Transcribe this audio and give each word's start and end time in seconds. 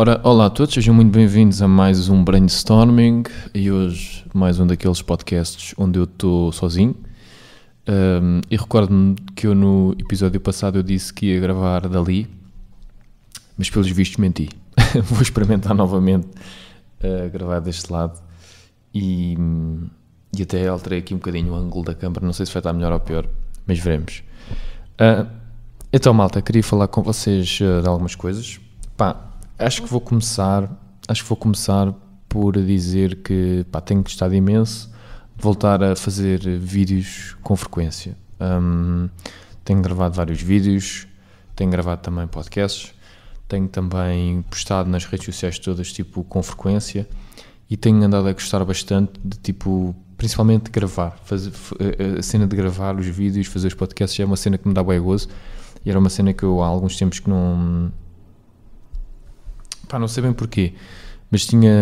Ora, 0.00 0.20
olá 0.22 0.46
a 0.46 0.50
todos, 0.50 0.72
sejam 0.72 0.94
muito 0.94 1.10
bem-vindos 1.10 1.60
a 1.60 1.66
mais 1.66 2.08
um 2.08 2.22
brainstorming 2.22 3.24
e 3.52 3.68
hoje 3.68 4.24
mais 4.32 4.60
um 4.60 4.64
daqueles 4.64 5.02
podcasts 5.02 5.74
onde 5.76 5.98
eu 5.98 6.04
estou 6.04 6.52
sozinho. 6.52 6.94
Um, 7.88 8.40
e 8.48 8.56
recordo-me 8.56 9.16
que 9.34 9.48
eu 9.48 9.56
no 9.56 9.96
episódio 9.98 10.40
passado 10.40 10.78
eu 10.78 10.84
disse 10.84 11.12
que 11.12 11.26
ia 11.26 11.40
gravar 11.40 11.88
dali, 11.88 12.30
mas 13.56 13.68
pelos 13.70 13.90
vistos 13.90 14.18
menti. 14.18 14.48
Vou 15.02 15.20
experimentar 15.20 15.74
novamente 15.74 16.28
uh, 16.28 17.28
gravar 17.32 17.58
deste 17.58 17.92
lado 17.92 18.22
e, 18.94 19.36
e 20.32 20.42
até 20.44 20.68
alterei 20.68 21.00
aqui 21.00 21.12
um 21.12 21.18
bocadinho 21.18 21.54
o 21.54 21.56
ângulo 21.56 21.84
da 21.86 21.94
câmera, 21.96 22.24
não 22.24 22.32
sei 22.32 22.46
se 22.46 22.52
vai 22.52 22.60
estar 22.60 22.72
melhor 22.72 22.92
ou 22.92 23.00
pior, 23.00 23.26
mas 23.66 23.80
veremos. 23.80 24.22
Uh, 24.92 25.28
então, 25.92 26.14
malta, 26.14 26.40
queria 26.40 26.62
falar 26.62 26.86
com 26.86 27.02
vocês 27.02 27.58
uh, 27.62 27.82
de 27.82 27.88
algumas 27.88 28.14
coisas. 28.14 28.60
Pá, 28.96 29.27
acho 29.58 29.82
que 29.82 29.88
vou 29.88 30.00
começar, 30.00 30.70
acho 31.08 31.22
que 31.22 31.28
vou 31.28 31.36
começar 31.36 31.92
por 32.28 32.56
dizer 32.62 33.16
que 33.22 33.64
pá, 33.70 33.80
tenho 33.80 34.02
gostado 34.02 34.34
imenso 34.34 34.88
de 35.36 35.42
voltar 35.42 35.82
a 35.82 35.96
fazer 35.96 36.40
vídeos 36.58 37.36
com 37.42 37.56
frequência. 37.56 38.16
Um, 38.40 39.08
tenho 39.64 39.82
gravado 39.82 40.14
vários 40.14 40.40
vídeos, 40.40 41.06
tenho 41.56 41.70
gravado 41.70 42.02
também 42.02 42.26
podcasts, 42.26 42.94
tenho 43.48 43.66
também 43.68 44.42
postado 44.42 44.88
nas 44.88 45.04
redes 45.04 45.26
sociais 45.26 45.58
todas 45.58 45.92
tipo 45.92 46.22
com 46.24 46.42
frequência 46.42 47.08
e 47.68 47.76
tenho 47.76 48.02
andado 48.02 48.28
a 48.28 48.32
gostar 48.32 48.64
bastante 48.64 49.12
de 49.24 49.38
tipo 49.38 49.94
principalmente 50.16 50.64
de 50.64 50.70
gravar, 50.70 51.16
fazer, 51.24 51.52
a 52.18 52.22
cena 52.22 52.46
de 52.46 52.56
gravar 52.56 52.96
os 52.98 53.06
vídeos, 53.06 53.46
fazer 53.46 53.68
os 53.68 53.74
podcasts 53.74 54.18
é 54.18 54.24
uma 54.24 54.36
cena 54.36 54.58
que 54.58 54.66
me 54.66 54.74
dá 54.74 54.82
bem 54.82 55.00
gozo 55.00 55.28
e 55.84 55.90
era 55.90 55.98
uma 55.98 56.10
cena 56.10 56.32
que 56.32 56.42
eu 56.42 56.60
há 56.60 56.66
alguns 56.66 56.96
tempos 56.96 57.20
que 57.20 57.30
não 57.30 57.92
Pá, 59.88 59.98
não 59.98 60.08
sei 60.08 60.22
bem 60.22 60.32
porquê, 60.32 60.74
mas 61.30 61.46
tinha. 61.46 61.72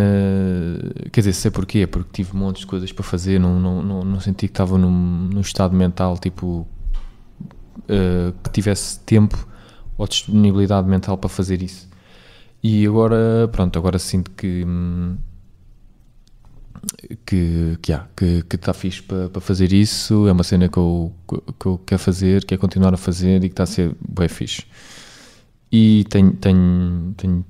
Quer 1.13 1.21
dizer, 1.21 1.33
sei 1.33 1.51
porquê, 1.51 1.87
porque 1.87 2.11
tive 2.13 2.37
montes 2.37 2.61
de 2.61 2.67
coisas 2.67 2.93
para 2.93 3.05
fazer, 3.05 3.39
não, 3.39 3.59
não, 3.61 3.83
não, 3.83 4.03
não 4.03 4.21
senti 4.21 4.47
que 4.47 4.53
estava 4.53 4.79
num, 4.79 4.91
num 4.91 5.41
estado 5.41 5.75
mental 5.75 6.19
tipo. 6.19 6.67
Uh, 7.89 8.33
que 8.43 8.51
tivesse 8.51 8.99
tempo 9.01 9.47
ou 9.97 10.09
disponibilidade 10.09 10.89
mental 10.89 11.17
para 11.17 11.29
fazer 11.29 11.63
isso. 11.63 11.89
E 12.63 12.87
agora, 12.87 13.49
pronto, 13.53 13.79
agora 13.79 13.99
sinto 13.99 14.31
que. 14.33 14.65
que, 17.25 17.79
que, 17.81 17.93
yeah, 17.93 18.09
que, 18.17 18.43
que 18.43 18.57
está 18.57 18.73
fixe 18.73 19.03
para, 19.03 19.29
para 19.29 19.41
fazer 19.41 19.73
isso, 19.73 20.27
é 20.27 20.33
uma 20.33 20.43
cena 20.43 20.69
que 20.69 20.79
eu, 20.79 21.13
que 21.59 21.67
eu 21.67 21.79
quero 21.87 22.01
fazer, 22.01 22.45
quero 22.45 22.61
continuar 22.61 22.95
a 22.95 22.97
fazer 22.97 23.37
e 23.45 23.49
que 23.49 23.53
está 23.53 23.65
a 23.65 23.67
ser 23.67 23.95
bem 24.09 24.29
fixe. 24.29 24.65
E 25.71 26.05
tenho, 26.09 26.33
tenho, 26.33 27.15
tenho 27.17 27.45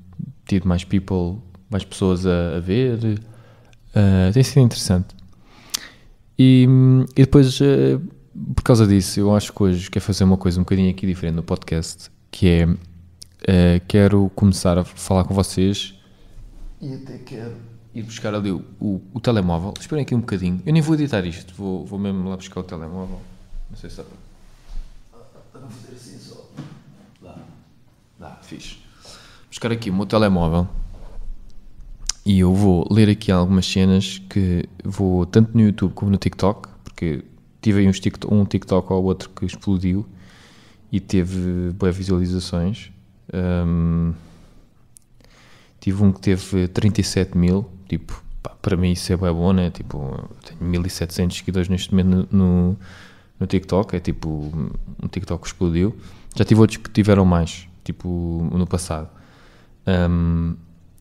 tido 0.46 0.66
mais 0.66 0.84
people, 0.84 1.38
mais 1.68 1.84
pessoas 1.84 2.26
a, 2.26 2.56
a 2.56 2.60
ver. 2.60 2.98
Uh, 3.04 4.32
tem 4.32 4.42
sido 4.42 4.62
interessante. 4.62 5.14
E, 6.38 6.66
e 7.16 7.22
depois, 7.22 7.60
uh, 7.60 8.00
por 8.54 8.62
causa 8.62 8.86
disso, 8.86 9.20
eu 9.20 9.34
acho 9.34 9.52
que 9.52 9.62
hoje 9.62 9.90
quero 9.90 10.04
fazer 10.04 10.24
uma 10.24 10.36
coisa 10.36 10.58
um 10.58 10.62
bocadinho 10.62 10.90
aqui 10.90 11.06
diferente 11.06 11.34
no 11.34 11.42
podcast, 11.42 12.10
que 12.30 12.48
é 12.48 12.66
uh, 12.66 12.76
quero 13.88 14.30
começar 14.34 14.78
a 14.78 14.84
falar 14.84 15.24
com 15.24 15.34
vocês 15.34 15.94
e 16.80 16.94
até 16.94 17.18
quero 17.18 17.56
ir 17.94 18.02
buscar 18.02 18.34
ali 18.34 18.50
o, 18.50 18.62
o, 18.78 19.00
o 19.14 19.20
telemóvel. 19.20 19.72
Esperem 19.80 20.02
aqui 20.02 20.14
um 20.14 20.20
bocadinho. 20.20 20.62
Eu 20.66 20.72
nem 20.72 20.82
vou 20.82 20.94
editar 20.94 21.24
isto, 21.24 21.54
vou, 21.54 21.84
vou 21.86 21.98
mesmo 21.98 22.28
lá 22.28 22.36
buscar 22.36 22.60
o 22.60 22.62
telemóvel. 22.62 23.20
Não 23.70 23.76
sei 23.76 23.90
se 23.90 23.96
dá 23.96 24.04
para. 24.04 25.60
Não 25.60 25.70
fazer 25.70 25.96
assim 25.96 26.18
só. 26.18 26.50
Dá. 27.22 27.38
Dá, 28.18 28.38
fixe 28.42 28.85
buscar 29.56 29.72
aqui 29.72 29.88
o 29.88 29.94
meu 29.94 30.04
telemóvel 30.04 30.68
e 32.26 32.40
eu 32.40 32.52
vou 32.52 32.86
ler 32.90 33.08
aqui 33.08 33.32
algumas 33.32 33.64
cenas 33.64 34.20
que 34.28 34.68
vou 34.84 35.24
tanto 35.24 35.56
no 35.56 35.62
YouTube 35.62 35.94
como 35.94 36.10
no 36.10 36.18
TikTok, 36.18 36.68
porque 36.84 37.24
tive 37.62 37.80
aí 37.80 37.88
uns 37.88 37.98
TikTok, 37.98 38.34
um 38.34 38.44
TikTok 38.44 38.92
ou 38.92 39.04
outro 39.04 39.30
que 39.30 39.46
explodiu 39.46 40.04
e 40.92 41.00
teve 41.00 41.70
boas 41.70 41.96
visualizações. 41.96 42.92
Um, 43.32 44.12
tive 45.80 46.04
um 46.04 46.12
que 46.12 46.20
teve 46.20 46.68
37 46.68 47.38
mil, 47.38 47.66
tipo, 47.88 48.22
pá, 48.42 48.50
para 48.60 48.76
mim 48.76 48.92
isso 48.92 49.10
é 49.10 49.16
bem 49.16 49.32
bom, 49.32 49.54
né? 49.54 49.70
Tipo, 49.70 50.28
tenho 50.44 50.70
1700 50.70 51.34
seguidores 51.34 51.70
neste 51.70 51.94
momento 51.94 52.28
no, 52.30 52.44
no, 52.44 52.76
no 53.40 53.46
TikTok, 53.46 53.96
é 53.96 54.00
tipo, 54.00 54.28
um 55.02 55.08
TikTok 55.08 55.40
que 55.40 55.48
explodiu. 55.48 55.96
Já 56.36 56.44
tive 56.44 56.60
outros 56.60 56.76
que 56.76 56.90
tiveram 56.90 57.24
mais, 57.24 57.66
tipo, 57.84 58.46
no 58.52 58.66
passado. 58.66 59.15
Um, 59.86 60.56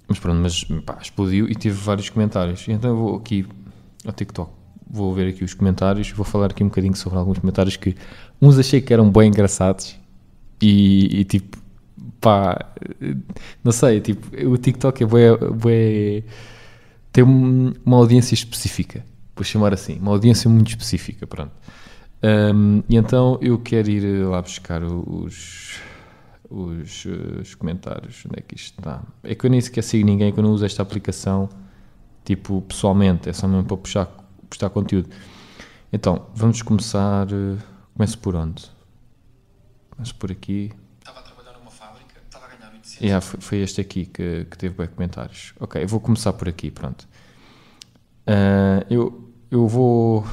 mas 0.08 0.20
pronto, 0.20 0.40
mas 0.40 0.64
pá, 0.86 0.98
explodiu 1.02 1.48
e 1.50 1.56
tive 1.56 1.76
vários 1.76 2.10
comentários. 2.10 2.68
E 2.68 2.72
então 2.72 2.92
eu 2.92 2.98
vou 2.98 3.16
aqui 3.16 3.46
ao 4.06 4.14
TikTok, 4.14 4.52
vou 4.88 5.14
ver 5.14 5.30
aqui 5.30 5.44
os 5.44 5.54
comentários, 5.54 6.12
vou 6.12 6.26
falar 6.26 6.48
aqui 6.48 6.64
um 6.64 6.68
bocadinho 6.68 6.96
sobre 6.96 7.18
alguns 7.18 7.40
comentários 7.40 7.76
que 7.76 7.96
uns 8.42 8.60
achei 8.60 8.82
que 8.82 8.94
eram 8.94 9.10
bem 9.10 9.30
engraçados 9.30 9.98
e, 10.62 11.22
e 11.22 11.24
tipo, 11.24 11.58
pá, 12.22 12.72
não 13.64 13.72
sei, 13.72 14.00
tipo, 14.00 14.28
o 14.48 14.58
TikTok 14.58 15.04
é 15.04 15.08
bem, 15.08 15.58
bem 15.64 16.24
tem 17.12 17.24
uma 17.24 17.98
audiência 17.98 18.36
específica, 18.36 19.04
vou 19.36 19.44
chamar 19.44 19.74
assim, 19.74 19.98
uma 20.00 20.12
audiência 20.12 20.50
muito 20.50 20.70
específica, 20.70 21.26
pronto. 21.26 21.52
Um, 22.22 22.84
e 22.90 22.96
então 22.96 23.38
eu 23.42 23.58
quero 23.60 23.90
ir 23.90 24.26
lá 24.26 24.42
buscar 24.42 24.84
os 24.84 25.80
os, 26.50 27.06
os, 27.06 27.56
comentários. 27.56 28.24
Onde 28.26 28.40
é 28.40 28.42
que 28.42 28.56
isto 28.56 28.80
está? 28.80 29.04
É 29.24 29.36
que 29.36 29.46
eu 29.46 29.50
nem 29.50 29.62
sequer 29.62 29.84
sigo 29.84 30.06
ninguém 30.06 30.32
que 30.32 30.40
eu 30.40 30.44
não 30.44 30.52
uso 30.52 30.66
esta 30.66 30.82
aplicação, 30.82 31.50
tipo, 32.24 32.62
pessoalmente, 32.62 33.30
é 33.30 33.34
só 33.34 33.48
mesmo 33.48 33.66
para 33.66 33.78
puxar, 33.78 34.06
puxar 34.50 34.70
conteúdo. 34.70 35.10
Então, 35.92 36.28
vamos 36.36 36.62
começar. 36.62 37.28
Eh, 37.32 37.58
começo 37.94 38.18
por 38.20 38.36
onde? 38.36 38.66
Começo 39.92 40.16
por 40.16 40.32
aqui. 40.32 40.72
Estava 41.00 41.20
a 41.20 41.24
trabalhar 41.24 41.58
numa 41.58 41.72
fábrica, 41.72 42.20
estava 42.26 42.46
a 42.46 42.50
ganhar 42.50 42.72
800. 42.74 43.02
Yeah, 43.02 43.22
foi, 43.22 43.40
foi 43.42 43.58
este 43.60 43.82
aqui 43.82 44.06
que, 44.06 44.46
que 44.46 44.58
teve 44.58 44.76
bem 44.76 44.88
comentários. 44.88 45.54
Ok, 45.60 45.82
eu 45.82 45.88
vou 45.88 46.00
começar 46.00 46.34
por 46.34 46.50
aqui, 46.50 46.70
pronto. 46.72 47.08
Uh, 48.28 48.86
eu, 48.90 49.32
eu 49.50 49.68
vou. 49.68 50.26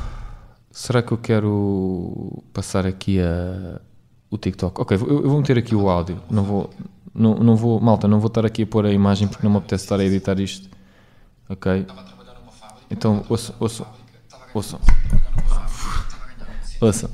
Será 0.70 1.02
que 1.02 1.12
eu 1.12 1.18
quero 1.18 2.42
passar 2.52 2.86
aqui 2.86 3.20
a, 3.20 3.80
o 4.32 4.38
TikTok. 4.38 4.80
Ok, 4.80 4.96
eu, 4.96 5.22
eu 5.24 5.28
vou 5.28 5.38
meter 5.38 5.58
aqui 5.58 5.74
o 5.74 5.90
áudio. 5.90 6.18
Não 6.30 6.42
vou, 6.42 6.70
não, 7.14 7.34
não 7.34 7.54
vou, 7.54 7.78
malta, 7.78 8.08
não 8.08 8.18
vou 8.18 8.28
estar 8.28 8.46
aqui 8.46 8.62
a 8.62 8.66
pôr 8.66 8.86
a 8.86 8.90
imagem 8.90 9.28
porque 9.28 9.44
não 9.44 9.52
me 9.52 9.58
apetece 9.58 9.84
estar 9.84 10.00
a 10.00 10.04
editar 10.04 10.40
isto. 10.40 10.70
Ok? 11.50 11.86
Então, 12.90 13.22
ouçam, 13.28 13.54
ouçam, 13.60 13.86
ouçam. 14.54 14.80
Ouçam. 16.80 17.10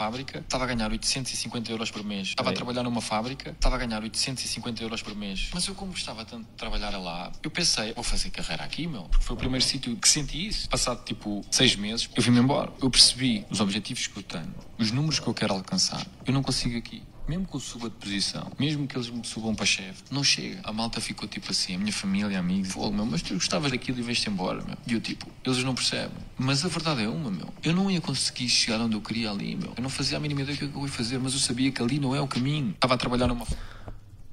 Fábrica, 0.00 0.38
estava 0.38 0.64
a 0.64 0.66
ganhar 0.66 0.90
850 0.90 1.70
euros 1.70 1.90
por 1.90 2.02
mês. 2.02 2.28
Estava 2.28 2.48
a 2.48 2.52
trabalhar 2.54 2.82
numa 2.82 3.02
fábrica, 3.02 3.50
estava 3.50 3.76
a 3.76 3.78
ganhar 3.78 4.02
850 4.02 4.82
euros 4.82 5.02
por 5.02 5.14
mês. 5.14 5.50
Mas 5.52 5.66
eu, 5.66 5.74
como 5.74 5.92
gostava 5.92 6.24
tanto 6.24 6.44
de 6.44 6.56
trabalhar 6.56 6.96
lá, 6.96 7.30
eu 7.42 7.50
pensei, 7.50 7.92
vou 7.92 8.02
fazer 8.02 8.30
carreira 8.30 8.64
aqui, 8.64 8.86
meu. 8.86 9.02
Porque 9.02 9.22
foi 9.26 9.36
o 9.36 9.38
primeiro 9.38 9.62
sítio 9.62 9.94
que 9.96 10.08
senti 10.08 10.46
isso. 10.46 10.70
Passado 10.70 11.04
tipo 11.04 11.44
seis 11.50 11.76
meses, 11.76 12.08
eu 12.16 12.22
vim-me 12.22 12.38
embora. 12.38 12.72
Eu 12.80 12.88
percebi 12.88 13.44
os 13.50 13.60
objetivos 13.60 14.06
que 14.06 14.16
eu 14.16 14.22
tenho, 14.22 14.54
os 14.78 14.90
números 14.90 15.20
que 15.20 15.26
eu 15.26 15.34
quero 15.34 15.52
alcançar. 15.52 16.06
Eu 16.24 16.32
não 16.32 16.42
consigo 16.42 16.78
aqui 16.78 17.02
mesmo 17.28 17.46
que 17.46 17.54
eu 17.54 17.60
suba 17.60 17.88
de 17.88 17.94
posição, 17.96 18.50
mesmo 18.58 18.86
que 18.86 18.96
eles 18.96 19.08
me 19.08 19.24
subam 19.24 19.54
para 19.54 19.66
chefe, 19.66 20.02
não 20.10 20.24
chega. 20.24 20.60
A 20.64 20.72
malta 20.72 21.00
ficou 21.00 21.28
tipo 21.28 21.50
assim, 21.50 21.74
a 21.74 21.78
minha 21.78 21.92
família, 21.92 22.38
amigos, 22.38 22.72
falou, 22.72 22.92
meu, 22.92 23.06
mas 23.06 23.22
tu 23.22 23.34
gostavas 23.34 23.70
daquilo 23.70 23.98
e 23.98 24.02
vais-te 24.02 24.28
embora, 24.28 24.62
meu. 24.64 24.76
E 24.86 24.94
eu 24.94 25.00
tipo, 25.00 25.26
eles 25.44 25.62
não 25.62 25.74
percebem. 25.74 26.16
Mas 26.38 26.64
a 26.64 26.68
verdade 26.68 27.04
é 27.04 27.08
uma, 27.08 27.30
meu. 27.30 27.48
Eu 27.62 27.74
não 27.74 27.90
ia 27.90 28.00
conseguir 28.00 28.48
chegar 28.48 28.80
onde 28.80 28.96
eu 28.96 29.00
queria 29.00 29.30
ali, 29.30 29.56
meu. 29.56 29.72
Eu 29.76 29.82
não 29.82 29.90
fazia 29.90 30.16
a 30.16 30.20
mínima 30.20 30.42
ideia 30.42 30.56
do 30.58 30.68
que 30.68 30.76
eu 30.76 30.82
ia 30.82 30.88
fazer, 30.88 31.18
mas 31.18 31.32
eu 31.32 31.38
sabia 31.38 31.70
que 31.70 31.82
ali 31.82 31.98
não 31.98 32.14
é 32.14 32.20
o 32.20 32.26
caminho. 32.26 32.70
Estava 32.70 32.94
a 32.94 32.96
trabalhar 32.96 33.26
numa. 33.26 33.46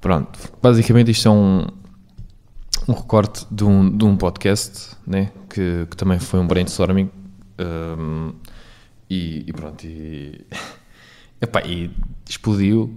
Pronto, 0.00 0.52
basicamente 0.62 1.10
isto 1.10 1.28
é 1.28 1.30
um, 1.30 1.66
um 2.88 2.92
recorte 2.92 3.46
de 3.50 3.64
um, 3.64 3.96
de 3.96 4.04
um 4.04 4.16
podcast, 4.16 4.96
né? 5.06 5.32
Que, 5.48 5.86
que 5.90 5.96
também 5.96 6.18
foi 6.18 6.40
um 6.40 6.46
brainstorming. 6.46 7.10
Um, 7.58 8.32
e, 9.10 9.44
e 9.46 9.52
pronto, 9.52 9.86
e. 9.86 10.44
Epá, 11.40 11.62
e 11.64 11.90
explodiu 12.28 12.96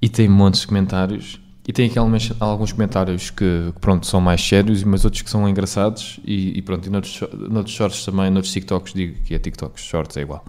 e 0.00 0.08
tem 0.08 0.28
montes 0.28 0.62
de 0.62 0.66
comentários. 0.66 1.40
E 1.66 1.72
tem 1.72 1.86
aqui 1.88 1.98
alguns, 1.98 2.32
alguns 2.40 2.72
comentários 2.72 3.30
que, 3.30 3.72
pronto, 3.80 4.06
são 4.06 4.20
mais 4.20 4.40
sérios, 4.40 4.82
mas 4.82 5.04
outros 5.04 5.22
que 5.22 5.30
são 5.30 5.48
engraçados. 5.48 6.18
E, 6.24 6.58
e 6.58 6.62
pronto, 6.62 6.86
e 6.86 6.90
noutros, 6.90 7.20
noutros 7.48 7.74
shorts 7.74 8.04
também, 8.04 8.30
noutros 8.30 8.52
TikToks, 8.52 8.92
digo 8.92 9.22
que 9.22 9.34
é 9.34 9.38
TikToks, 9.38 9.84
shorts 9.84 10.16
é 10.16 10.22
igual. 10.22 10.44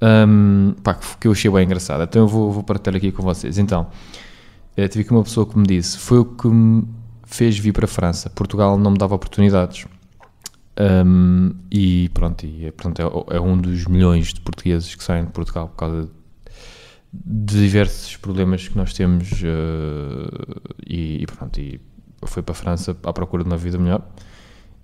Um, 0.00 0.74
pá, 0.82 0.94
que 0.94 1.28
eu 1.28 1.32
achei 1.32 1.50
bem 1.50 1.64
engraçado. 1.64 2.02
Então 2.02 2.22
eu 2.22 2.28
vou, 2.28 2.50
vou 2.50 2.62
partilhar 2.62 2.96
aqui 2.96 3.12
com 3.12 3.22
vocês. 3.22 3.58
Então, 3.58 3.88
eh, 4.76 4.88
tive 4.88 5.04
aqui 5.04 5.12
uma 5.12 5.22
pessoa 5.22 5.46
que 5.46 5.58
me 5.58 5.66
disse: 5.66 5.98
Foi 5.98 6.18
o 6.18 6.24
que 6.24 6.48
me 6.48 6.86
fez 7.24 7.58
vir 7.58 7.72
para 7.72 7.84
a 7.84 7.88
França. 7.88 8.30
Portugal 8.30 8.78
não 8.78 8.92
me 8.92 8.98
dava 8.98 9.14
oportunidades. 9.14 9.86
Um, 10.80 11.54
e 11.72 12.08
pronto, 12.14 12.46
e, 12.46 12.70
pronto 12.70 13.02
é, 13.02 13.36
é, 13.36 13.40
um 13.40 13.58
dos 13.58 13.86
milhões 13.86 14.32
de 14.32 14.40
portugueses 14.40 14.94
que 14.94 15.02
saem 15.02 15.24
de 15.24 15.32
Portugal 15.32 15.68
por 15.68 15.76
causa 15.76 16.08
de 17.12 17.60
diversos 17.60 18.16
problemas 18.16 18.68
que 18.68 18.76
nós 18.76 18.92
temos 18.92 19.30
uh, 19.42 20.60
e, 20.86 21.22
e, 21.22 21.26
pronto, 21.26 21.58
e 21.58 21.80
foi 22.24 22.42
para 22.42 22.52
a 22.52 22.54
França 22.54 22.96
à 23.02 23.12
procura 23.12 23.42
de 23.42 23.50
uma 23.50 23.56
vida 23.56 23.78
melhor, 23.78 24.02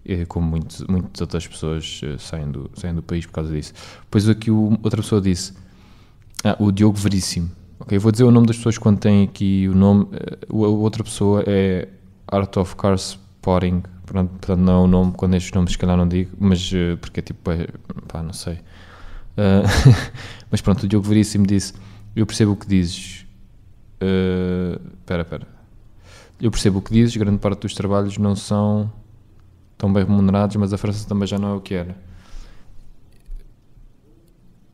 e, 0.04 0.24
como 0.26 0.46
muitos, 0.46 0.82
muitas 0.88 1.20
outras 1.20 1.46
pessoas 1.46 2.00
uh, 2.02 2.18
saem, 2.18 2.50
do, 2.50 2.70
saem 2.74 2.94
do 2.94 3.02
país 3.02 3.26
por 3.26 3.32
causa 3.32 3.52
disso. 3.52 3.74
Depois 4.00 4.28
aqui 4.28 4.50
o, 4.50 4.78
outra 4.82 5.02
pessoa 5.02 5.20
disse, 5.20 5.52
ah, 6.42 6.56
o 6.58 6.72
Diogo 6.72 6.96
Veríssimo, 6.96 7.50
ok, 7.78 7.98
vou 7.98 8.10
dizer 8.10 8.24
o 8.24 8.30
nome 8.30 8.46
das 8.46 8.56
pessoas 8.56 8.78
quando 8.78 8.98
tem 8.98 9.24
aqui 9.24 9.68
o 9.68 9.74
nome, 9.74 10.08
uh, 10.50 10.64
a 10.64 10.68
outra 10.68 11.04
pessoa 11.04 11.44
é 11.46 11.88
Art 12.26 12.56
of 12.56 12.74
Car 12.76 12.94
Spotting, 12.94 13.82
pronto, 14.06 14.30
portanto 14.30 14.60
não 14.60 14.72
é 14.72 14.84
o 14.84 14.86
nome, 14.86 15.12
quando 15.12 15.34
estes 15.34 15.52
nomes 15.52 15.72
se 15.72 15.78
calhar 15.78 15.96
não 15.96 16.08
digo, 16.08 16.30
mas 16.38 16.72
porque 17.02 17.20
é 17.20 17.22
tipo, 17.22 17.50
é, 17.50 17.68
pá, 18.08 18.22
não 18.22 18.32
sei. 18.32 18.60
mas 20.48 20.60
pronto, 20.60 20.84
o 20.84 20.88
Diogo 20.88 21.06
Veríssimo 21.08 21.44
disse 21.44 21.74
eu 22.14 22.26
percebo 22.26 22.52
o 22.52 22.56
que 22.56 22.66
dizes. 22.66 23.26
Espera, 25.00 25.22
uh, 25.22 25.24
espera. 25.24 25.48
Eu 26.40 26.50
percebo 26.50 26.78
o 26.78 26.82
que 26.82 26.92
dizes. 26.92 27.16
Grande 27.16 27.38
parte 27.38 27.60
dos 27.60 27.74
trabalhos 27.74 28.18
não 28.18 28.36
são 28.36 28.92
tão 29.76 29.92
bem 29.92 30.04
remunerados, 30.04 30.56
mas 30.56 30.72
a 30.72 30.78
França 30.78 31.06
também 31.08 31.26
já 31.26 31.38
não 31.38 31.54
é 31.54 31.54
o 31.54 31.60
que 31.60 31.74
era. 31.74 31.96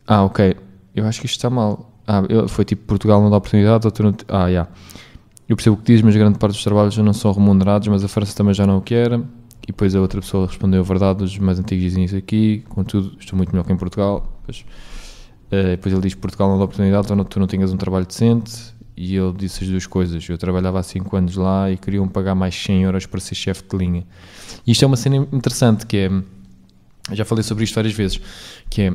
Ah, 0.07 0.25
ok. 0.25 0.57
Eu 0.95 1.07
acho 1.07 1.21
que 1.21 1.27
isto 1.27 1.37
está 1.37 1.49
mal. 1.49 1.91
Ah, 2.07 2.25
eu, 2.29 2.49
foi 2.49 2.65
tipo 2.65 2.85
Portugal 2.87 3.23
não 3.23 3.31
dá 3.31 3.37
oportunidade. 3.37 3.87
Ah, 4.29 4.43
já. 4.43 4.49
Yeah. 4.49 4.71
Eu 5.49 5.57
percebo 5.57 5.75
o 5.75 5.79
que 5.79 5.87
dizes, 5.87 6.03
mas 6.03 6.15
grande 6.15 6.39
parte 6.39 6.55
dos 6.55 6.63
trabalhos 6.63 6.97
não 6.99 7.13
são 7.13 7.33
remunerados, 7.33 7.89
mas 7.89 8.05
a 8.05 8.09
França 8.09 8.37
também 8.37 8.55
já 8.55 8.67
não 8.67 8.75
é 8.75 8.77
o 8.77 8.81
que 8.81 8.95
era. 8.95 9.19
E 9.63 9.67
depois 9.67 9.95
a 9.97 10.01
outra 10.01 10.21
pessoa 10.21 10.47
respondeu 10.47 10.81
a 10.81 10.85
verdade, 10.85 11.25
os 11.25 11.39
mais 11.39 11.59
antigos 11.59 11.83
dizem 11.83 12.05
isso 12.05 12.17
aqui. 12.17 12.65
Contudo, 12.69 13.17
estou 13.19 13.37
muito 13.37 13.51
melhor 13.51 13.65
que 13.65 13.73
em 13.73 13.77
Portugal. 13.77 14.27
Pois. 14.45 14.65
Uh, 15.51 15.71
depois 15.71 15.93
ele 15.93 16.03
diz 16.03 16.15
Portugal 16.15 16.49
não 16.49 16.59
dá 16.59 16.65
oportunidade, 16.65 17.13
então 17.13 17.25
tu 17.25 17.41
não 17.41 17.47
tinhas 17.47 17.73
um 17.73 17.77
trabalho 17.77 18.07
decente. 18.07 18.79
E 18.97 19.17
ele 19.17 19.33
disse 19.33 19.65
as 19.65 19.71
duas 19.71 19.87
coisas. 19.87 20.29
Eu 20.29 20.37
trabalhava 20.37 20.79
há 20.79 20.83
5 20.83 21.17
anos 21.17 21.35
lá 21.35 21.71
e 21.71 21.79
queriam 21.79 22.07
pagar 22.07 22.35
mais 22.35 22.55
100 22.55 22.83
euros 22.83 23.07
para 23.07 23.19
ser 23.19 23.35
chefe 23.35 23.63
de 23.67 23.75
linha. 23.75 24.07
E 24.67 24.73
isto 24.73 24.85
é 24.85 24.87
uma 24.87 24.97
cena 24.97 25.17
interessante, 25.33 25.87
que 25.87 25.97
é... 25.97 26.11
Já 27.11 27.25
falei 27.25 27.43
sobre 27.43 27.65
isto 27.65 27.75
várias 27.75 27.95
vezes, 27.95 28.21
que 28.69 28.83
é... 28.83 28.95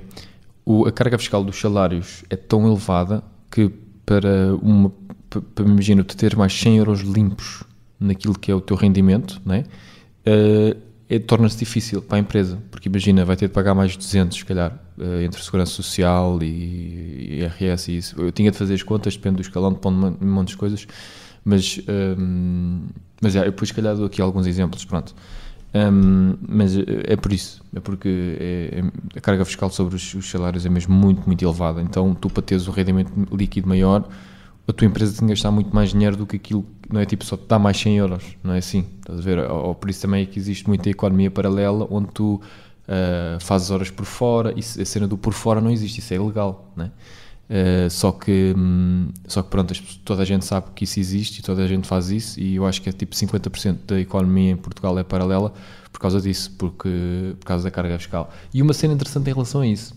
O, 0.64 0.86
a 0.86 0.92
carga 0.92 1.18
fiscal 1.18 1.44
dos 1.44 1.60
salários 1.60 2.24
é 2.30 2.36
tão 2.36 2.68
elevada 2.68 3.24
que 3.50 3.72
para 4.06 4.56
uma... 4.62 4.92
Para, 5.28 5.66
imagina, 5.66 6.04
tu 6.04 6.16
ter 6.16 6.36
mais 6.36 6.54
100 6.54 6.78
euros 6.78 7.00
limpos 7.02 7.64
naquilo 8.00 8.38
que 8.38 8.52
é 8.52 8.56
o 8.56 8.62
teu 8.62 8.78
rendimento, 8.78 9.42
né? 9.44 9.64
Uh, 10.28 10.85
é, 11.08 11.20
torna-se 11.20 11.58
difícil 11.58 12.02
para 12.02 12.18
a 12.18 12.20
empresa, 12.20 12.58
porque 12.72 12.90
imagina, 12.90 13.24
vai 13.24 13.36
ter 13.36 13.48
de 13.48 13.54
pagar 13.54 13.76
mais 13.76 13.92
de 13.92 13.98
200, 14.00 14.38
se 14.38 14.46
calhar, 14.46 14.78
eh, 15.00 15.24
entre 15.24 15.42
Segurança 15.44 15.72
Social 15.72 16.42
e, 16.42 17.42
IRS 17.42 17.92
e 17.92 17.98
isso. 17.98 18.20
Eu 18.20 18.32
tinha 18.32 18.50
de 18.50 18.58
fazer 18.58 18.74
as 18.74 18.82
contas, 18.82 19.16
depende 19.16 19.36
do 19.36 19.42
escalão, 19.42 19.74
depende 19.74 20.18
de 20.18 20.26
um 20.26 20.34
monte 20.34 20.50
de 20.50 20.58
coisas, 20.58 20.88
mas, 21.44 21.80
ehm, 21.88 22.88
mas 23.22 23.36
é, 23.36 23.40
eu 23.40 23.46
depois, 23.46 23.70
se 23.70 23.76
calhar, 23.76 23.96
dou 23.96 24.08
aqui 24.08 24.20
alguns 24.22 24.48
exemplos, 24.48 24.84
pronto. 24.84 25.14
Ehm, 25.76 26.36
mas 26.48 26.76
eh, 26.76 26.84
é 27.04 27.16
por 27.16 27.32
isso, 27.32 27.62
é 27.76 27.80
porque 27.80 28.10
é, 28.40 28.80
é, 28.80 29.18
a 29.18 29.22
carga 29.22 29.46
fiscal 29.46 29.70
sobre 29.70 29.96
os, 29.96 30.14
os, 30.16 30.30
salários 30.30 30.66
é 30.66 30.70
mesmo 30.70 30.96
muito, 30.96 31.24
muito 31.28 31.46
elevada. 31.46 31.82
Então, 31.82 32.16
tu 32.16 32.30
para 32.30 32.42
teres 32.42 32.68
o 32.68 32.72
rendimento 32.72 33.12
líquido 33.32 33.68
maior, 33.68 34.08
a 34.68 34.74
tua 34.74 34.88
empresa 34.88 35.20
tem 35.20 35.28
que 35.28 35.34
gastar 35.34 35.52
muito 35.52 35.74
mais 35.74 35.92
dinheiro 35.92 36.18
do 36.18 36.26
que 36.26 36.36
aquilo, 36.36 36.66
não 36.92 37.00
é 37.00 37.06
tipo 37.06 37.24
só 37.24 37.38
te 37.38 37.46
dá 37.48 37.60
mais 37.60 37.78
100 37.78 37.98
euros, 37.98 38.24
não 38.44 38.54
é 38.54 38.58
assim, 38.58 38.86
estás 39.00 39.20
a 39.20 39.22
ver? 39.22 39.40
Ou, 39.40 39.76
por 39.76 39.90
isso 39.90 40.02
também 40.02 40.24
é 40.24 40.26
que 40.26 40.40
existe 40.40 40.68
muita 40.68 40.90
economia 40.90 41.30
paralela 41.30 41.88
onde 41.90 42.10
tu 42.12 42.36
uh, 42.36 43.40
fazes 43.40 43.70
horas 43.70 43.92
por 43.92 44.06
fora, 44.06 44.54
e 44.56 44.60
a 44.60 44.86
cena 44.86 45.08
do 45.08 45.18
por 45.18 45.34
fora 45.34 45.62
não 45.62 45.70
existe, 45.70 46.00
isso 46.00 46.14
é 46.14 46.18
ilegal, 46.18 46.72
né? 46.76 46.92
Uh, 47.48 47.88
só 47.92 48.12
que 48.12 48.56
hum, 48.58 49.10
só 49.28 49.44
que 49.44 49.50
pronto, 49.50 49.72
toda 50.04 50.24
a 50.24 50.26
gente 50.26 50.44
sabe 50.44 50.66
que 50.74 50.84
isso 50.84 51.00
existe 51.00 51.40
e 51.40 51.42
toda 51.44 51.64
a 51.64 51.68
gente 51.68 51.88
faz 51.88 52.10
isso 52.10 52.40
e 52.40 52.56
eu 52.56 52.66
acho 52.66 52.82
que 52.82 52.90
é 52.90 52.92
tipo 52.92 53.14
50% 53.14 53.78
da 53.86 54.00
economia 54.00 54.50
em 54.50 54.58
Portugal 54.58 54.98
é 54.98 55.04
paralela 55.04 55.54
por 55.94 56.00
causa 56.00 56.20
disso, 56.20 56.52
porque, 56.58 57.36
por 57.40 57.46
causa 57.46 57.64
da 57.66 57.70
carga 57.70 58.00
fiscal. 58.00 58.34
E 58.52 58.64
uma 58.64 58.74
cena 58.74 58.96
interessante 58.96 59.30
em 59.30 59.34
relação 59.34 59.62
a 59.62 59.68
isso, 59.68 59.96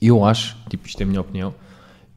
eu 0.00 0.26
acho, 0.26 0.58
tipo 0.68 0.86
isto 0.86 1.00
é 1.00 1.04
a 1.04 1.06
minha 1.06 1.22
opinião, 1.22 1.54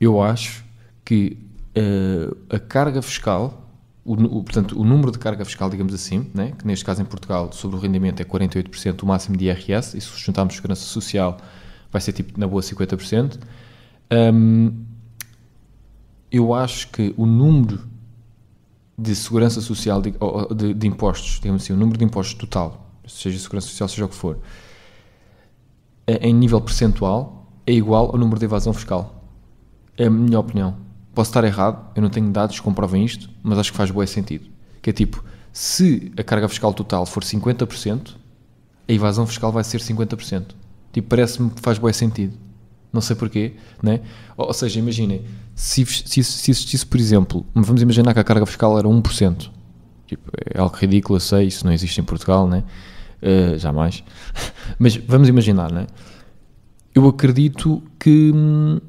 eu 0.01 0.21
acho 0.21 0.65
que 1.09 1.39
uh, 1.75 2.37
a 2.55 2.59
carga 2.59 3.01
fiscal, 3.01 3.67
o, 4.05 4.13
o, 4.13 4.43
portanto, 4.43 4.79
o 4.79 4.83
número 4.83 5.11
de 5.11 5.17
carga 5.17 5.43
fiscal, 5.43 5.67
digamos 5.67 5.91
assim, 5.91 6.29
né, 6.35 6.53
que 6.55 6.67
neste 6.67 6.85
caso 6.85 7.01
em 7.01 7.05
Portugal, 7.05 7.51
sobre 7.51 7.77
o 7.77 7.79
rendimento 7.79 8.21
é 8.21 8.23
48%, 8.23 9.01
o 9.01 9.07
máximo 9.07 9.35
de 9.35 9.45
IRS, 9.45 9.97
e 9.97 10.01
se 10.01 10.07
juntarmos 10.17 10.53
segurança 10.53 10.83
social, 10.83 11.37
vai 11.91 11.99
ser 11.99 12.13
tipo 12.13 12.39
na 12.39 12.45
boa 12.45 12.61
50%. 12.61 13.39
Um, 14.11 14.85
eu 16.31 16.53
acho 16.53 16.89
que 16.89 17.11
o 17.17 17.25
número 17.25 17.79
de 18.95 19.15
segurança 19.15 19.59
social, 19.59 19.99
de, 19.99 20.13
de, 20.55 20.75
de, 20.75 20.87
impostos, 20.87 21.39
digamos 21.39 21.63
assim, 21.63 21.73
o 21.73 21.77
número 21.77 21.97
de 21.97 22.05
impostos 22.05 22.35
total, 22.35 22.87
seja 23.07 23.39
segurança 23.39 23.65
social, 23.65 23.89
seja 23.89 24.05
o 24.05 24.09
que 24.09 24.15
for, 24.15 24.37
em 26.07 26.35
nível 26.35 26.61
percentual, 26.61 27.51
é 27.65 27.73
igual 27.73 28.11
ao 28.11 28.17
número 28.19 28.37
de 28.37 28.45
evasão 28.45 28.73
fiscal. 28.73 29.23
É 29.97 30.05
a 30.05 30.09
minha 30.11 30.39
opinião. 30.39 30.87
Posso 31.13 31.31
estar 31.31 31.43
errado, 31.43 31.91
eu 31.95 32.01
não 32.01 32.09
tenho 32.09 32.29
dados 32.31 32.55
que 32.57 32.61
comprovem 32.61 33.03
isto, 33.03 33.29
mas 33.43 33.57
acho 33.57 33.71
que 33.71 33.77
faz 33.77 33.91
bom 33.91 34.05
sentido. 34.05 34.47
Que 34.81 34.91
é 34.91 34.93
tipo, 34.93 35.23
se 35.51 36.11
a 36.17 36.23
carga 36.23 36.47
fiscal 36.47 36.73
total 36.73 37.05
for 37.05 37.23
50%, 37.23 38.15
a 38.87 38.93
evasão 38.93 39.25
fiscal 39.27 39.51
vai 39.51 39.63
ser 39.63 39.79
50%. 39.79 40.55
Tipo, 40.91 41.07
parece-me 41.07 41.49
que 41.49 41.61
faz 41.61 41.77
bom 41.77 41.91
sentido. 41.91 42.37
Não 42.91 43.01
sei 43.01 43.15
porquê, 43.15 43.53
né? 43.83 44.01
Ou, 44.35 44.51
seja, 44.51 44.79
imaginem, 44.79 45.23
se, 45.53 45.85
se, 45.85 46.23
se, 46.23 46.51
existisse, 46.51 46.85
por 46.85 46.99
exemplo, 46.99 47.45
vamos 47.53 47.81
imaginar 47.81 48.13
que 48.13 48.19
a 48.19 48.23
carga 48.23 48.45
fiscal 48.45 48.77
era 48.79 48.87
1%. 48.87 49.51
Tipo, 50.07 50.31
é 50.53 50.59
algo 50.59 50.75
ridículo, 50.75 51.17
eu 51.17 51.19
sei, 51.19 51.47
isso 51.47 51.63
não 51.65 51.71
existe 51.71 52.01
em 52.01 52.03
Portugal, 52.03 52.47
né? 52.47 52.63
Uh, 53.21 53.59
jamais. 53.59 54.03
Mas 54.79 54.95
vamos 54.95 55.29
imaginar, 55.29 55.71
né? 55.71 55.85
Eu 56.95 57.07
acredito 57.07 57.83
que 57.99 58.31
hum, 58.33 58.79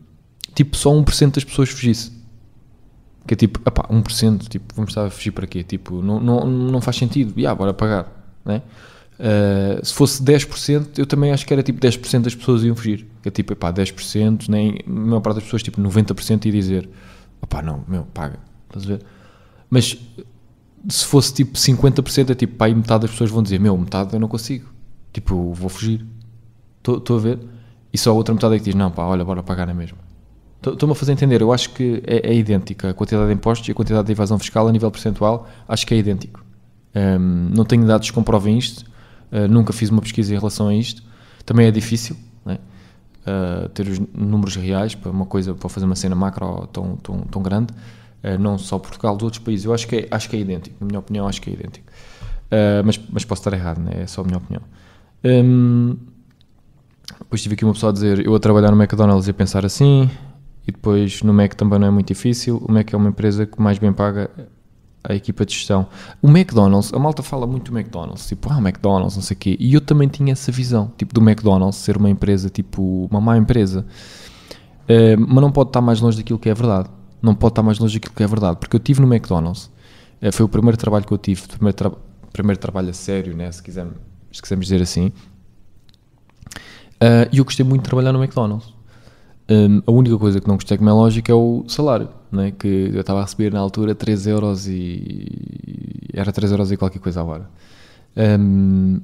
tipo, 0.60 0.76
só 0.76 0.90
1% 0.92 1.34
das 1.34 1.44
pessoas 1.44 1.70
fugisse. 1.70 2.12
Que 3.26 3.32
é 3.32 3.36
tipo, 3.36 3.60
epá, 3.66 3.84
1%, 3.88 4.48
tipo, 4.48 4.74
vamos 4.74 4.90
estar 4.90 5.06
a 5.06 5.10
fugir 5.10 5.30
para 5.30 5.46
quê? 5.46 5.62
Tipo, 5.62 6.02
não, 6.02 6.20
não, 6.20 6.46
não 6.46 6.80
faz 6.82 6.96
sentido, 6.96 7.32
e 7.36 7.40
yeah, 7.40 7.56
bora 7.56 7.72
pagar, 7.72 8.12
né? 8.44 8.62
Uh, 9.18 9.84
se 9.84 9.92
fosse 9.92 10.22
10%, 10.22 10.98
eu 10.98 11.06
também 11.06 11.30
acho 11.30 11.46
que 11.46 11.52
era 11.52 11.62
tipo 11.62 11.78
10% 11.78 12.22
das 12.22 12.34
pessoas 12.34 12.62
iam 12.62 12.74
fugir. 12.74 13.06
Que 13.22 13.28
é 13.28 13.30
tipo, 13.30 13.52
epá, 13.52 13.72
10%, 13.72 14.48
nem 14.48 14.78
a 14.86 14.90
maior 14.90 15.20
parte 15.20 15.36
das 15.36 15.44
pessoas, 15.44 15.62
tipo 15.62 15.80
90% 15.80 16.44
ia 16.46 16.52
dizer, 16.52 16.88
opá, 17.40 17.62
não, 17.62 17.84
meu, 17.88 18.04
paga, 18.12 18.38
estás 18.66 18.84
a 18.84 18.88
ver? 18.88 19.04
Mas 19.68 19.98
se 20.88 21.04
fosse 21.04 21.32
tipo 21.32 21.56
50%, 21.56 22.30
é 22.30 22.34
tipo, 22.34 22.56
pá, 22.56 22.68
e 22.68 22.74
metade 22.74 23.02
das 23.02 23.10
pessoas 23.10 23.30
vão 23.30 23.42
dizer, 23.42 23.58
meu, 23.60 23.76
metade 23.76 24.12
eu 24.12 24.20
não 24.20 24.28
consigo, 24.28 24.68
tipo, 25.12 25.54
vou 25.54 25.68
fugir. 25.70 26.04
Estou 26.78 27.16
a 27.16 27.20
ver? 27.20 27.38
E 27.92 27.98
só 27.98 28.10
a 28.10 28.14
outra 28.14 28.34
metade 28.34 28.54
é 28.54 28.58
que 28.58 28.64
diz, 28.64 28.74
não, 28.74 28.90
pá, 28.90 29.04
olha, 29.04 29.24
bora 29.24 29.42
pagar 29.42 29.66
na 29.66 29.74
mesma. 29.74 30.09
Estou-me 30.62 30.92
a 30.92 30.94
fazer 30.94 31.12
entender, 31.12 31.40
eu 31.40 31.52
acho 31.52 31.70
que 31.70 32.02
é, 32.06 32.30
é, 32.30 32.34
idêntica 32.34 32.90
a 32.90 32.94
quantidade 32.94 33.28
de 33.28 33.32
impostos 33.32 33.66
e 33.66 33.72
a 33.72 33.74
quantidade 33.74 34.06
de 34.06 34.12
evasão 34.12 34.38
fiscal 34.38 34.68
a 34.68 34.72
nível 34.72 34.90
percentual, 34.90 35.48
acho 35.66 35.86
que 35.86 35.94
é 35.94 35.96
idêntico. 35.96 36.44
Um, 36.94 37.50
não 37.54 37.64
tenho 37.64 37.86
dados 37.86 38.10
que 38.10 38.14
comprovem 38.14 38.58
isto, 38.58 38.84
uh, 39.32 39.48
nunca 39.48 39.72
fiz 39.72 39.88
uma 39.88 40.02
pesquisa 40.02 40.34
em 40.34 40.36
relação 40.36 40.68
a 40.68 40.74
isto, 40.74 41.02
também 41.46 41.66
é 41.66 41.70
difícil 41.70 42.14
né? 42.44 42.58
uh, 43.26 43.70
ter 43.70 43.88
os 43.88 43.98
números 44.12 44.54
reais 44.56 44.94
para 44.94 45.10
uma 45.10 45.24
coisa, 45.24 45.54
para 45.54 45.68
fazer 45.70 45.86
uma 45.86 45.96
cena 45.96 46.14
macro 46.14 46.66
tão, 46.66 46.96
tão, 46.96 47.20
tão 47.20 47.42
grande, 47.42 47.72
uh, 48.22 48.38
não 48.38 48.58
só 48.58 48.78
Portugal, 48.78 49.16
de 49.16 49.24
outros 49.24 49.42
países, 49.42 49.64
eu 49.64 49.72
acho 49.72 49.88
que 49.88 49.96
é, 49.96 50.08
acho 50.10 50.28
que 50.28 50.36
é 50.36 50.40
idêntico, 50.40 50.76
na 50.78 50.86
minha 50.86 50.98
opinião 50.98 51.26
acho 51.26 51.40
que 51.40 51.48
é 51.48 51.54
idêntico. 51.54 51.86
mas, 52.84 53.00
mas 53.10 53.24
posso 53.24 53.40
estar 53.40 53.54
errado, 53.54 53.78
né? 53.78 54.02
é 54.02 54.06
só 54.06 54.20
a 54.20 54.24
minha 54.24 54.36
opinião. 54.36 54.62
Um, 55.24 55.96
depois 57.18 57.42
tive 57.42 57.54
aqui 57.54 57.64
uma 57.64 57.72
pessoa 57.72 57.90
a 57.90 57.92
dizer, 57.92 58.26
eu 58.26 58.34
a 58.34 58.40
trabalhar 58.40 58.70
no 58.70 58.82
McDonald's 58.82 59.26
e 59.26 59.30
a 59.30 59.34
pensar 59.34 59.64
assim, 59.64 60.10
e 60.66 60.72
depois 60.72 61.22
no 61.22 61.32
Mac 61.32 61.54
também 61.54 61.78
não 61.78 61.86
é 61.86 61.90
muito 61.90 62.08
difícil. 62.08 62.58
O 62.58 62.72
Mac 62.72 62.92
é 62.92 62.96
uma 62.96 63.08
empresa 63.08 63.46
que 63.46 63.60
mais 63.60 63.78
bem 63.78 63.92
paga 63.92 64.30
a 65.02 65.14
equipa 65.14 65.44
de 65.46 65.54
gestão. 65.54 65.86
O 66.20 66.28
McDonald's, 66.28 66.92
a 66.92 66.98
malta 66.98 67.22
fala 67.22 67.46
muito 67.46 67.70
do 67.70 67.78
McDonald's, 67.78 68.26
tipo, 68.26 68.52
ah, 68.52 68.58
McDonald's, 68.58 69.16
não 69.16 69.22
sei 69.22 69.34
o 69.34 69.38
quê. 69.38 69.56
E 69.58 69.74
eu 69.74 69.80
também 69.80 70.08
tinha 70.08 70.32
essa 70.32 70.52
visão, 70.52 70.92
tipo, 70.96 71.14
do 71.14 71.20
McDonald's 71.20 71.78
ser 71.78 71.96
uma 71.96 72.10
empresa, 72.10 72.50
tipo, 72.50 73.08
uma 73.10 73.20
má 73.20 73.36
empresa. 73.36 73.86
Uh, 74.82 75.18
mas 75.18 75.40
não 75.40 75.52
pode 75.52 75.70
estar 75.70 75.80
mais 75.80 76.00
longe 76.00 76.18
daquilo 76.18 76.38
que 76.38 76.48
é 76.48 76.54
verdade. 76.54 76.90
Não 77.22 77.34
pode 77.34 77.52
estar 77.52 77.62
mais 77.62 77.78
longe 77.78 77.94
daquilo 77.94 78.14
que 78.14 78.22
é 78.22 78.26
verdade. 78.26 78.58
Porque 78.58 78.76
eu 78.76 78.80
tive 78.80 79.00
no 79.00 79.12
McDonald's, 79.12 79.70
uh, 80.22 80.32
foi 80.32 80.44
o 80.44 80.48
primeiro 80.48 80.76
trabalho 80.76 81.04
que 81.06 81.12
eu 81.12 81.18
tive, 81.18 81.44
o 81.44 81.48
primeiro, 81.48 81.76
tra 81.76 81.90
primeiro 82.32 82.60
trabalho 82.60 82.90
a 82.90 82.92
sério, 82.92 83.34
né, 83.34 83.50
se, 83.50 83.62
quisermos, 83.62 83.94
se 84.30 84.42
quisermos 84.42 84.66
dizer 84.66 84.82
assim. 84.82 85.12
Uh, 87.02 87.26
e 87.32 87.38
eu 87.38 87.44
gostei 87.44 87.64
muito 87.64 87.82
de 87.82 87.88
trabalhar 87.88 88.12
no 88.12 88.22
McDonald's. 88.22 88.74
Um, 89.50 89.82
a 89.84 89.90
única 89.90 90.16
coisa 90.16 90.40
que 90.40 90.46
não 90.46 90.54
gostei, 90.54 90.78
como 90.78 90.88
é 90.88 90.92
lógico, 90.92 91.28
é 91.28 91.34
o 91.34 91.64
salário, 91.66 92.08
né? 92.30 92.52
que 92.52 92.92
eu 92.94 93.00
estava 93.00 93.18
a 93.18 93.22
receber 93.24 93.52
na 93.52 93.58
altura 93.58 93.96
3 93.96 94.28
euros 94.28 94.68
e. 94.68 95.26
era 96.14 96.30
3 96.30 96.52
euros 96.52 96.70
e 96.70 96.76
qualquer 96.76 97.00
coisa 97.00 97.20
agora. 97.20 97.50
Um, 98.16 99.00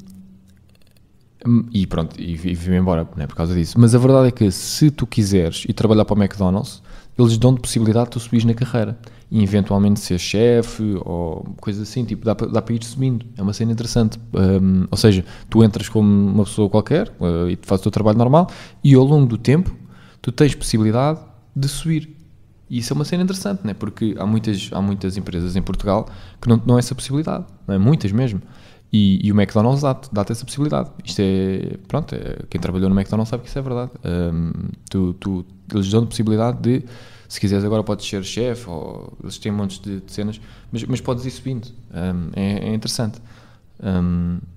e 1.73 1.85
pronto, 1.87 2.21
e, 2.21 2.33
e 2.33 2.55
vim 2.55 2.77
embora 2.77 3.09
né, 3.17 3.27
por 3.27 3.35
causa 3.35 3.55
disso. 3.55 3.79
Mas 3.79 3.93
a 3.95 3.99
verdade 3.99 4.29
é 4.29 4.31
que 4.31 4.49
se 4.53 4.89
tu 4.91 5.05
quiseres 5.05 5.65
ir 5.69 5.73
trabalhar 5.73 6.05
para 6.05 6.17
o 6.17 6.23
McDonald's, 6.23 6.81
eles 7.19 7.37
dão-te 7.39 7.61
possibilidade 7.61 8.07
de 8.07 8.11
tu 8.13 8.21
subires 8.21 8.45
na 8.45 8.55
carreira 8.55 8.97
e 9.31 9.43
eventualmente 9.43 9.99
ser 9.99 10.19
chefe 10.19 10.97
ou 11.05 11.45
coisa 11.61 11.83
assim, 11.83 12.05
tipo, 12.05 12.25
dá 12.25 12.37
para, 12.37 12.47
dá 12.47 12.63
para 12.63 12.75
ir 12.75 12.85
subindo. 12.85 13.27
É 13.37 13.43
uma 13.43 13.53
cena 13.53 13.73
interessante. 13.73 14.19
Um, 14.33 14.87
ou 14.91 14.97
seja, 14.97 15.25
tu 15.51 15.65
entras 15.65 15.89
como 15.89 16.09
uma 16.09 16.45
pessoa 16.45 16.69
qualquer 16.69 17.09
uh, 17.19 17.49
e 17.49 17.59
fazes 17.63 17.81
o 17.81 17.85
teu 17.85 17.93
trabalho 17.93 18.19
normal 18.19 18.49
e 18.85 18.95
ao 18.95 19.03
longo 19.03 19.27
do 19.27 19.39
tempo 19.39 19.75
tu 20.27 20.33
tens 20.33 20.57
possibilidade 20.57 21.21
de 21.55 21.69
subir. 21.69 22.11
E 22.69 22.79
isso 22.79 22.93
é 22.93 22.95
uma 22.97 23.05
cena 23.05 23.23
interessante, 23.23 23.65
né? 23.65 23.73
porque 23.75 24.17
há 24.19 24.27
muitas, 24.27 24.71
há 24.73 24.83
muitas 24.83 25.17
empresas 25.17 25.55
em 25.55 25.63
Portugal 25.63 26.09
que 26.43 26.49
não 26.49 26.59
dão 26.59 26.77
essa 26.77 26.97
possibilidade, 26.97 27.45
não 27.65 27.77
é? 27.77 27.79
muitas 27.79 28.11
mesmo. 28.11 28.43
E, 28.93 29.25
e 29.25 29.31
o 29.31 29.41
McDonald's 29.41 29.83
dá-te 29.83 30.13
dá 30.13 30.25
essa 30.29 30.45
possibilidade. 30.45 30.91
Isto 31.05 31.21
é, 31.21 31.77
pronto, 31.87 32.13
é, 32.13 32.41
quem 32.51 32.61
trabalhou 32.61 32.91
no 32.91 32.99
McDonald's 32.99 33.31
sabe 33.31 33.45
que 33.45 33.49
isso 33.49 33.59
é 33.61 33.63
verdade. 33.63 33.93
Um, 34.05 34.51
tu, 34.91 35.15
tu, 35.15 35.47
eles 35.73 35.89
dão-te 35.93 36.09
possibilidade 36.09 36.59
de, 36.61 36.85
se 37.29 37.39
quiseres 37.39 37.65
agora 37.65 37.85
podes 37.85 38.05
ser 38.05 38.25
chefe, 38.25 38.69
ou 38.69 39.17
eles 39.23 39.39
têm 39.39 39.53
montes 39.53 39.79
de, 39.79 40.01
de 40.01 40.11
cenas, 40.11 40.41
mas, 40.73 40.83
mas 40.83 41.01
podes 41.01 41.25
ir 41.25 41.31
subindo. 41.31 41.69
Um, 41.95 42.31
é, 42.35 42.69
é, 42.69 42.75
interessante. 42.75 43.21
Um, 43.81 44.39
é, 44.39 44.56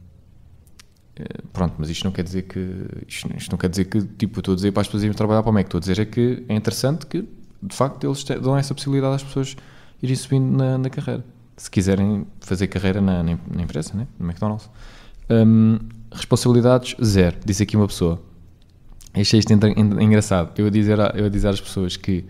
pronto, 1.54 1.76
mas 1.78 1.90
isto 1.90 2.04
não 2.04 2.12
quer 2.12 2.24
dizer 2.24 2.44
que 2.44 2.60
isto, 3.08 3.30
isto, 3.36 3.52
não 3.52 3.58
quer 3.58 3.70
dizer 3.70 3.86
que 3.86 4.02
tipo, 4.02 4.40
estou 4.40 4.54
a 4.54 4.56
dizer 4.56 4.72
para 4.72 4.82
as 4.82 4.88
pessoas 4.88 5.04
irem 5.04 5.16
trabalhar 5.16 5.44
para 5.44 5.50
o 5.50 5.54
Mac, 5.54 5.66
estou 5.66 5.78
a 5.78 5.82
dizer 5.82 6.00
é 6.00 6.06
que 6.06 6.44
é 6.48 6.56
interessante 6.56 7.06
que 7.06 7.28
de 7.62 7.76
facto 7.76 8.06
eles 8.06 8.24
dão 8.24 8.58
essa 8.58 8.74
possibilidade 8.74 9.16
às 9.16 9.24
pessoas 9.24 9.56
irem 10.02 10.16
subindo 10.16 10.58
na, 10.58 10.78
na 10.78 10.90
carreira 10.90 11.24
se 11.60 11.70
quiserem 11.70 12.26
fazer 12.40 12.68
carreira 12.68 13.02
na, 13.02 13.22
na, 13.22 13.38
na 13.54 13.62
empresa, 13.62 13.94
né? 13.94 14.08
no 14.18 14.26
McDonald's. 14.26 14.70
Um, 15.30 15.78
responsabilidades, 16.12 16.96
zero, 17.04 17.38
disse 17.46 17.64
aqui 17.64 17.76
uma 17.76 17.86
pessoa. 17.88 18.22
Achei 19.14 19.40
isto 19.40 19.52
engraçado. 19.52 20.58
Eu 20.58 20.68
a 20.68 20.70
dizer, 20.70 20.98
eu 21.16 21.26
a 21.26 21.30
dizer 21.30 21.50
às 21.50 21.60
pessoas 21.60 21.98
que, 21.98 22.24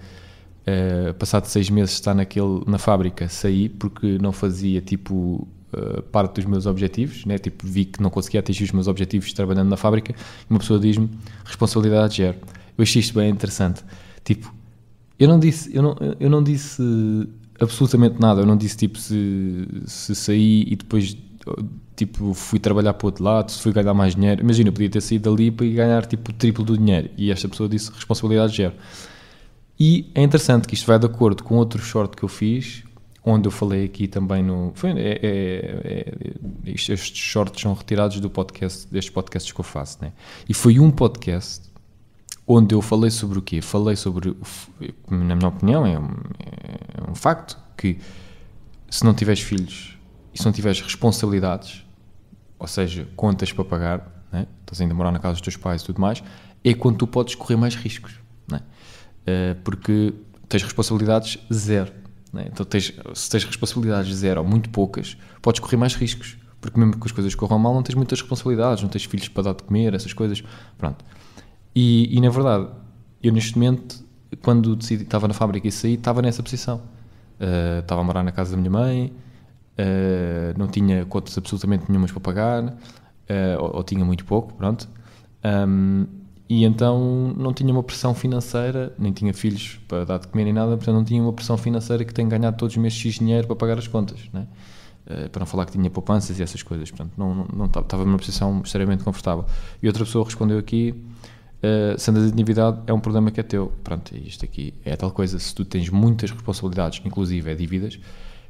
uh, 0.65 1.13
passado 1.13 1.45
seis 1.45 1.69
meses 1.69 1.91
estar 1.91 2.15
naquele, 2.15 2.63
na 2.65 2.79
fábrica, 2.79 3.29
saí 3.29 3.69
porque 3.69 4.17
não 4.17 4.31
fazia 4.31 4.81
tipo 4.81 5.47
uh, 5.73 6.01
parte 6.03 6.35
dos 6.35 6.45
meus 6.45 6.65
objetivos, 6.65 7.25
né? 7.25 7.37
tipo, 7.37 7.65
vi 7.65 7.85
que 7.85 8.01
não 8.01 8.09
conseguia 8.09 8.39
atingir 8.39 8.63
os 8.63 8.71
meus 8.71 8.87
objetivos 8.87 9.31
trabalhando 9.33 9.69
na 9.69 9.77
fábrica. 9.77 10.13
E 10.13 10.49
uma 10.49 10.59
pessoa 10.59 10.79
diz-me 10.79 11.09
responsabilidade 11.45 12.17
zero. 12.17 12.37
Eu 12.77 12.83
achei 12.83 12.99
isto 12.99 13.13
bem 13.13 13.29
interessante. 13.29 13.83
Tipo, 14.23 14.53
eu 15.17 15.27
não 15.27 15.39
disse, 15.39 15.75
eu 15.75 15.81
não, 15.81 15.95
eu 16.19 16.29
não 16.29 16.41
disse 16.41 16.81
absolutamente 17.59 18.19
nada. 18.19 18.41
Eu 18.41 18.45
não 18.45 18.57
disse 18.57 18.77
tipo 18.77 18.97
se, 18.97 19.67
se 19.85 20.15
saí 20.15 20.63
e 20.67 20.75
depois 20.75 21.17
tipo 21.95 22.33
fui 22.33 22.59
trabalhar 22.59 22.93
para 22.93 23.05
o 23.05 23.07
outro 23.07 23.23
lado, 23.23 23.51
se 23.51 23.61
fui 23.61 23.73
ganhar 23.73 23.93
mais 23.93 24.15
dinheiro. 24.15 24.41
Imagina, 24.41 24.69
eu 24.69 24.73
podia 24.73 24.89
ter 24.89 25.01
saído 25.01 25.29
dali 25.29 25.51
para 25.51 25.65
ganhar 25.67 26.05
tipo 26.05 26.31
o 26.31 26.33
triplo 26.33 26.63
do 26.63 26.77
dinheiro 26.77 27.09
e 27.17 27.31
esta 27.31 27.47
pessoa 27.49 27.67
disse 27.67 27.91
responsabilidade 27.91 28.55
zero. 28.55 28.73
E 29.79 30.09
é 30.13 30.21
interessante 30.21 30.67
que 30.67 30.73
isto 30.73 30.85
vai 30.85 30.99
de 30.99 31.05
acordo 31.05 31.43
com 31.43 31.55
outro 31.55 31.81
short 31.81 32.15
que 32.15 32.23
eu 32.23 32.29
fiz, 32.29 32.83
onde 33.29 33.47
eu 33.47 33.51
falei 33.51 33.85
aqui 33.85 34.07
também 34.07 34.43
no. 34.43 34.71
Foi, 34.75 34.91
é, 34.91 34.93
é, 34.93 35.23
é, 35.23 36.13
estes 36.65 37.17
shorts 37.17 37.61
são 37.61 37.73
retirados 37.73 38.19
do 38.19 38.29
podcast, 38.29 38.87
destes 38.91 39.13
podcasts 39.13 39.51
que 39.51 39.59
eu 39.59 39.63
faço, 39.63 39.99
né? 40.01 40.11
E 40.47 40.53
foi 40.53 40.79
um 40.79 40.91
podcast 40.91 41.69
onde 42.47 42.73
eu 42.73 42.81
falei 42.81 43.11
sobre 43.11 43.37
o 43.37 43.41
quê? 43.41 43.61
Falei 43.61 43.95
sobre, 43.95 44.35
na 45.09 45.35
minha 45.35 45.47
opinião, 45.47 45.85
é 45.85 45.99
um, 45.99 46.09
é 46.39 47.11
um 47.11 47.13
facto 47.13 47.57
que 47.77 47.99
se 48.89 49.05
não 49.05 49.13
tiveres 49.13 49.41
filhos 49.41 49.97
e 50.33 50.39
se 50.39 50.45
não 50.45 50.51
tiveres 50.51 50.81
responsabilidades, 50.81 51.85
ou 52.57 52.67
seja, 52.67 53.07
contas 53.15 53.51
para 53.51 53.63
pagar, 53.63 54.25
né? 54.31 54.47
estás 54.61 54.81
ainda 54.81 54.93
a 54.93 54.97
morar 54.97 55.11
na 55.11 55.19
casa 55.19 55.33
dos 55.33 55.41
teus 55.41 55.57
pais 55.57 55.83
e 55.83 55.85
tudo 55.85 56.01
mais, 56.01 56.23
é 56.63 56.73
quando 56.73 56.97
tu 56.97 57.07
podes 57.07 57.35
correr 57.35 57.55
mais 57.55 57.75
riscos, 57.75 58.19
né? 58.47 58.61
Uh, 59.21 59.61
porque 59.63 60.13
tens 60.47 60.63
responsabilidades 60.63 61.37
zero. 61.53 61.93
Né? 62.31 62.47
Então, 62.51 62.65
tens, 62.65 62.93
se 63.13 63.29
tens 63.29 63.43
responsabilidades 63.43 64.15
zero 64.15 64.41
ou 64.41 64.47
muito 64.47 64.69
poucas, 64.69 65.17
podes 65.41 65.59
correr 65.59 65.77
mais 65.77 65.95
riscos, 65.95 66.37
porque 66.61 66.79
mesmo 66.79 66.99
que 66.99 67.05
as 67.05 67.11
coisas 67.11 67.33
corram 67.35 67.57
mal, 67.57 67.73
não 67.73 67.83
tens 67.83 67.95
muitas 67.95 68.19
responsabilidades, 68.19 68.83
não 68.83 68.89
tens 68.89 69.05
filhos 69.05 69.27
para 69.27 69.43
dar 69.43 69.53
de 69.53 69.63
comer, 69.63 69.93
essas 69.93 70.13
coisas. 70.13 70.43
Pronto. 70.77 71.03
E, 71.75 72.15
e 72.15 72.21
na 72.21 72.29
verdade, 72.29 72.67
eu 73.23 73.31
neste 73.31 73.57
momento, 73.57 74.03
quando 74.41 74.75
decidi, 74.75 75.03
estava 75.03 75.27
na 75.27 75.33
fábrica 75.33 75.67
e 75.67 75.71
saí, 75.71 75.93
estava 75.93 76.21
nessa 76.21 76.43
posição. 76.43 76.81
Uh, 77.39 77.79
estava 77.79 78.01
a 78.01 78.03
morar 78.03 78.23
na 78.23 78.33
casa 78.33 78.51
da 78.51 78.57
minha 78.57 78.69
mãe, 78.69 79.13
uh, 79.79 80.57
não 80.57 80.67
tinha 80.67 81.05
contas 81.05 81.37
absolutamente 81.37 81.85
nenhumas 81.87 82.11
para 82.11 82.19
pagar, 82.19 82.63
uh, 82.65 82.73
ou, 83.59 83.77
ou, 83.77 83.83
tinha 83.83 84.03
muito 84.03 84.25
pouco, 84.25 84.53
pronto. 84.55 84.89
Um, 85.45 86.05
e 86.49 86.65
então 86.65 87.31
não 87.37 87.53
tinha 87.53 87.71
uma 87.71 87.83
pressão 87.83 88.15
financeira, 88.15 88.91
nem 88.97 89.13
tinha 89.13 89.31
filhos 89.35 89.79
para 89.87 90.03
dar 90.03 90.17
de 90.17 90.27
comer 90.27 90.45
nem 90.45 90.53
nada, 90.53 90.75
portanto 90.75 90.95
não 90.95 91.03
tinha 91.03 91.21
uma 91.21 91.31
pressão 91.31 91.55
financeira 91.55 92.03
que 92.03 92.11
tenho 92.11 92.27
ganhado 92.27 92.57
todos 92.57 92.75
os 92.75 92.81
meses 92.81 92.97
X 92.97 93.19
dinheiro 93.19 93.45
para 93.45 93.55
pagar 93.55 93.77
as 93.77 93.87
contas, 93.87 94.19
né? 94.33 94.47
Uh, 95.05 95.29
para 95.29 95.41
não 95.41 95.45
falar 95.45 95.65
que 95.65 95.71
tinha 95.71 95.89
poupanças 95.91 96.39
e 96.39 96.43
essas 96.43 96.63
coisas, 96.63 96.89
portanto 96.89 97.13
não, 97.15 97.45
não, 97.53 97.65
estava 97.65 98.03
numa 98.03 98.17
posição 98.17 98.61
extremamente 98.65 99.03
confortável. 99.03 99.45
E 99.81 99.85
outra 99.85 100.03
pessoa 100.03 100.25
respondeu 100.25 100.57
aqui, 100.57 100.95
uh, 101.63 101.99
se 101.99 102.09
andas 102.09 102.25
de 102.25 102.33
endividado 102.33 102.81
é 102.87 102.93
um 102.93 102.99
problema 102.99 103.29
que 103.29 103.39
é 103.39 103.43
teu. 103.43 103.71
Pronto, 103.83 104.15
isto 104.17 104.43
aqui 104.43 104.73
é 104.83 104.95
tal 104.95 105.11
coisa. 105.11 105.37
Se 105.37 105.53
tu 105.53 105.63
tens 105.63 105.87
muitas 105.89 106.31
responsabilidades, 106.31 106.99
inclusive 107.05 107.51
é 107.51 107.53
dívidas, 107.53 107.99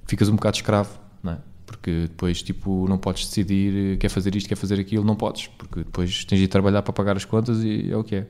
ficas 0.05 0.29
um 0.29 0.35
bocado 0.35 0.55
escravo, 0.55 0.97
não 1.21 1.33
é? 1.33 1.37
Porque 1.69 2.07
depois, 2.07 2.41
tipo, 2.41 2.87
não 2.89 2.97
podes 2.97 3.27
decidir 3.27 3.99
quer 3.99 4.09
fazer 4.09 4.35
isto, 4.35 4.49
quer 4.49 4.55
fazer 4.55 4.79
aquilo, 4.79 5.03
não 5.05 5.15
podes, 5.15 5.45
porque 5.45 5.81
depois 5.81 6.25
tens 6.25 6.39
de 6.39 6.47
trabalhar 6.47 6.81
para 6.81 6.91
pagar 6.91 7.15
as 7.15 7.25
contas 7.25 7.63
e 7.63 7.91
é 7.91 7.95
o 7.95 8.03
que 8.03 8.15
é. 8.15 8.27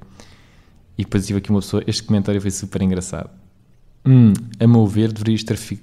E 0.98 1.04
depois 1.04 1.26
tive 1.26 1.40
aqui 1.40 1.50
uma 1.50 1.62
pessoa, 1.62 1.82
este 1.88 2.04
comentário 2.04 2.42
foi 2.42 2.52
super 2.52 2.82
engraçado. 2.82 3.30
Hum, 4.06 4.34
a 4.60 4.68
meu 4.68 4.86
ver, 4.86 5.14
deverias 5.14 5.42
ter 5.44 5.56
fi 5.56 5.80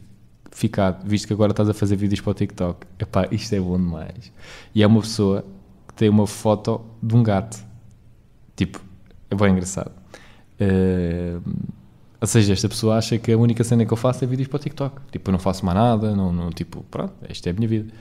ficado, 0.53 1.09
visto 1.09 1.27
que 1.27 1.33
agora 1.33 1.53
estás 1.53 1.69
a 1.69 1.75
fazer 1.75 1.97
vídeos 1.97 2.21
para 2.21 2.31
o 2.31 2.35
TikTok. 2.35 2.87
Epá, 2.99 3.27
isto 3.31 3.55
é 3.55 3.61
bom 3.61 3.79
demais. 3.79 4.31
E 4.75 4.83
é 4.83 4.87
uma 4.87 5.01
pessoa 5.01 5.43
que 5.89 5.95
tem 5.95 6.11
uma 6.11 6.27
foto 6.27 6.85
de 7.03 7.17
um 7.17 7.23
gato. 7.23 7.65
Tipo, 8.55 8.81
é 9.31 9.35
bem 9.35 9.53
engraçado. 9.53 9.93
Uh, 10.61 11.43
ou 12.21 12.27
seja, 12.27 12.53
esta 12.53 12.69
pessoa 12.69 12.97
acha 12.97 13.19
que 13.19 13.33
a 13.33 13.39
única 13.39 13.63
cena 13.63 13.85
que 13.85 13.93
eu 13.93 13.97
faço 13.97 14.25
é 14.25 14.27
vídeos 14.27 14.49
para 14.49 14.57
o 14.57 14.61
TikTok. 14.61 15.01
Tipo, 15.13 15.31
eu 15.31 15.33
não 15.33 15.39
faço 15.39 15.65
mais 15.65 15.77
nada, 15.77 16.15
não, 16.15 16.33
não 16.33 16.51
tipo, 16.51 16.85
pronto, 16.91 17.15
esta 17.29 17.51
é 17.51 17.53
a 17.53 17.55
minha 17.55 17.69
vida. 17.69 17.93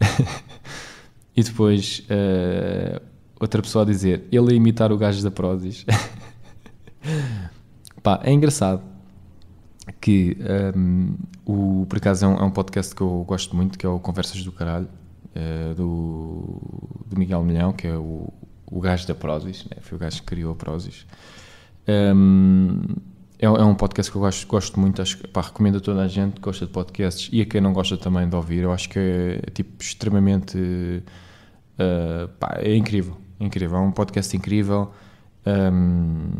e 1.36 1.42
depois, 1.42 2.04
uh, 2.10 3.00
outra 3.38 3.60
pessoa 3.60 3.84
a 3.84 3.86
dizer, 3.86 4.24
ele 4.32 4.52
a 4.52 4.56
imitar 4.56 4.90
o 4.90 4.96
gajo 4.96 5.22
da 5.22 5.30
Prozis. 5.30 5.84
Pá, 8.02 8.20
é 8.24 8.32
engraçado 8.32 8.82
que 10.00 10.36
um, 10.76 11.14
o, 11.44 11.86
por 11.88 11.98
acaso 11.98 12.24
é 12.24 12.28
um, 12.28 12.36
é 12.36 12.44
um, 12.44 12.50
podcast 12.50 12.94
que 12.94 13.00
eu 13.00 13.24
gosto 13.26 13.54
muito, 13.54 13.78
que 13.78 13.84
é 13.84 13.88
o 13.88 13.98
Conversas 13.98 14.42
do 14.42 14.52
Caralho, 14.52 14.88
uh, 15.34 15.74
do, 15.74 16.60
do 17.06 17.18
Miguel 17.18 17.42
Milhão, 17.42 17.72
que 17.72 17.86
é 17.86 17.96
o, 17.96 18.32
o 18.66 18.80
gajo 18.80 19.06
da 19.06 19.14
Prozis, 19.14 19.64
né? 19.64 19.78
foi 19.80 19.96
o 19.96 20.00
gajo 20.00 20.20
que 20.20 20.26
criou 20.26 20.52
a 20.52 20.56
Prozis. 20.56 21.06
Um, 21.88 22.82
é, 23.38 23.46
é, 23.46 23.50
um 23.50 23.74
podcast 23.74 24.10
que 24.10 24.16
eu 24.16 24.22
gosto, 24.22 24.46
gosto 24.48 24.80
muito, 24.80 25.00
acho, 25.00 25.16
pá, 25.28 25.40
recomendo 25.40 25.78
a 25.78 25.80
toda 25.80 26.02
a 26.02 26.08
gente 26.08 26.34
que 26.34 26.40
gosta 26.40 26.66
de 26.66 26.72
podcasts 26.72 27.30
e 27.32 27.40
a 27.40 27.46
quem 27.46 27.60
não 27.60 27.72
gosta 27.72 27.96
também 27.96 28.28
de 28.28 28.34
ouvir. 28.34 28.64
Eu 28.64 28.72
acho 28.72 28.88
que 28.88 28.98
é, 28.98 29.40
é 29.46 29.50
tipo 29.50 29.80
extremamente. 29.80 30.58
Uh, 30.58 32.26
pá, 32.40 32.58
é 32.58 32.74
incrível, 32.74 33.16
é 33.38 33.44
incrível. 33.44 33.78
É 33.78 33.80
um 33.80 33.92
podcast 33.92 34.36
incrível. 34.36 34.90
Um, 35.46 36.30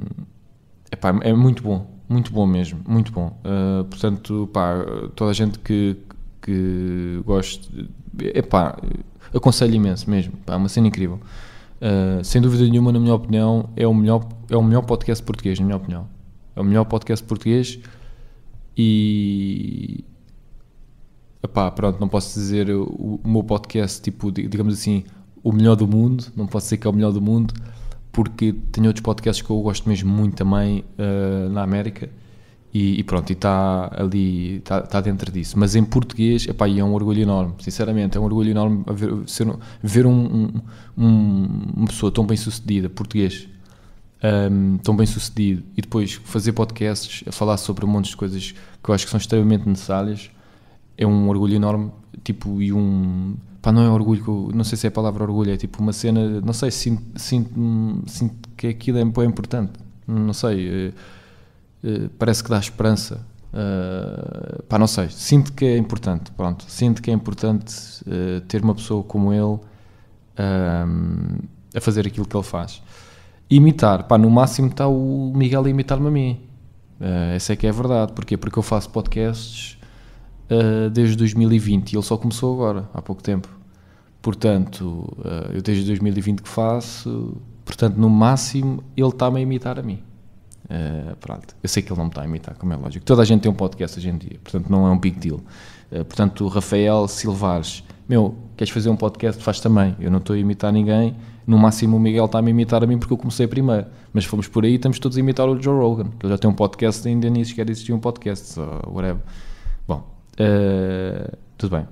epá, 0.90 1.16
é 1.22 1.32
muito 1.32 1.62
bom, 1.62 1.86
muito 2.08 2.32
bom 2.32 2.46
mesmo, 2.46 2.80
muito 2.86 3.12
bom. 3.12 3.38
Uh, 3.44 3.84
portanto, 3.84 4.50
pá, 4.52 4.84
toda 5.14 5.30
a 5.30 5.34
gente 5.34 5.60
que, 5.60 5.96
que 6.42 7.22
goste, 7.24 7.88
epá, 8.34 8.76
aconselho 9.32 9.74
imenso 9.74 10.10
mesmo. 10.10 10.32
Pá, 10.44 10.54
é 10.54 10.56
uma 10.56 10.68
cena 10.68 10.88
incrível. 10.88 11.20
Uh, 11.80 12.24
sem 12.24 12.42
dúvida 12.42 12.64
nenhuma, 12.64 12.90
na 12.90 12.98
minha 12.98 13.14
opinião, 13.14 13.68
é 13.76 13.86
o, 13.86 13.94
melhor, 13.94 14.26
é 14.50 14.56
o 14.56 14.62
melhor 14.64 14.82
podcast 14.82 15.22
português, 15.22 15.60
na 15.60 15.64
minha 15.64 15.76
opinião. 15.76 16.17
É 16.58 16.60
o 16.60 16.64
melhor 16.64 16.84
podcast 16.84 17.24
português 17.24 17.78
e. 18.76 20.04
Epá, 21.40 21.70
pronto, 21.70 22.00
não 22.00 22.08
posso 22.08 22.38
dizer 22.38 22.68
o, 22.68 23.20
o 23.22 23.28
meu 23.28 23.44
podcast, 23.44 24.02
tipo, 24.02 24.32
digamos 24.32 24.74
assim, 24.74 25.04
o 25.40 25.52
melhor 25.52 25.76
do 25.76 25.86
mundo, 25.86 26.24
não 26.36 26.48
posso 26.48 26.66
dizer 26.66 26.78
que 26.78 26.86
é 26.88 26.90
o 26.90 26.92
melhor 26.92 27.12
do 27.12 27.22
mundo, 27.22 27.54
porque 28.10 28.52
tenho 28.72 28.88
outros 28.88 29.04
podcasts 29.04 29.46
que 29.46 29.52
eu 29.52 29.60
gosto 29.60 29.88
mesmo 29.88 30.12
muito 30.12 30.34
também 30.34 30.84
uh, 30.98 31.48
na 31.50 31.62
América 31.62 32.10
e, 32.74 32.98
e, 32.98 33.04
pronto, 33.04 33.30
e 33.30 33.34
está 33.34 33.88
ali, 33.94 34.56
está 34.56 34.80
tá 34.80 35.00
dentro 35.00 35.30
disso. 35.30 35.56
Mas 35.56 35.76
em 35.76 35.84
português, 35.84 36.48
epá, 36.48 36.68
é 36.68 36.82
um 36.82 36.92
orgulho 36.92 37.22
enorme, 37.22 37.54
sinceramente, 37.60 38.18
é 38.18 38.20
um 38.20 38.24
orgulho 38.24 38.50
enorme 38.50 38.84
ver, 38.92 39.12
ser, 39.28 39.46
ver 39.80 40.06
um, 40.06 40.50
um, 40.96 41.48
uma 41.76 41.86
pessoa 41.86 42.10
tão 42.10 42.26
bem 42.26 42.36
sucedida, 42.36 42.90
português, 42.90 43.48
um, 44.22 44.78
tão 44.78 44.96
bem 44.96 45.06
sucedido, 45.06 45.62
e 45.76 45.80
depois 45.80 46.14
fazer 46.14 46.52
podcasts 46.52 47.22
a 47.26 47.32
falar 47.32 47.56
sobre 47.56 47.84
um 47.84 47.88
monte 47.88 48.10
de 48.10 48.16
coisas 48.16 48.54
que 48.82 48.90
eu 48.90 48.94
acho 48.94 49.04
que 49.04 49.10
são 49.10 49.18
extremamente 49.18 49.68
necessárias, 49.68 50.30
é 50.96 51.06
um 51.06 51.28
orgulho 51.28 51.54
enorme, 51.54 51.92
tipo, 52.24 52.60
e 52.60 52.72
um. 52.72 53.36
Pá, 53.62 53.72
não 53.72 53.82
é 53.82 53.90
orgulho, 53.90 54.50
não 54.54 54.64
sei 54.64 54.78
se 54.78 54.86
é 54.86 54.88
a 54.88 54.90
palavra 54.90 55.22
orgulho, 55.24 55.52
é 55.52 55.56
tipo 55.56 55.80
uma 55.82 55.92
cena, 55.92 56.40
não 56.40 56.52
sei, 56.52 56.70
sinto, 56.70 57.02
sinto, 57.16 58.02
sinto 58.06 58.48
que 58.56 58.68
aquilo 58.68 58.98
é, 58.98 59.02
é 59.02 59.24
importante, 59.24 59.72
não 60.06 60.32
sei. 60.32 60.92
É, 61.84 61.88
uh, 61.88 62.08
parece 62.18 62.42
que 62.42 62.50
dá 62.50 62.58
esperança. 62.58 63.24
Uh, 63.48 64.62
pá, 64.64 64.78
não 64.78 64.86
sei, 64.86 65.08
sinto 65.10 65.52
que 65.52 65.64
é 65.64 65.76
importante, 65.76 66.30
pronto, 66.32 66.64
sinto 66.68 67.00
que 67.00 67.10
é 67.10 67.14
importante 67.14 67.74
uh, 68.02 68.40
ter 68.42 68.62
uma 68.62 68.74
pessoa 68.74 69.02
como 69.02 69.32
ele 69.32 69.58
a 71.74 71.80
fazer 71.80 72.06
aquilo 72.06 72.24
que 72.24 72.36
ele 72.36 72.44
faz. 72.44 72.80
Imitar, 73.50 74.04
pá, 74.04 74.18
no 74.18 74.28
máximo 74.30 74.68
está 74.68 74.86
o 74.86 75.32
Miguel 75.34 75.64
a 75.64 75.70
imitar-me 75.70 76.08
a 76.08 76.10
mim. 76.10 76.40
Uh, 77.00 77.34
essa 77.34 77.54
é 77.54 77.56
que 77.56 77.66
é 77.66 77.70
a 77.70 77.72
verdade. 77.72 78.12
Porquê? 78.12 78.36
Porque 78.36 78.58
eu 78.58 78.62
faço 78.62 78.90
podcasts 78.90 79.78
uh, 80.50 80.90
desde 80.90 81.16
2020 81.16 81.92
e 81.92 81.96
ele 81.96 82.02
só 82.02 82.18
começou 82.18 82.54
agora, 82.54 82.88
há 82.92 83.00
pouco 83.00 83.22
tempo. 83.22 83.48
Portanto, 84.20 84.84
uh, 85.18 85.52
eu 85.54 85.62
desde 85.62 85.86
2020 85.86 86.42
que 86.42 86.48
faço, 86.48 87.40
portanto, 87.64 87.96
no 87.96 88.10
máximo, 88.10 88.84
ele 88.94 89.08
está-me 89.08 89.38
a 89.38 89.40
imitar 89.40 89.78
a 89.78 89.82
mim. 89.82 90.02
Pronto. 91.20 91.56
Eu 91.62 91.68
sei 91.70 91.82
que 91.82 91.90
ele 91.90 91.96
não 91.96 92.04
me 92.04 92.10
está 92.10 92.20
a 92.20 92.24
imitar, 92.26 92.54
como 92.56 92.74
é 92.74 92.76
lógico. 92.76 93.02
Toda 93.02 93.22
a 93.22 93.24
gente 93.24 93.40
tem 93.40 93.50
um 93.50 93.54
podcast 93.54 93.98
hoje 93.98 94.10
em 94.10 94.18
dia, 94.18 94.38
portanto, 94.44 94.68
não 94.68 94.86
é 94.86 94.90
um 94.90 94.98
big 94.98 95.18
deal. 95.18 95.40
portanto, 95.90 96.46
Rafael 96.46 97.08
Silvares, 97.08 97.82
meu, 98.06 98.36
queres 98.54 98.70
fazer 98.70 98.90
um 98.90 98.96
podcast? 98.96 99.42
Faz 99.42 99.60
também. 99.60 99.96
Eu 99.98 100.10
não 100.10 100.18
estou 100.18 100.36
a 100.36 100.38
imitar 100.38 100.70
ninguém 100.70 101.16
no 101.48 101.58
máximo 101.58 101.96
o 101.96 102.00
Miguel 102.00 102.26
está 102.26 102.40
a 102.40 102.42
me 102.42 102.50
imitar 102.50 102.84
a 102.84 102.86
mim 102.86 102.98
porque 102.98 103.14
eu 103.14 103.16
comecei 103.16 103.46
primeiro. 103.46 103.86
Mas 104.12 104.26
fomos 104.26 104.46
por 104.46 104.64
aí 104.64 104.74
estamos 104.74 104.98
todos 104.98 105.16
a 105.16 105.20
imitar 105.20 105.48
o 105.48 105.60
Joe 105.60 105.74
Rogan, 105.74 106.10
que 106.18 106.26
ele 106.26 106.34
já 106.34 106.36
tem 106.36 106.50
um 106.50 106.54
podcast 106.54 107.08
e 107.08 107.10
ainda 107.10 107.30
nem 107.30 107.42
sequer 107.42 107.70
existia 107.70 107.94
um 107.94 107.98
podcast, 107.98 108.60
ou 108.60 108.92
whatever. 108.92 109.22
Bom, 109.86 110.06
uh, 110.34 111.36
tudo 111.56 111.76
bem. 111.76 111.88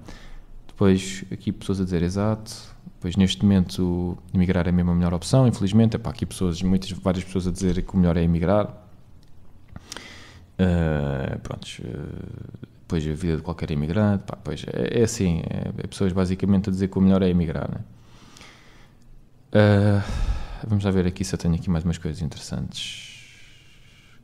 Depois 0.69 1.25
aqui 1.33 1.51
pessoas 1.53 1.81
a 1.81 1.85
dizer 1.85 2.03
exato. 2.03 2.53
Depois 2.97 3.17
neste 3.17 3.43
momento 3.43 4.19
emigrar 4.35 4.69
é 4.69 4.73
mesmo 4.73 4.91
a 4.91 4.95
melhor 4.95 5.15
opção, 5.15 5.49
infelizmente. 5.49 5.97
É 5.97 5.99
para 5.99 6.11
aqui 6.11 6.27
pessoas, 6.27 6.61
muitas, 6.61 6.91
várias 6.91 7.25
pessoas 7.25 7.47
a 7.47 7.51
dizer 7.51 7.83
que 7.83 7.95
o 7.95 7.97
melhor 7.97 8.19
é 8.19 8.23
emigrar. 8.23 8.67
Uh, 10.61 11.39
prontos. 11.41 11.79
Uh, 11.79 12.67
depois 12.83 13.05
a 13.05 13.13
vida 13.15 13.37
de 13.37 13.43
qualquer 13.43 13.71
imigrante, 13.71 14.23
pá, 14.25 14.37
pois 14.37 14.65
é, 14.65 15.01
é 15.01 15.03
assim, 15.03 15.43
é, 15.51 15.73
é, 15.83 15.87
pessoas 15.89 16.13
basicamente 16.13 16.69
a 16.69 16.73
dizer 16.73 16.87
que 16.89 16.97
o 16.97 17.01
melhor 17.01 17.21
é 17.21 17.29
emigrar, 17.29 17.69
né? 17.69 17.81
Uh, 19.57 20.03
vamos 20.67 20.85
lá 20.85 20.91
ver 20.91 21.07
aqui 21.07 21.25
se 21.25 21.35
eu 21.35 21.39
tenho 21.39 21.55
aqui 21.55 21.71
mais 21.71 21.83
umas 21.83 21.97
coisas 21.97 22.21
interessantes. 22.21 23.25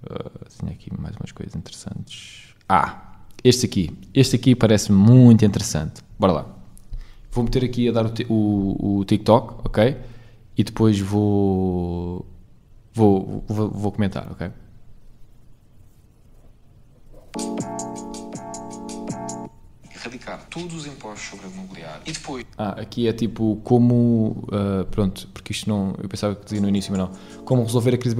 Uh, 0.04 0.46
tenho 0.60 0.72
aqui 0.72 0.90
mais 1.00 1.16
umas 1.16 1.32
coisas 1.32 1.56
interessantes. 1.56 2.54
Ah, 2.68 3.16
este 3.42 3.64
aqui. 3.64 3.96
Este 4.12 4.36
aqui 4.36 4.54
parece 4.54 4.92
muito 4.92 5.42
interessante. 5.42 6.02
Bora 6.18 6.32
lá. 6.32 6.46
Vou 7.30 7.44
meter 7.44 7.64
aqui 7.64 7.88
a 7.88 7.92
dar 7.92 8.04
o, 8.04 8.12
o, 8.28 8.98
o 8.98 9.04
TikTok, 9.06 9.66
ok? 9.66 9.96
E 10.54 10.64
depois 10.64 11.00
vou, 11.00 12.26
vou, 12.92 13.42
vou, 13.48 13.70
vou 13.70 13.90
comentar, 13.90 14.30
ok? 14.30 14.50
Todos 20.52 20.74
os 20.74 20.86
impostos 20.86 21.30
sobre 21.30 21.46
o 21.46 21.50
imobiliário 21.50 22.02
e 22.04 22.12
depois. 22.12 22.44
Ah, 22.58 22.80
aqui 22.80 23.08
é 23.08 23.12
tipo 23.12 23.58
como. 23.64 24.46
Uh, 24.48 24.84
pronto, 24.90 25.26
porque 25.32 25.52
isto 25.52 25.68
não. 25.68 25.94
Eu 26.00 26.08
pensava 26.08 26.36
que 26.36 26.44
dizia 26.44 26.60
no 26.60 26.68
início, 26.68 26.92
mas 26.92 27.00
não. 27.00 27.44
Como 27.44 27.62
resolver 27.64 27.94
a 27.94 27.98
crise. 27.98 28.14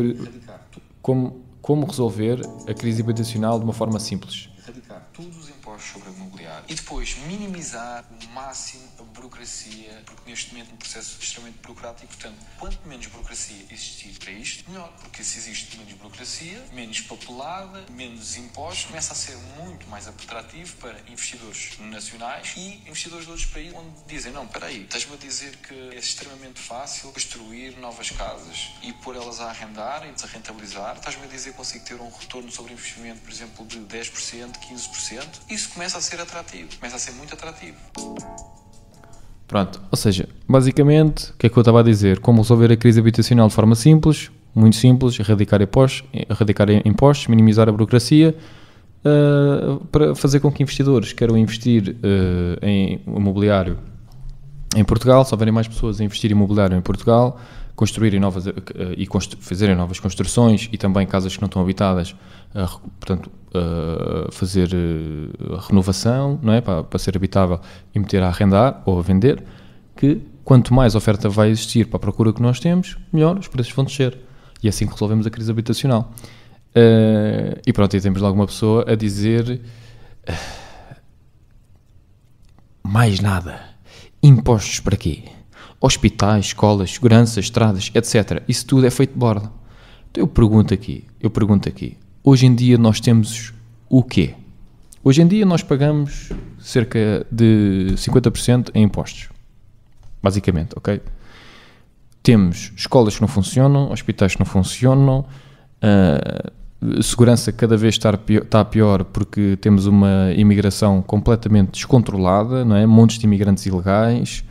Como, 1.03 1.43
como 1.61 1.87
resolver 1.87 2.41
a 2.67 2.73
crise 2.73 3.03
habitacional 3.03 3.59
de 3.59 3.65
uma 3.65 3.75
forma 3.75 4.01
simples. 4.01 4.49
Erradicar 4.59 5.09
todos 5.13 5.37
os 5.37 5.49
impostos 5.51 5.82
sobre 5.93 6.09
o 6.09 6.13
imobiliário 6.13 6.65
e 6.69 6.75
depois 6.75 7.17
minimizar 7.27 8.05
o 8.11 8.29
máximo 8.31 8.83
a 8.99 9.03
burocracia, 9.03 10.03
porque 10.07 10.31
neste 10.31 10.53
momento 10.53 10.71
é 10.71 10.75
um 10.75 10.77
processo 10.77 11.19
extremamente 11.21 11.59
burocrático, 11.59 12.07
portanto, 12.07 12.37
quanto 12.59 12.89
menos 12.89 13.07
burocracia 13.07 13.67
existir 13.71 14.19
para 14.19 14.33
isto, 14.33 14.69
melhor, 14.71 14.93
porque 15.01 15.23
se 15.23 15.39
existe 15.39 15.77
menos 15.77 15.93
burocracia, 15.95 16.65
menos 16.73 17.01
papelada, 17.01 17.85
menos 17.91 18.37
impostos, 18.37 18.87
começa 18.87 19.13
a 19.13 19.17
ser 19.17 19.37
muito 19.59 19.87
mais 19.89 20.09
atrativo 20.09 20.77
para 20.77 20.99
investidores 21.09 21.79
nacionais 21.79 22.55
e 22.57 22.83
investidores 22.87 23.25
de 23.25 23.31
outros 23.31 23.49
países, 23.51 23.75
onde 23.75 24.05
dizem, 24.07 24.33
não, 24.33 24.45
espera 24.45 24.67
aí, 24.67 24.85
estás-me 24.85 25.15
a 25.15 25.19
dizer 25.19 25.57
que 25.57 25.75
é 25.75 25.99
extremamente 25.99 26.61
fácil 26.61 27.13
construir 27.13 27.77
novas 27.79 28.11
casas 28.11 28.71
e 28.83 28.93
pôr 28.95 29.17
elas 29.17 29.41
a 29.41 29.51
arrendar 29.51 30.07
e 30.07 30.13
desarrentabilizar, 30.13 30.97
estás-me 30.97 31.25
a 31.25 31.29
dizer 31.29 31.51
que 31.51 31.57
consigo 31.57 31.85
ter 31.85 32.01
um 32.01 32.11
retorno 32.11 32.51
sobre 32.51 32.73
investimento, 32.73 33.21
por 33.21 33.31
exemplo, 33.31 33.67
de 33.67 33.79
10%, 33.81 34.53
15%, 34.59 35.41
isso 35.49 35.69
começa 35.71 35.82
a 35.87 36.01
ser 36.01 36.21
atrativo, 36.21 36.69
começa 36.79 36.97
a 36.97 36.99
ser 36.99 37.13
muito 37.13 37.35
atrativo. 37.35 37.77
Pronto, 39.47 39.83
ou 39.91 39.97
seja, 39.97 40.29
basicamente, 40.49 41.31
o 41.31 41.35
que 41.35 41.47
é 41.47 41.51
que 41.51 41.57
eu 41.57 41.61
estava 41.61 41.81
a 41.81 41.83
dizer? 41.83 42.21
Como 42.21 42.41
resolver 42.41 42.73
a 42.73 42.77
crise 42.77 43.01
habitacional 43.01 43.49
de 43.49 43.55
forma 43.55 43.75
simples, 43.75 44.31
muito 44.55 44.77
simples, 44.77 45.19
erradicar 45.19 45.61
impostos, 45.61 46.05
erradicar 46.13 46.69
impostos 46.87 47.29
minimizar 47.29 47.69
a 47.69 47.73
burocracia, 47.73 48.35
uh, 49.05 49.85
para 49.87 50.15
fazer 50.15 50.41
com 50.41 50.51
que 50.51 50.63
investidores 50.63 51.13
queiram 51.13 51.37
investir 51.37 51.91
uh, 51.91 52.67
em 52.67 53.01
imobiliário 53.07 53.79
em 54.75 54.85
Portugal, 54.85 55.25
se 55.25 55.35
houverem 55.35 55.53
mais 55.53 55.69
pessoas 55.69 56.01
a 56.01 56.05
investir 56.05 56.31
em 56.31 56.35
imobiliário 56.35 56.77
em 56.77 56.81
Portugal, 56.81 57.39
construírem 57.75 58.21
novas 58.21 58.47
uh, 58.47 58.53
e 58.97 59.09
fazerem 59.41 59.75
novas 59.75 59.99
construções 59.99 60.69
e 60.73 60.79
também 60.79 61.07
casas 61.07 61.35
que 61.35 61.43
não 61.43 61.47
estão 61.47 61.63
habitadas, 61.63 62.15
portanto, 63.01 63.31
uh, 63.49 64.31
fazer 64.31 64.69
uh, 64.75 65.57
renovação, 65.69 66.39
não 66.43 66.53
é? 66.53 66.61
Para, 66.61 66.85
para, 66.85 66.99
ser 66.99 67.17
habitável 67.17 67.61
e 67.95 67.99
meter 67.99 68.23
a 68.23 68.29
arrendar 68.29 68.83
ou 68.85 68.99
a 68.99 69.03
vender, 69.03 69.43
que 69.97 70.21
quanto 70.45 70.75
mais 70.75 70.95
oferta 70.95 71.29
vai 71.29 71.51
existir 71.51 71.87
para 71.87 71.97
a 71.97 72.01
procura 72.01 72.33
que 72.33 72.43
nós 72.43 72.61
temos, 72.61 72.99
melhor 73.13 73.39
os 73.39 73.49
preços 73.49 73.73
vão 73.73 73.85
descer. 73.85 74.19
E 74.63 74.67
é 74.67 74.71
assim 74.71 74.87
que 74.87 74.93
resolvemos 74.93 75.27
a 75.27 75.31
crise 75.31 75.51
habitacional. 75.51 76.13
E 77.67 77.73
pronto, 77.73 77.97
e 77.97 78.01
temos 78.01 78.23
lá 78.23 78.29
alguma 78.29 78.47
pessoa 78.47 78.85
a 78.89 78.95
dizer 78.95 79.61
mais 82.83 83.21
nada. 83.21 83.61
Impostos 84.23 84.79
para 84.79 84.97
quê? 84.97 85.25
Hospitais, 85.85 86.47
escolas, 86.47 86.93
segurança, 86.93 87.41
estradas, 87.41 87.91
etc. 87.93 88.41
Isso 88.47 88.65
tudo 88.65 88.87
é 88.87 88.91
feito 88.91 89.15
de 89.15 89.19
borda. 89.19 89.51
Então 90.11 90.23
eu 90.23 90.29
pergunto 90.29 90.73
aqui, 90.73 91.05
eu 91.21 91.29
pergunto 91.29 91.69
aqui, 91.69 91.97
hoje 92.23 92.47
em 92.47 92.55
dia 92.55 92.79
nós 92.79 93.01
temos 93.01 93.53
o 93.91 94.03
quê? 94.03 94.35
Hoje 95.03 95.21
em 95.21 95.27
dia 95.27 95.45
nós 95.45 95.63
pagamos 95.65 96.31
cerca 96.61 97.27
de 97.31 97.95
50% 97.97 98.71
em 98.75 98.85
impostos. 98.85 99.31
Basicamente, 100.23 100.75
ok? 100.77 101.01
Temos 102.23 102.73
escolas 102.77 103.17
que 103.17 103.21
não 103.21 103.27
funcionam, 103.27 103.91
hospitais 103.91 104.35
que 104.35 104.39
não 104.39 104.47
funcionam, 104.47 105.27
uh, 105.83 107.03
segurança 107.03 107.51
cada 107.51 107.77
vez 107.77 107.95
está 107.95 108.17
pior, 108.17 108.43
está 108.43 108.65
pior 108.65 109.03
porque 109.03 109.57
temos 109.61 109.87
uma 109.87 110.33
imigração 110.37 111.03
completamente 111.03 111.73
descontrolada, 111.73 112.65
não 112.65 112.77
é? 112.77 112.87
Montes 112.87 113.19
de 113.19 113.27
imigrantes 113.27 113.67
ilegais 113.67 114.45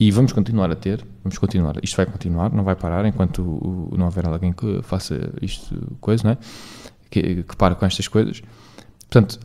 e 0.00 0.10
vamos 0.10 0.32
continuar 0.32 0.70
a 0.70 0.74
ter, 0.74 1.06
vamos 1.22 1.36
continuar, 1.36 1.76
isto 1.82 1.94
vai 1.94 2.06
continuar, 2.06 2.50
não 2.54 2.64
vai 2.64 2.74
parar 2.74 3.04
enquanto 3.04 3.92
não 3.94 4.06
houver 4.06 4.26
alguém 4.26 4.50
que 4.50 4.80
faça 4.82 5.30
isto, 5.42 5.94
coisa, 6.00 6.24
não 6.24 6.30
é? 6.30 6.38
que, 7.10 7.42
que 7.42 7.54
para 7.54 7.74
com 7.74 7.84
estas 7.84 8.08
coisas. 8.08 8.42
Portanto, 9.00 9.38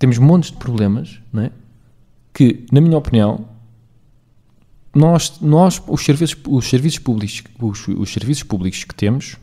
temos 0.00 0.18
montes 0.18 0.50
de 0.50 0.56
problemas 0.56 1.20
não 1.32 1.44
é? 1.44 1.52
que, 2.34 2.66
na 2.72 2.80
minha 2.80 2.98
opinião, 2.98 3.48
nós, 4.92 5.38
nós 5.40 5.80
os, 5.86 6.04
serviços, 6.04 6.36
os, 6.44 6.68
serviços 6.68 6.98
públicos, 6.98 7.44
os, 7.60 7.86
os 7.86 8.12
serviços 8.12 8.42
públicos 8.42 8.82
que 8.82 8.94
temos, 8.94 9.36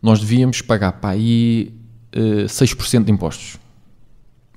nós 0.00 0.20
devíamos 0.20 0.62
pagar 0.62 0.92
para 0.92 1.10
aí 1.10 1.74
uh, 2.14 2.42
eh, 2.42 2.46
6% 2.46 3.02
de 3.02 3.10
impostos. 3.10 3.58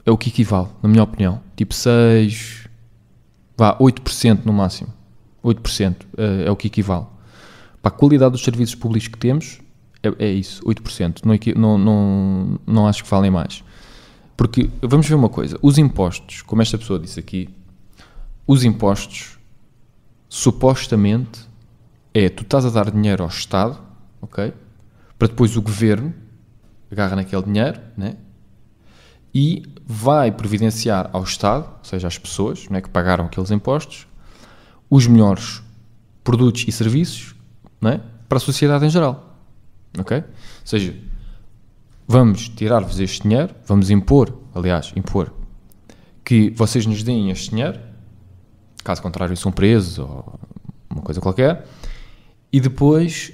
É 0.06 0.12
o 0.12 0.18
que 0.18 0.30
equivale, 0.30 0.68
na 0.84 0.90
minha 0.90 1.02
opinião. 1.02 1.42
Tipo 1.56 1.74
6, 1.74 2.67
vá, 3.58 3.78
8% 3.78 4.46
no 4.46 4.54
máximo. 4.54 4.94
8% 5.44 5.96
uh, 5.96 6.06
eh, 6.18 6.46
é 6.46 6.52
o 6.52 6.56
que 6.56 6.68
equivale. 6.68 7.06
Para 7.82 7.90
a 7.94 7.98
qualidade 7.98 8.32
dos 8.32 8.44
serviços 8.44 8.76
públicos 8.76 9.08
que 9.08 9.18
temos, 9.18 9.60
é, 10.04 10.26
é 10.26 10.32
isso, 10.32 10.64
8%. 10.64 11.22
Não, 11.26 11.38
não, 11.56 11.78
não, 11.78 12.60
não 12.66 12.88
acho 12.88 13.04
que 13.04 13.10
falem 13.10 13.32
mais. 13.32 13.64
Porque, 14.36 14.70
vamos 14.82 15.08
ver 15.08 15.16
uma 15.16 15.30
coisa, 15.30 15.58
os 15.62 15.78
impostos, 15.78 16.42
como 16.44 16.62
esta 16.62 16.78
pessoa 16.78 17.00
disse 17.00 17.20
aqui, 17.20 17.50
os 18.46 18.64
impostos, 18.64 19.38
supostamente, 20.30 21.48
é, 22.14 22.30
tu 22.30 22.44
estás 22.44 22.66
a 22.66 22.70
dar 22.70 22.92
dinheiro 22.92 23.24
ao 23.24 23.30
Estado, 23.30 23.80
ok? 24.22 24.54
Para 25.18 25.28
depois 25.28 25.58
o 25.58 25.62
Governo 25.62 26.14
agarra 26.92 27.16
naquele 27.16 27.42
dinheiro, 27.44 27.80
né? 27.98 28.16
E 29.40 29.62
vai 29.86 30.32
providenciar 30.32 31.12
ao 31.14 31.22
Estado, 31.22 31.70
ou 31.78 31.86
seja, 31.86 32.08
às 32.08 32.18
pessoas 32.18 32.68
né, 32.70 32.82
que 32.82 32.90
pagaram 32.90 33.26
aqueles 33.26 33.52
impostos, 33.52 34.08
os 34.90 35.06
melhores 35.06 35.62
produtos 36.24 36.66
e 36.68 36.72
serviços 36.72 37.36
né, 37.80 38.02
para 38.28 38.38
a 38.38 38.42
sociedade 38.42 38.84
em 38.84 38.90
geral. 38.90 39.38
Ok? 39.96 40.18
Ou 40.18 40.24
seja, 40.66 40.96
vamos 42.08 42.50
tirar-vos 42.50 43.00
este 43.00 43.22
dinheiro, 43.22 43.54
vamos 43.68 43.92
impor, 43.92 44.36
aliás, 44.56 44.92
impor, 44.96 45.32
que 46.26 46.50
vocês 46.50 46.88
nos 46.88 47.04
deem 47.04 47.30
este 47.30 47.52
dinheiro, 47.52 47.80
caso 48.84 49.04
contrário 49.04 49.38
são 49.38 49.52
presos 49.52 50.00
ou 50.00 50.40
uma 50.90 51.04
coisa 51.04 51.22
qualquer, 51.22 51.64
e 52.52 52.60
depois 52.60 53.34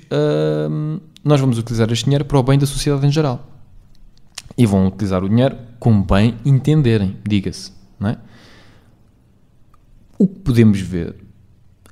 hum, 0.70 1.00
nós 1.24 1.40
vamos 1.40 1.58
utilizar 1.58 1.90
este 1.94 2.04
dinheiro 2.04 2.26
para 2.26 2.38
o 2.38 2.44
bem 2.44 2.60
da 2.60 2.66
sociedade 2.66 3.08
em 3.08 3.12
geral. 3.12 3.48
E 4.58 4.66
vão 4.66 4.86
utilizar 4.86 5.24
o 5.24 5.30
dinheiro 5.30 5.58
como 5.84 6.02
bem 6.02 6.36
entenderem, 6.46 7.18
diga-se. 7.28 7.74
É? 8.06 8.16
O 10.18 10.26
que 10.26 10.40
podemos 10.40 10.80
ver 10.80 11.14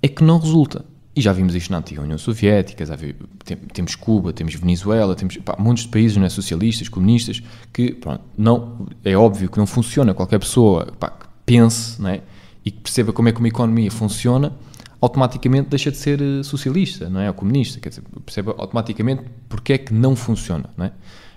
é 0.01 0.07
que 0.07 0.23
não 0.23 0.39
resulta. 0.39 0.85
E 1.13 1.19
já 1.19 1.33
vimos 1.33 1.53
isto 1.55 1.71
na 1.71 1.79
antiga 1.79 2.01
União 2.01 2.17
Soviética, 2.17 2.85
vi, 2.95 3.13
tem, 3.43 3.57
temos 3.57 3.95
Cuba, 3.95 4.31
temos 4.31 4.55
Venezuela, 4.55 5.13
temos 5.13 5.35
pá, 5.35 5.57
países 5.91 6.15
não 6.15 6.25
é, 6.25 6.29
socialistas, 6.29 6.87
comunistas, 6.87 7.43
que 7.73 7.91
pronto, 7.91 8.23
não, 8.37 8.87
é 9.03 9.17
óbvio 9.17 9.49
que 9.49 9.57
não 9.57 9.67
funciona. 9.67 10.13
Qualquer 10.13 10.39
pessoa 10.39 10.85
pá, 10.97 11.09
que 11.09 11.25
pense 11.45 12.01
é, 12.07 12.21
e 12.63 12.71
que 12.71 12.79
perceba 12.79 13.11
como 13.11 13.27
é 13.27 13.33
que 13.33 13.39
uma 13.39 13.49
economia 13.49 13.91
funciona, 13.91 14.53
automaticamente 15.01 15.67
deixa 15.67 15.91
de 15.91 15.97
ser 15.97 16.21
eh, 16.21 16.43
socialista, 16.43 17.09
não 17.09 17.19
é? 17.19 17.27
Ou 17.27 17.33
comunista, 17.33 17.77
quer 17.81 17.89
dizer, 17.89 18.03
perceba 18.25 18.55
automaticamente 18.57 19.23
porque 19.49 19.73
é 19.73 19.77
que 19.77 19.93
não 19.93 20.15
funciona, 20.15 20.69
não 20.77 20.85
é? 20.85 20.93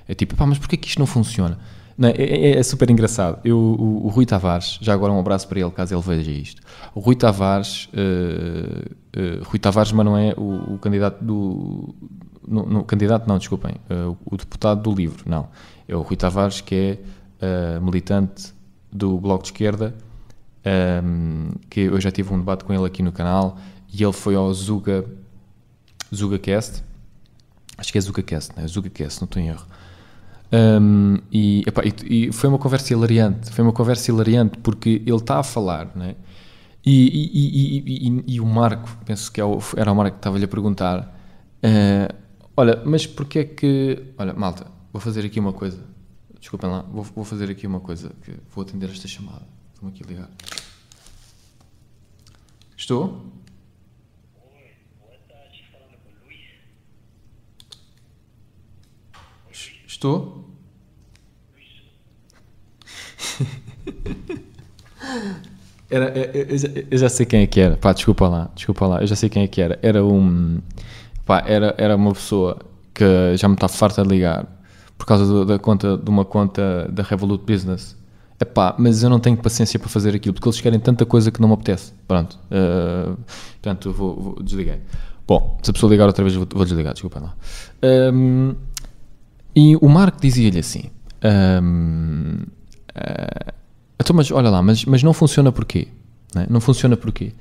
É 0.07 0.15
tipo, 0.15 0.37
pá, 0.37 0.47
mas 0.47 0.59
porquê 0.59 0.77
é 0.77 0.79
que 0.79 0.87
isto 0.87 1.01
não 1.01 1.07
funciona? 1.07 1.59
Não, 1.97 2.09
é, 2.09 2.13
é, 2.13 2.59
é, 2.59 2.63
super 2.63 2.91
engraçado. 2.91 3.41
Eu, 3.45 3.57
o, 3.57 4.07
o, 4.07 4.09
Rui 4.09 4.27
Tavares, 4.27 4.79
já 4.81 4.93
agora 4.93 5.13
um 5.13 5.19
abraço 5.19 5.47
para 5.47 5.61
ele, 5.61 5.71
caso 5.71 5.95
ele 5.95 6.03
veja 6.03 6.31
isto. 6.31 6.61
O 6.95 7.01
Rui 7.01 7.15
Tavares, 7.15 7.89
uh, 7.93 9.41
uh, 9.41 9.45
Rui 9.45 9.59
Tavares, 9.59 9.93
mas 9.93 10.05
não 10.05 10.19
é 10.19 10.35
o, 10.37 10.75
o 10.75 10.79
candidato 10.79 11.25
do. 11.25 11.95
No, 12.47 12.67
no, 12.67 12.85
candidato, 12.85 13.27
não, 13.27 13.39
desculpem, 13.39 13.77
uh, 13.91 14.17
o, 14.27 14.37
deputado 14.37 14.83
do 14.83 14.95
livro, 14.95 15.23
não. 15.27 15.49
É 15.89 15.97
o 15.97 16.03
Rui 16.03 16.17
Tavares, 16.17 16.61
que 16.61 16.99
é 17.41 17.79
militante 17.81 18.55
do 18.91 19.19
Bloco 19.19 19.43
de 19.43 19.49
Esquerda, 19.49 19.95
um, 20.65 20.71
ehm, 20.71 21.51
que 21.69 21.81
eu 21.81 22.01
já 22.01 22.11
tive 22.11 22.33
um 22.33 22.39
debate 22.39 22.65
com 22.65 22.73
ele 22.73 22.87
aqui 22.87 23.03
no 23.03 23.13
canal, 23.13 23.59
e 23.93 24.03
ele 24.03 24.13
foi 24.13 24.35
ao 24.35 24.53
Zuga, 24.55 25.05
ZugaCast, 26.15 26.83
acho 27.77 27.93
que 27.93 27.99
é 27.99 28.01
ZugaCast, 28.01 28.57
não 28.57 28.65
é? 28.65 28.67
ZugaCast, 28.67 29.21
não 29.21 29.27
estou 29.27 29.43
em 29.43 29.49
erro 29.49 29.67
um, 30.55 31.19
e, 31.33 31.63
epá, 31.67 31.83
e, 31.85 32.29
e, 32.29 32.33
foi 32.33 32.49
uma 32.49 32.59
conversa 32.59 32.93
hilariante, 32.93 33.51
foi 33.51 33.65
uma 33.65 33.73
conversa 33.73 34.11
hilariante 34.11 34.59
porque 34.59 35.03
ele 35.05 35.17
está 35.17 35.39
a 35.39 35.43
falar, 35.43 35.91
né? 35.97 36.15
E, 36.87 38.23
e, 38.27 38.41
o 38.41 38.45
Marco, 38.47 38.89
penso 39.07 39.33
que 39.33 39.41
é 39.41 39.45
era 39.77 39.91
o 39.91 39.97
Marco 39.97 40.13
que 40.13 40.19
estava-lhe 40.19 40.45
a 40.45 40.49
perguntar: 40.49 41.19
uh, 41.65 42.15
Olha, 42.57 42.83
mas 42.85 43.07
porquê 43.07 43.39
é 43.41 43.45
que. 43.45 44.13
Olha, 44.17 44.33
malta, 44.33 44.67
vou 44.93 45.01
fazer 45.01 45.25
aqui 45.25 45.41
uma 45.41 45.53
coisa. 45.53 45.83
Desculpem 46.39 46.71
lá, 46.71 46.83
vou, 46.83 47.03
vou 47.03 47.25
fazer 47.25 47.51
aqui 47.51 47.67
uma 47.67 47.81
coisa. 47.81 48.13
Que 48.23 48.33
vou 48.55 48.63
atender 48.63 48.91
esta 48.91 49.09
chamada. 49.09 49.43
Estou-me 49.73 49.93
aqui 49.93 50.05
a 50.05 50.07
ligar. 50.07 50.31
Estou? 52.77 53.33
Estou? 59.87 60.34
Era, 65.91 66.07
eu, 66.17 66.59
já, 66.59 66.69
eu, 66.91 66.99
já, 66.99 67.09
sei 67.09 67.27
quem 67.27 67.43
é 67.43 67.47
que 67.47 67.61
era. 67.61 67.77
Pá, 67.77 67.93
desculpa 67.93 68.27
lá, 68.27 68.51
desculpa 68.55 68.87
lá. 68.87 69.01
Eu 69.03 69.07
já 69.07 69.15
sei 69.15 69.29
quem 69.29 69.45
é 69.45 69.47
que 69.47 69.61
era. 69.61 69.79
Era 69.83 70.05
um. 70.05 70.59
Pá, 71.25 71.45
era, 71.47 71.75
era 71.79 71.95
uma 71.95 72.13
pessoa 72.13 72.59
que 72.93 73.37
já 73.37 73.47
me 73.47 73.55
está 73.55 73.69
farta 73.69 74.03
de 74.03 74.09
ligar 74.09 74.47
por 74.97 75.07
causa 75.07 75.27
do, 75.27 75.45
da 75.45 75.59
conta, 75.59 75.97
de 75.97 76.11
uma 76.11 76.25
conta 76.25 76.89
da 76.91 77.03
Revolut 77.03 77.45
Business. 77.45 77.97
É 78.41 78.45
pá, 78.45 78.75
mas 78.79 79.03
eu 79.03 79.11
não 79.11 79.21
tenho 79.21 79.37
paciência 79.37 79.79
para 79.79 79.89
fazer 79.89 80.15
aquilo 80.15 80.35
porque 80.35 80.49
eles 80.49 80.61
querem 80.61 80.81
tanta 80.81 81.07
coisa 81.07 81.31
que 81.31 81.41
não 81.41 81.49
me 81.49 81.55
apetece. 81.55 81.93
Pronto. 82.09 82.39
Uh, 82.47 83.17
portanto, 83.63 83.93
vou, 83.93 84.21
vou 84.21 84.43
desliguei. 84.43 84.81
Bom, 85.27 85.59
se 85.63 85.71
a 85.71 85.73
pessoa 85.73 85.91
ligar 85.91 86.07
outra 86.07 86.25
vez, 86.25 86.35
vou, 86.35 86.47
vou 86.53 86.65
desligar, 86.65 86.93
desculpa 86.93 87.21
lá. 87.21 87.35
Um, 88.13 88.55
e 89.55 89.77
o 89.77 89.89
Marco 89.89 90.21
dizia-lhe 90.21 90.59
assim: 90.59 90.91
um, 91.63 92.39
uh, 92.97 93.51
ah, 93.51 93.55
então, 94.01 94.15
mas 94.15 94.31
olha 94.31 94.51
lá, 94.51 94.63
mas, 94.63 94.85
mas 94.85 95.03
não 95.03 95.13
funciona 95.13 95.53
porquê? 95.53 95.89
Não, 96.35 96.43
é? 96.43 96.47
não 96.51 96.61
funciona 96.61 96.97
porquê? 96.97 97.33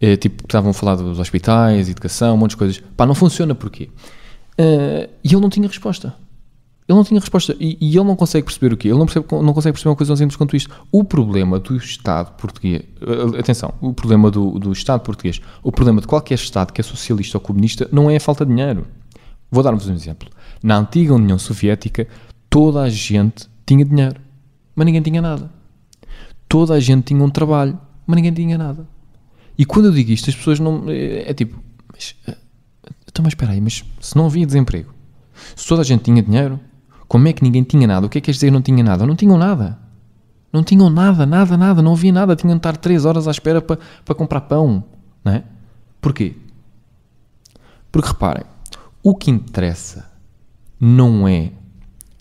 É, 0.00 0.16
tipo, 0.16 0.44
estavam 0.44 0.70
a 0.70 0.74
falar 0.74 0.94
dos 0.96 1.18
hospitais, 1.18 1.88
educação, 1.88 2.34
um 2.34 2.38
monte 2.38 2.50
de 2.50 2.56
coisas. 2.56 2.82
Pá, 2.96 3.04
não 3.04 3.14
funciona 3.14 3.54
porquê? 3.54 3.88
Uh, 4.58 5.08
e 5.24 5.32
ele 5.32 5.40
não 5.40 5.50
tinha 5.50 5.66
resposta. 5.66 6.14
Ele 6.88 6.96
não 6.96 7.04
tinha 7.04 7.20
resposta. 7.20 7.54
E, 7.58 7.76
e 7.80 7.96
ele 7.96 8.04
não 8.04 8.16
consegue 8.16 8.44
perceber 8.44 8.72
o 8.72 8.76
quê? 8.76 8.88
Ele 8.88 8.98
não, 8.98 9.06
percebe, 9.06 9.26
não 9.30 9.52
consegue 9.52 9.72
perceber 9.72 9.90
uma 9.90 9.96
coisa 9.96 10.10
tão 10.10 10.16
simples 10.16 10.36
quanto 10.36 10.56
isto. 10.56 10.74
O 10.92 11.02
problema 11.04 11.58
do 11.58 11.76
Estado 11.76 12.32
português. 12.36 12.82
Uh, 13.02 13.38
atenção, 13.38 13.74
o 13.80 13.92
problema 13.92 14.30
do, 14.30 14.58
do 14.58 14.72
Estado 14.72 15.00
português, 15.00 15.40
o 15.62 15.72
problema 15.72 16.00
de 16.00 16.06
qualquer 16.06 16.34
Estado 16.34 16.72
que 16.72 16.80
é 16.80 16.84
socialista 16.84 17.36
ou 17.36 17.40
comunista, 17.40 17.88
não 17.90 18.10
é 18.10 18.16
a 18.16 18.20
falta 18.20 18.46
de 18.46 18.54
dinheiro. 18.54 18.86
Vou 19.50 19.62
dar-vos 19.62 19.88
um 19.88 19.94
exemplo. 19.94 20.28
Na 20.62 20.76
antiga 20.76 21.14
União 21.14 21.38
Soviética, 21.38 22.06
toda 22.48 22.82
a 22.82 22.88
gente 22.88 23.48
tinha 23.66 23.84
dinheiro, 23.84 24.20
mas 24.78 24.84
ninguém 24.84 25.02
tinha 25.02 25.20
nada. 25.20 25.50
Toda 26.48 26.74
a 26.74 26.78
gente 26.78 27.06
tinha 27.06 27.20
um 27.20 27.28
trabalho, 27.28 27.76
mas 28.06 28.14
ninguém 28.14 28.32
tinha 28.32 28.56
nada. 28.56 28.86
E 29.58 29.64
quando 29.64 29.86
eu 29.86 29.92
digo 29.92 30.12
isto, 30.12 30.30
as 30.30 30.36
pessoas 30.36 30.60
não. 30.60 30.84
É, 30.86 31.30
é 31.30 31.34
tipo, 31.34 31.60
mas, 31.92 32.14
eh, 32.28 32.36
então, 33.08 33.24
mas 33.24 33.32
espera 33.32 33.50
aí, 33.50 33.60
mas 33.60 33.84
se 34.00 34.16
não 34.16 34.26
havia 34.26 34.46
desemprego, 34.46 34.94
se 35.56 35.66
toda 35.66 35.82
a 35.82 35.84
gente 35.84 36.04
tinha 36.04 36.22
dinheiro, 36.22 36.60
como 37.08 37.26
é 37.26 37.32
que 37.32 37.42
ninguém 37.42 37.64
tinha 37.64 37.88
nada? 37.88 38.06
O 38.06 38.08
que 38.08 38.18
é 38.18 38.20
que 38.20 38.26
quer 38.26 38.30
dizer 38.30 38.52
não 38.52 38.62
tinha 38.62 38.84
nada? 38.84 39.04
Não 39.04 39.16
tinham 39.16 39.36
nada. 39.36 39.76
Não 40.52 40.62
tinham 40.62 40.88
nada, 40.88 41.26
nada, 41.26 41.56
nada, 41.56 41.82
não 41.82 41.94
havia 41.94 42.12
nada. 42.12 42.36
Tinham 42.36 42.54
de 42.54 42.60
estar 42.60 42.76
3 42.76 43.04
horas 43.04 43.26
à 43.26 43.32
espera 43.32 43.60
para, 43.60 43.80
para 44.04 44.14
comprar 44.14 44.42
pão. 44.42 44.84
Não 45.24 45.32
é? 45.32 45.42
Porquê? 46.00 46.36
Porque 47.90 48.06
reparem, 48.10 48.44
o 49.02 49.12
que 49.16 49.28
interessa 49.28 50.08
não 50.80 51.26
é 51.26 51.50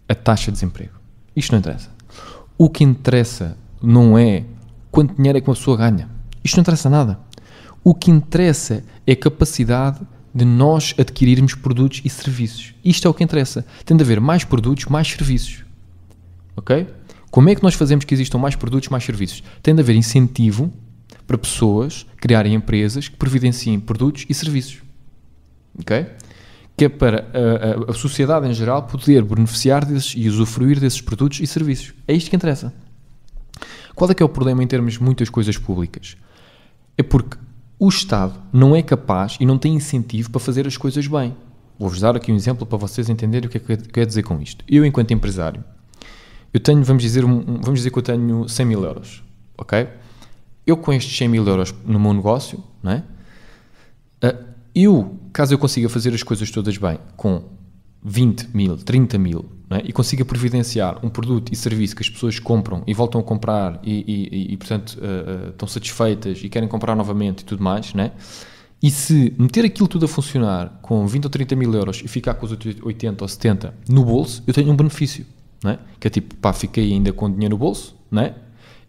a 0.10 0.16
taxa 0.16 0.46
de 0.46 0.54
desemprego. 0.54 0.94
Isto 1.36 1.52
não 1.52 1.60
interessa. 1.60 1.96
O 2.58 2.70
que 2.70 2.84
interessa 2.84 3.58
não 3.82 4.18
é 4.18 4.44
quanto 4.90 5.16
dinheiro 5.16 5.38
é 5.38 5.42
que 5.42 5.50
uma 5.50 5.56
pessoa 5.56 5.78
ganha. 5.78 6.10
Isto 6.44 6.58
não 6.58 6.62
interessa 6.62 6.90
nada. 6.90 7.20
O 7.84 7.94
que 7.94 8.10
interessa 8.10 8.84
é 9.06 9.12
a 9.12 9.16
capacidade 9.16 10.00
de 10.34 10.44
nós 10.44 10.94
adquirirmos 10.98 11.56
produtos 11.56 12.02
e 12.04 12.10
serviços. 12.10 12.74
Isto 12.84 13.08
é 13.08 13.12
o 13.12 13.14
que 13.14 13.24
interessa. 13.24 13.66
Tem 13.86 13.96
de 13.96 14.04
haver 14.04 14.20
mais 14.20 14.44
produtos, 14.44 14.86
mais 14.86 15.08
serviços. 15.08 15.64
Ok? 16.56 16.88
Como 17.30 17.50
é 17.50 17.56
que 17.56 17.64
nós 17.64 17.76
fazemos 17.76 18.06
que 18.06 18.14
existam 18.14 18.38
mais 18.38 18.56
produtos, 18.56 18.90
mais 18.90 19.04
serviços? 19.04 19.44
Tem 19.62 19.76
de 19.76 19.82
haver 19.82 19.96
incentivo 19.96 20.72
para 21.26 21.38
pessoas 21.38 22.06
criarem 22.18 22.56
empresas 22.56 23.08
que 23.08 23.16
providenciem 23.16 23.80
produtos 23.80 24.26
e 24.28 24.34
serviços. 24.34 24.82
Ok? 25.80 26.08
Que 26.78 26.86
é 26.86 26.90
para 26.90 27.26
a, 27.34 27.90
a, 27.90 27.92
a, 27.92 27.94
sociedade 27.94 28.48
em 28.48 28.54
geral 28.54 28.84
poder 28.84 29.24
beneficiar 29.24 29.84
desses 29.84 30.14
e 30.16 30.30
usufruir 30.30 30.80
desses 30.80 31.02
produtos 31.02 31.40
e 31.40 31.48
serviços. 31.48 31.94
É 32.08 32.14
isto 32.14 32.30
que 32.30 32.36
interessa. 32.36 32.72
Qual 33.96 34.12
é 34.12 34.14
que 34.14 34.22
é 34.22 34.26
o 34.26 34.30
problema 34.30 34.64
em 34.64 34.68
termos 34.68 34.94
de 34.94 35.04
muitas 35.04 35.28
coisas 35.28 35.58
públicas? 35.58 36.16
É 36.96 37.02
porque 37.02 37.36
o 37.80 37.90
Estado 37.90 38.40
não 38.54 38.76
é 38.76 38.84
capaz 38.84 39.38
e 39.40 39.46
não 39.46 39.58
tem 39.58 39.74
incentivo 39.74 40.30
para 40.30 40.40
fazer 40.40 40.68
as 40.68 40.78
coisas 40.78 41.08
bem. 41.08 41.36
Vou-vos 41.80 42.00
dar 42.00 42.16
aqui 42.16 42.32
um 42.32 42.36
exemplo 42.36 42.66
para 42.66 42.78
vocês 42.78 43.10
entenderem 43.10 43.48
o 43.48 43.52
que 43.52 43.58
é 43.58 43.60
que 43.60 43.72
eu 43.74 43.78
quero 43.78 44.08
dizer 44.08 44.22
com 44.22 44.40
isto. 44.40 44.64
Eu, 44.68 44.86
enquanto 44.86 45.12
empresário, 45.12 45.64
eu 46.54 46.60
tenho, 46.60 46.84
vamos 46.84 47.02
dizer, 47.02 47.24
vamos 47.24 47.80
dizer 47.80 47.90
que 47.90 47.98
eu 47.98 48.04
tenho 48.04 48.48
100 48.48 48.66
mil 48.68 48.84
euros, 48.84 49.24
ok? 49.58 49.88
Eu 50.66 50.78
com 50.78 50.94
estes 50.94 51.18
100 51.18 51.28
mil 51.28 51.48
euros 51.48 51.74
no 51.86 52.00
meu 52.00 52.14
negócio, 52.14 52.64
não 52.84 52.92
é? 52.92 53.04
Uh, 54.24 54.46
eu, 54.76 55.20
caso 55.38 55.54
eu 55.54 55.60
consiga 55.60 55.88
fazer 55.88 56.16
as 56.16 56.24
coisas 56.24 56.50
todas 56.50 56.76
bem, 56.80 56.98
com 57.16 57.44
20 58.04 58.56
mil, 58.56 58.76
30 58.76 59.20
mil, 59.20 59.46
é? 59.70 59.84
e 59.86 59.94
consiga 59.94 60.26
providenciar 60.26 61.06
um 61.06 61.10
produto 61.10 61.54
e 61.54 61.56
serviço 61.56 61.96
que 61.96 62.02
as 62.02 62.10
pessoas 62.10 62.40
compram 62.40 62.82
e 62.88 62.94
voltam 62.96 63.22
a 63.22 63.24
comprar 63.24 63.80
e, 63.84 64.32
e, 64.32 64.54
e 64.54 64.58
portanto, 64.58 64.98
uh, 64.98 65.46
uh, 65.46 65.50
estão 65.50 65.68
satisfeitas 65.68 66.40
e 66.44 66.50
querem 66.50 66.68
comprar 66.68 66.96
novamente 66.96 67.42
e 67.42 67.46
tudo 67.46 67.64
mais, 67.64 67.94
né? 67.94 68.14
e 68.82 68.90
se 68.90 69.32
meter 69.38 69.64
aquilo 69.64 69.88
tudo 69.88 70.06
a 70.06 70.08
funcionar 70.08 70.80
com 70.82 71.06
20 71.06 71.26
ou 71.26 71.30
30 71.30 71.56
mil 71.56 71.72
euros 71.72 72.02
e 72.04 72.08
ficar 72.08 72.34
com 72.34 72.48
os 72.48 72.52
80 72.52 73.24
ou 73.24 73.28
70 73.28 73.76
no 73.88 74.04
bolso, 74.04 74.42
eu 74.48 74.54
tenho 74.56 74.72
um 74.72 74.76
benefício, 74.76 75.24
é? 75.64 75.78
que 76.00 76.08
é 76.08 76.10
tipo, 76.10 76.34
pá, 76.38 76.52
fiquei 76.52 76.92
ainda 76.94 77.14
com 77.14 77.30
dinheiro 77.30 77.54
no 77.54 77.60
bolso, 77.60 77.96
é? 78.12 78.34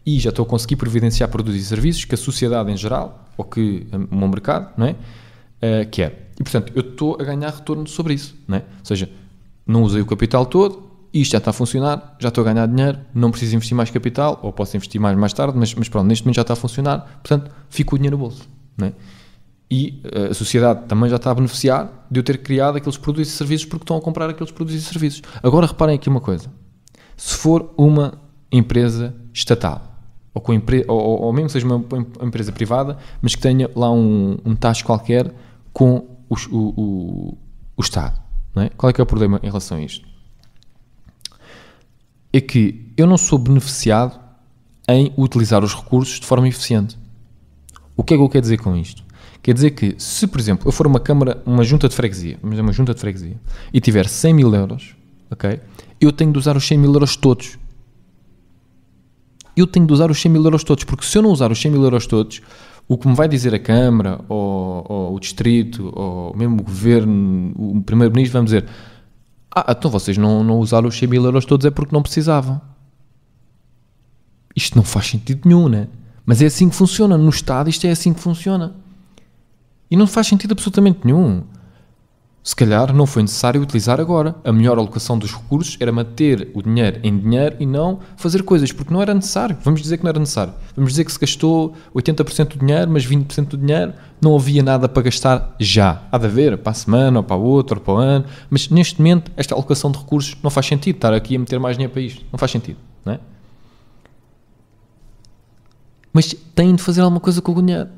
e 0.07 0.19
já 0.19 0.31
estou 0.31 0.47
a 0.47 0.49
conseguir 0.49 0.77
providenciar 0.77 1.29
produtos 1.29 1.61
e 1.61 1.65
serviços 1.65 2.07
que 2.07 2.15
a 2.15 2.19
sociedade 2.19 2.73
em 2.73 2.77
geral, 2.79 3.29
ou 3.37 3.45
que 3.45 3.87
o 4.11 4.17
meu 4.17 4.29
mercado, 4.29 4.73
não 4.79 4.87
é? 4.87 4.97
Uh, 5.62 5.88
quer. 5.90 6.31
E, 6.38 6.42
portanto, 6.42 6.73
eu 6.75 6.81
estou 6.81 7.16
a 7.21 7.25
ganhar 7.25 7.51
retorno 7.51 7.87
sobre 7.87 8.14
isso. 8.14 8.37
Não 8.47 8.59
é? 8.59 8.61
Ou 8.61 8.85
seja, 8.85 9.11
não 9.66 9.83
usei 9.83 10.01
o 10.01 10.07
capital 10.07 10.47
todo, 10.47 10.88
isto 11.12 11.33
já 11.33 11.38
está 11.38 11.51
a 11.51 11.55
funcionar, 11.55 12.16
já 12.18 12.29
estou 12.29 12.42
a 12.42 12.53
ganhar 12.53 12.66
dinheiro, 12.66 12.99
não 13.14 13.31
preciso 13.31 13.57
investir 13.57 13.77
mais 13.77 13.90
capital, 13.90 14.38
ou 14.42 14.53
posso 14.53 14.77
investir 14.77 15.01
mais 15.01 15.16
mais 15.16 15.33
tarde, 15.33 15.57
mas, 15.57 15.75
mas 15.75 15.88
pronto, 15.88 16.07
neste 16.07 16.25
momento 16.25 16.37
já 16.37 16.42
está 16.42 16.53
a 16.53 16.57
funcionar, 16.57 17.21
portanto, 17.23 17.51
fico 17.68 17.94
o 17.94 17.99
dinheiro 17.99 18.16
no 18.16 18.23
bolso. 18.23 18.49
Não 18.77 18.88
é? 18.88 18.92
E 19.71 20.03
uh, 20.05 20.31
a 20.31 20.35
sociedade 20.35 20.87
também 20.87 21.11
já 21.11 21.16
está 21.16 21.31
a 21.31 21.35
beneficiar 21.35 22.07
de 22.11 22.18
eu 22.21 22.25
ter 22.25 22.38
criado 22.38 22.77
aqueles 22.77 22.97
produtos 22.97 23.29
e 23.31 23.37
serviços 23.37 23.66
porque 23.66 23.83
estão 23.83 23.97
a 23.97 24.01
comprar 24.01 24.31
aqueles 24.31 24.51
produtos 24.51 24.81
e 24.81 24.85
serviços. 24.85 25.23
Agora 25.42 25.66
reparem 25.66 25.97
aqui 25.97 26.09
uma 26.09 26.21
coisa: 26.21 26.51
se 27.16 27.37
for 27.37 27.73
uma 27.77 28.14
empresa 28.51 29.14
estatal, 29.33 29.83
ou, 30.33 30.40
com 30.40 30.53
ou, 30.88 31.23
ou 31.23 31.33
mesmo 31.33 31.49
que 31.49 31.53
seja 31.53 31.66
uma 31.66 31.85
empresa 32.23 32.53
privada, 32.53 32.97
mas 33.21 33.35
que 33.35 33.42
tenha 33.42 33.71
lá 33.75 33.90
um, 33.90 34.38
um 34.44 34.55
taxa 34.55 34.83
qualquer 34.85 35.35
com 35.79 36.05
o, 36.29 36.35
o, 36.51 37.38
o, 37.77 37.81
Estado. 37.81 38.21
É? 38.57 38.69
Qual 38.71 38.91
é 38.91 38.93
que 38.93 39.01
é 39.01 39.05
o 39.05 39.07
problema 39.07 39.38
em 39.45 39.47
relação 39.47 39.79
a 39.79 39.81
isto? 39.81 40.05
É 42.33 42.41
que 42.41 42.93
eu 42.97 43.07
não 43.07 43.17
sou 43.17 43.38
beneficiado 43.38 44.19
em 44.88 45.12
utilizar 45.17 45.62
os 45.62 45.73
recursos 45.73 46.19
de 46.19 46.27
forma 46.27 46.49
eficiente. 46.49 46.99
O 47.97 48.03
que 48.03 48.12
é 48.12 48.17
que 48.17 48.23
eu 48.23 48.29
quero 48.29 48.43
dizer 48.43 48.59
com 48.59 48.75
isto? 48.75 49.05
Quer 49.41 49.55
dizer 49.55 49.71
que, 49.71 49.95
se 49.99 50.27
por 50.27 50.41
exemplo 50.41 50.67
eu 50.67 50.73
for 50.73 50.85
uma 50.85 50.99
câmara, 50.99 51.41
uma 51.47 51.62
junta 51.62 51.88
de 51.88 51.95
freguesia, 51.95 52.38
vamos 52.43 52.57
dizer 52.57 52.62
uma 52.62 52.73
junta 52.73 52.93
de 52.93 53.01
freguesia, 53.01 53.41
e 53.73 53.81
tiver 53.81 54.09
100 54.09 54.35
mil 54.35 54.53
euros, 54.53 54.97
ok? 55.31 55.61
Eu 56.01 56.11
tenho 56.11 56.33
de 56.33 56.38
usar 56.38 56.57
os 56.57 56.67
100 56.67 56.77
mil 56.77 56.93
euros 56.93 57.14
todos. 57.14 57.57
Eu 59.57 59.69
tenho 59.69 59.87
de 59.87 59.93
usar 59.93 60.11
os 60.11 60.21
100 60.21 60.33
mil 60.33 60.43
euros 60.43 60.64
todos, 60.64 60.83
porque 60.83 61.07
se 61.07 61.17
eu 61.17 61.23
não 61.23 61.31
usar 61.31 61.53
os 61.53 61.61
100 61.61 61.71
mil 61.71 61.85
euros 61.85 62.05
todos, 62.05 62.43
o 62.88 62.96
que 62.96 63.07
me 63.07 63.14
vai 63.14 63.29
dizer 63.29 63.55
a 63.55 63.59
Câmara, 63.59 64.18
ou, 64.29 64.85
ou 64.88 65.14
o 65.14 65.20
Distrito, 65.20 65.92
ou 65.94 66.35
mesmo 66.35 66.61
o 66.61 66.64
Governo, 66.64 67.53
o 67.55 67.83
Primeiro-Ministro, 67.83 68.38
vai 68.38 68.44
dizer: 68.44 68.64
Ah, 69.55 69.66
então 69.77 69.90
vocês 69.90 70.16
não, 70.16 70.42
não 70.42 70.59
usaram 70.59 70.88
os 70.88 70.98
100 70.98 71.09
mil 71.09 71.24
euros 71.24 71.44
todos 71.44 71.66
é 71.66 71.70
porque 71.70 71.94
não 71.94 72.03
precisavam. 72.03 72.59
Isto 74.57 74.77
não 74.77 74.83
faz 74.83 75.07
sentido 75.07 75.46
nenhum, 75.46 75.68
né? 75.68 75.87
Mas 76.24 76.40
é 76.40 76.46
assim 76.46 76.68
que 76.68 76.74
funciona. 76.74 77.18
No 77.18 77.29
Estado, 77.29 77.68
isto 77.68 77.87
é 77.87 77.90
assim 77.90 78.14
que 78.14 78.20
funciona. 78.20 78.74
E 79.90 79.96
não 79.96 80.07
faz 80.07 80.27
sentido 80.27 80.53
absolutamente 80.53 81.01
nenhum. 81.05 81.42
Se 82.49 82.57
calhar 82.57 82.95
não 82.95 83.05
foi 83.05 83.21
necessário 83.21 83.61
utilizar 83.61 84.01
agora. 84.01 84.35
A 84.43 84.51
melhor 84.51 84.79
alocação 84.79 85.19
dos 85.19 85.35
recursos 85.35 85.77
era 85.79 85.93
manter 85.93 86.51
o 86.55 86.63
dinheiro 86.63 86.99
em 87.03 87.15
dinheiro 87.15 87.57
e 87.61 87.67
não 87.67 88.01
fazer 88.17 88.43
coisas, 88.43 88.73
porque 88.73 88.91
não 88.91 89.03
era 89.03 89.13
necessário. 89.13 89.59
Vamos 89.63 89.83
dizer 89.83 89.99
que 89.99 90.03
não 90.03 90.09
era 90.09 90.19
necessário. 90.19 90.55
Vamos 90.75 90.93
dizer 90.93 91.05
que 91.05 91.13
se 91.13 91.21
gastou 91.21 91.75
80% 91.95 92.57
do 92.57 92.59
dinheiro, 92.59 92.91
mas 92.91 93.07
20% 93.07 93.49
do 93.49 93.59
dinheiro 93.59 93.93
não 94.19 94.35
havia 94.35 94.63
nada 94.63 94.89
para 94.89 95.03
gastar 95.03 95.57
já. 95.61 96.01
Há 96.11 96.17
de 96.17 96.25
haver 96.25 96.57
para 96.57 96.71
a 96.71 96.75
semana, 96.75 97.19
ou 97.19 97.23
para 97.23 97.37
o 97.37 97.43
outro, 97.43 97.81
ou 97.81 97.85
para 97.85 97.93
o 97.93 97.97
ano. 97.99 98.25
Mas 98.49 98.71
neste 98.71 98.99
momento, 98.99 99.31
esta 99.37 99.55
alocação 99.55 99.93
de 99.93 99.99
recursos 99.99 100.35
não 100.43 100.51
faz 100.51 100.65
sentido 100.65 100.97
estar 100.97 101.13
aqui 101.13 101.37
a 101.37 101.39
meter 101.39 101.61
mais 101.61 101.77
dinheiro 101.77 101.93
para 101.93 102.01
isto. 102.01 102.25
Não 102.33 102.39
faz 102.39 102.51
sentido. 102.51 102.79
Não 103.05 103.13
é? 103.13 103.21
Mas 106.15 106.35
têm 106.55 106.75
de 106.75 106.83
fazer 106.83 107.03
alguma 107.03 107.21
coisa 107.21 107.43
com 107.43 107.53
o 107.53 107.61
dinheiro. 107.61 107.91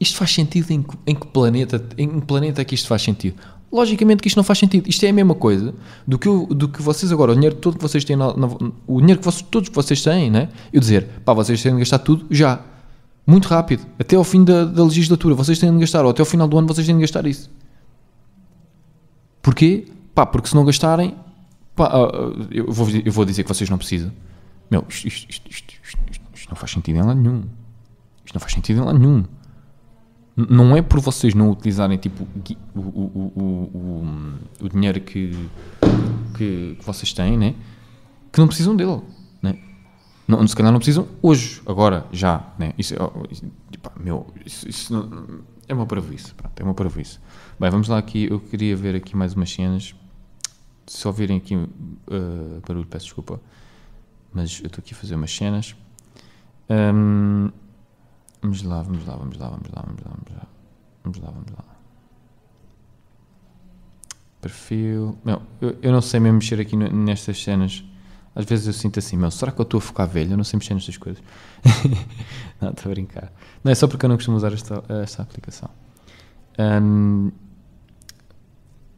Isto 0.00 0.16
faz 0.16 0.32
sentido 0.32 0.70
em 0.70 0.82
que, 0.82 0.96
em 1.06 1.14
que 1.14 1.26
planeta? 1.26 1.84
Em 1.96 2.20
que 2.20 2.26
planeta 2.26 2.60
é 2.60 2.64
que 2.64 2.74
isto 2.74 2.88
faz 2.88 3.02
sentido? 3.02 3.36
Logicamente 3.74 4.22
que 4.22 4.28
isto 4.28 4.36
não 4.36 4.44
faz 4.44 4.60
sentido. 4.60 4.88
Isto 4.88 5.04
é 5.04 5.08
a 5.08 5.12
mesma 5.12 5.34
coisa 5.34 5.74
do 6.06 6.16
que, 6.16 6.28
do 6.28 6.68
que 6.68 6.80
vocês 6.80 7.10
agora, 7.10 7.32
o 7.32 7.34
dinheiro 7.34 7.56
todo 7.56 7.76
que 7.76 7.82
vocês 7.82 8.04
têm, 8.04 8.14
na, 8.14 8.32
na, 8.36 8.46
o 8.86 9.00
dinheiro 9.00 9.18
que 9.18 9.24
vocês, 9.24 9.42
todos 9.50 9.68
que 9.68 9.74
vocês 9.74 10.00
têm, 10.00 10.30
né? 10.30 10.48
Eu 10.72 10.78
dizer, 10.78 11.08
pá, 11.24 11.32
vocês 11.32 11.60
têm 11.60 11.72
de 11.72 11.80
gastar 11.80 11.98
tudo 11.98 12.24
já. 12.30 12.60
Muito 13.26 13.48
rápido. 13.48 13.84
Até 13.98 14.14
ao 14.14 14.22
fim 14.22 14.44
da, 14.44 14.64
da 14.64 14.84
legislatura. 14.84 15.34
Vocês 15.34 15.58
têm 15.58 15.72
de 15.72 15.80
gastar. 15.80 16.04
Ou 16.04 16.12
até 16.12 16.22
ao 16.22 16.26
final 16.26 16.46
do 16.46 16.56
ano 16.56 16.68
vocês 16.68 16.86
têm 16.86 16.94
de 16.94 17.00
gastar 17.00 17.26
isso. 17.26 17.50
Porquê? 19.42 19.88
Pá, 20.14 20.24
porque 20.24 20.48
se 20.48 20.54
não 20.54 20.64
gastarem, 20.64 21.16
pá, 21.74 21.86
ah, 21.86 22.04
ah, 22.04 22.46
eu, 22.52 22.70
vou, 22.70 22.88
eu 23.04 23.10
vou 23.10 23.24
dizer 23.24 23.42
que 23.42 23.48
vocês 23.48 23.68
não 23.68 23.76
precisam. 23.76 24.12
Meu, 24.70 24.84
isto, 24.88 25.08
isto, 25.08 25.28
isto, 25.28 25.72
isto, 26.32 26.48
não 26.48 26.54
faz 26.54 26.70
sentido 26.70 26.96
em 26.96 27.02
lado 27.02 27.20
nenhum. 27.20 27.42
Isto 28.24 28.34
não 28.34 28.40
faz 28.40 28.52
sentido 28.52 28.82
em 28.82 28.84
lado 28.84 28.98
nenhum. 29.00 29.24
Não 30.36 30.76
é 30.76 30.82
por 30.82 31.00
vocês 31.00 31.32
não 31.32 31.50
utilizarem 31.50 31.96
tipo, 31.96 32.26
o, 32.74 32.80
o, 32.80 33.32
o, 33.36 34.64
o 34.64 34.68
dinheiro 34.68 35.00
que, 35.00 35.48
que, 36.36 36.76
vocês 36.84 37.12
têm, 37.12 37.38
né? 37.38 37.54
que 38.34 38.40
não 38.40 38.48
precisam 38.48 38.74
dele. 38.74 39.00
Né? 39.40 39.56
Não, 40.26 40.44
se 40.46 40.56
calhar 40.56 40.72
não 40.72 40.80
precisam 40.80 41.06
hoje, 41.22 41.62
agora, 41.64 42.04
já. 42.10 42.52
Né? 42.58 42.74
Isso, 42.76 42.94
tipo, 43.70 43.92
meu, 44.00 44.26
isso, 44.44 44.92
é 45.68 45.72
uma 45.72 45.86
paravice. 45.86 46.34
Pronto, 46.34 46.60
é 46.60 46.64
uma 46.64 46.74
paravice. 46.74 47.20
Bem, 47.60 47.70
vamos 47.70 47.86
lá 47.86 47.96
aqui. 47.96 48.26
Eu 48.28 48.40
queria 48.40 48.74
ver 48.74 48.96
aqui 48.96 49.16
mais 49.16 49.34
umas 49.34 49.52
cenas. 49.52 49.94
Se 50.84 51.06
ouvirem 51.06 51.36
aqui 51.36 51.54
uh, 51.54 51.68
barulho, 52.66 52.86
peço 52.86 53.06
desculpa. 53.06 53.40
Mas 54.32 54.58
eu 54.60 54.66
estou 54.66 54.82
aqui 54.82 54.94
a 54.94 54.96
fazer 54.96 55.14
umas 55.14 55.34
cenas. 55.34 55.76
Um, 56.68 57.50
Vamos 58.44 58.62
lá, 58.62 58.82
vamos 58.82 59.06
lá, 59.06 59.16
vamos 59.16 59.38
lá, 59.38 59.48
vamos 59.48 59.70
lá, 59.70 59.82
vamos 59.86 60.02
lá, 60.04 60.10
vamos 60.10 60.36
lá. 60.36 60.46
Vamos 61.02 61.18
lá, 61.18 61.30
vamos 61.30 61.50
lá. 61.50 61.64
Perfil. 64.42 65.16
Meu, 65.24 65.40
eu, 65.62 65.78
eu 65.80 65.90
não 65.90 66.02
sei 66.02 66.20
mesmo 66.20 66.36
mexer 66.36 66.60
aqui 66.60 66.76
nestas 66.76 67.42
cenas. 67.42 67.82
Às 68.34 68.44
vezes 68.44 68.66
eu 68.66 68.74
sinto 68.74 68.98
assim, 68.98 69.16
meu, 69.16 69.30
será 69.30 69.50
que 69.50 69.58
eu 69.58 69.62
estou 69.62 69.78
a 69.78 69.80
ficar 69.80 70.04
velho? 70.04 70.32
Eu 70.32 70.36
não 70.36 70.44
sei 70.44 70.58
mexer 70.58 70.74
nestas 70.74 70.98
coisas. 70.98 71.22
não, 72.60 72.68
estou 72.68 72.92
a 72.92 72.94
brincar. 72.94 73.32
Não, 73.64 73.72
é 73.72 73.74
só 73.74 73.88
porque 73.88 74.04
eu 74.04 74.10
não 74.10 74.16
costumo 74.16 74.36
usar 74.36 74.52
esta, 74.52 74.84
esta 75.02 75.22
aplicação. 75.22 75.70
Um, 76.58 77.32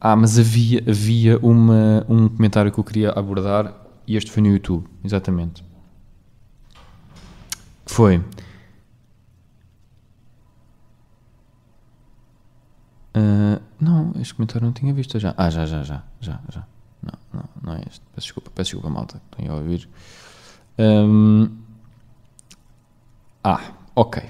ah, 0.01 0.17
mas 0.17 0.37
havia, 0.37 0.83
havia 0.85 1.39
uma, 1.39 2.05
um 2.09 2.27
comentário 2.27 2.69
que 2.69 2.79
eu 2.81 2.83
queria 2.83 3.11
abordar 3.11 3.73
e 4.05 4.17
este 4.17 4.29
foi 4.29 4.43
no 4.43 4.49
YouTube, 4.49 4.85
exatamente. 5.05 5.63
Foi 7.85 8.21
Uh, 13.17 13.61
não, 13.79 14.13
este 14.19 14.35
comentário 14.35 14.65
não 14.65 14.73
tinha 14.73 14.93
visto 14.93 15.17
já. 15.17 15.33
Ah, 15.35 15.49
já, 15.49 15.65
já, 15.65 15.81
já, 15.81 16.03
já, 16.19 16.39
já. 16.49 16.63
Não, 17.01 17.13
não, 17.33 17.49
não 17.63 17.73
é 17.73 17.81
este. 17.87 18.01
Peço 18.13 18.27
desculpa, 18.27 18.51
peço 18.53 18.71
desculpa, 18.71 18.89
malta. 18.89 19.21
Tenho 19.35 19.51
a 19.51 19.55
ouvir. 19.55 19.89
Um, 20.77 21.49
ah, 23.43 23.71
ok. 23.95 24.23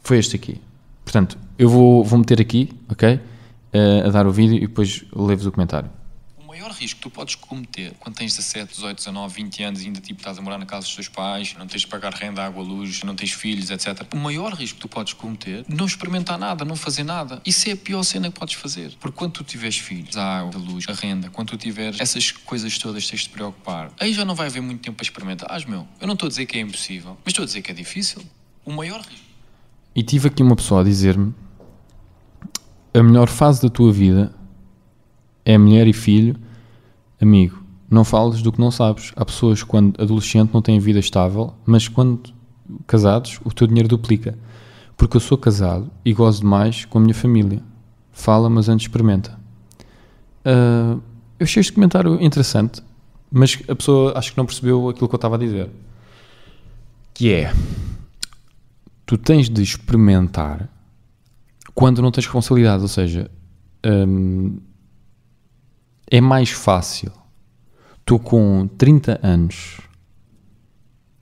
Foi 0.00 0.18
este 0.18 0.36
aqui. 0.36 0.60
Portanto, 1.04 1.36
eu 1.58 1.68
vou, 1.68 2.04
vou 2.04 2.18
meter 2.18 2.40
aqui, 2.40 2.70
ok? 2.88 3.14
Uh, 3.14 4.06
a 4.06 4.10
dar 4.10 4.26
o 4.26 4.32
vídeo 4.32 4.56
e 4.56 4.66
depois 4.66 5.04
levo 5.12 5.48
o 5.48 5.52
comentário 5.52 5.90
maior 6.60 6.72
risco 6.72 6.96
que 6.96 7.02
tu 7.02 7.10
podes 7.10 7.34
cometer 7.36 7.94
quando 7.98 8.16
tens 8.16 8.36
17, 8.36 8.74
18, 8.74 8.98
19, 8.98 9.34
20 9.34 9.62
anos 9.62 9.82
e 9.82 9.86
ainda 9.86 10.00
tipo, 10.00 10.20
estás 10.20 10.38
a 10.38 10.42
morar 10.42 10.58
na 10.58 10.66
casa 10.66 10.84
dos 10.84 10.94
teus 10.94 11.08
pais, 11.08 11.54
não 11.58 11.66
tens 11.66 11.80
de 11.82 11.86
pagar 11.86 12.12
renda, 12.12 12.44
água, 12.44 12.62
luz, 12.62 13.02
não 13.02 13.14
tens 13.16 13.32
filhos, 13.32 13.70
etc. 13.70 14.06
O 14.12 14.18
maior 14.18 14.52
risco 14.52 14.76
que 14.76 14.82
tu 14.82 14.88
podes 14.88 15.14
cometer 15.14 15.64
não 15.66 15.86
experimentar 15.86 16.38
nada, 16.38 16.62
não 16.62 16.76
fazer 16.76 17.02
nada. 17.02 17.40
Isso 17.46 17.68
é 17.70 17.72
a 17.72 17.76
pior 17.76 18.02
cena 18.02 18.30
que 18.30 18.38
podes 18.38 18.54
fazer. 18.56 18.92
Porque 19.00 19.16
quando 19.16 19.32
tu 19.32 19.44
tiveres 19.44 19.78
filhos, 19.78 20.18
a 20.18 20.40
água, 20.40 20.52
a 20.54 20.58
luz, 20.58 20.84
a 20.86 20.92
renda, 20.92 21.30
quando 21.30 21.48
tu 21.48 21.56
tiveres 21.56 21.98
essas 21.98 22.30
coisas 22.30 22.76
todas, 22.76 23.08
tens 23.08 23.20
de 23.20 23.28
te 23.28 23.30
preocupar. 23.30 23.90
Aí 23.98 24.12
já 24.12 24.26
não 24.26 24.34
vai 24.34 24.48
haver 24.48 24.60
muito 24.60 24.82
tempo 24.82 24.98
para 24.98 25.04
experimentar. 25.04 25.48
Ah, 25.50 25.58
meu, 25.66 25.88
eu 25.98 26.06
não 26.06 26.14
estou 26.14 26.26
a 26.26 26.30
dizer 26.30 26.44
que 26.44 26.58
é 26.58 26.60
impossível, 26.60 27.16
mas 27.24 27.32
estou 27.32 27.42
a 27.42 27.46
dizer 27.46 27.62
que 27.62 27.70
é 27.70 27.74
difícil. 27.74 28.22
O 28.66 28.72
maior 28.72 29.00
risco. 29.00 29.30
E 29.96 30.02
tive 30.02 30.28
aqui 30.28 30.42
uma 30.42 30.54
pessoa 30.54 30.82
a 30.82 30.84
dizer-me 30.84 31.34
a 32.92 33.02
melhor 33.02 33.28
fase 33.28 33.62
da 33.62 33.70
tua 33.70 33.90
vida 33.92 34.34
é 35.44 35.56
mulher 35.56 35.86
e 35.86 35.92
filho 35.92 36.36
Amigo, 37.20 37.62
não 37.90 38.04
fales 38.04 38.40
do 38.40 38.50
que 38.50 38.60
não 38.60 38.70
sabes. 38.70 39.12
Há 39.16 39.24
pessoas 39.24 39.62
que, 39.62 39.68
quando 39.68 40.00
adolescente, 40.00 40.50
não 40.54 40.62
têm 40.62 40.78
vida 40.78 40.98
estável, 40.98 41.52
mas 41.66 41.88
quando 41.88 42.32
casados, 42.86 43.40
o 43.44 43.52
teu 43.52 43.66
dinheiro 43.66 43.88
duplica. 43.88 44.38
Porque 44.96 45.16
eu 45.16 45.20
sou 45.20 45.36
casado 45.36 45.90
e 46.04 46.12
gozo 46.12 46.40
demais 46.40 46.84
com 46.84 46.98
a 46.98 47.00
minha 47.00 47.14
família. 47.14 47.62
Fala, 48.12 48.48
mas 48.48 48.68
antes 48.68 48.86
experimenta. 48.86 49.38
Uh, 50.44 51.00
eu 51.38 51.44
achei 51.44 51.60
este 51.60 51.72
comentário 51.72 52.22
interessante, 52.22 52.82
mas 53.30 53.58
a 53.68 53.74
pessoa 53.74 54.16
acho 54.16 54.32
que 54.32 54.38
não 54.38 54.46
percebeu 54.46 54.88
aquilo 54.88 55.08
que 55.08 55.14
eu 55.14 55.18
estava 55.18 55.36
a 55.36 55.38
dizer. 55.38 55.70
Que 57.14 57.32
é: 57.32 57.52
tu 59.06 59.16
tens 59.16 59.48
de 59.48 59.62
experimentar 59.62 60.68
quando 61.74 62.02
não 62.02 62.10
tens 62.10 62.24
responsabilidade, 62.24 62.82
ou 62.82 62.88
seja, 62.88 63.30
um, 63.86 64.58
é 66.10 66.20
mais 66.20 66.50
fácil. 66.50 67.12
Estou 68.00 68.18
com 68.18 68.68
30 68.76 69.20
anos 69.22 69.78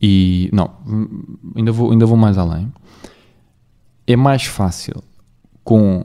e. 0.00 0.48
Não, 0.52 0.70
ainda 1.54 1.70
vou, 1.70 1.90
ainda 1.90 2.06
vou 2.06 2.16
mais 2.16 2.38
além. 2.38 2.72
É 4.06 4.16
mais 4.16 4.44
fácil 4.44 5.02
com 5.62 6.04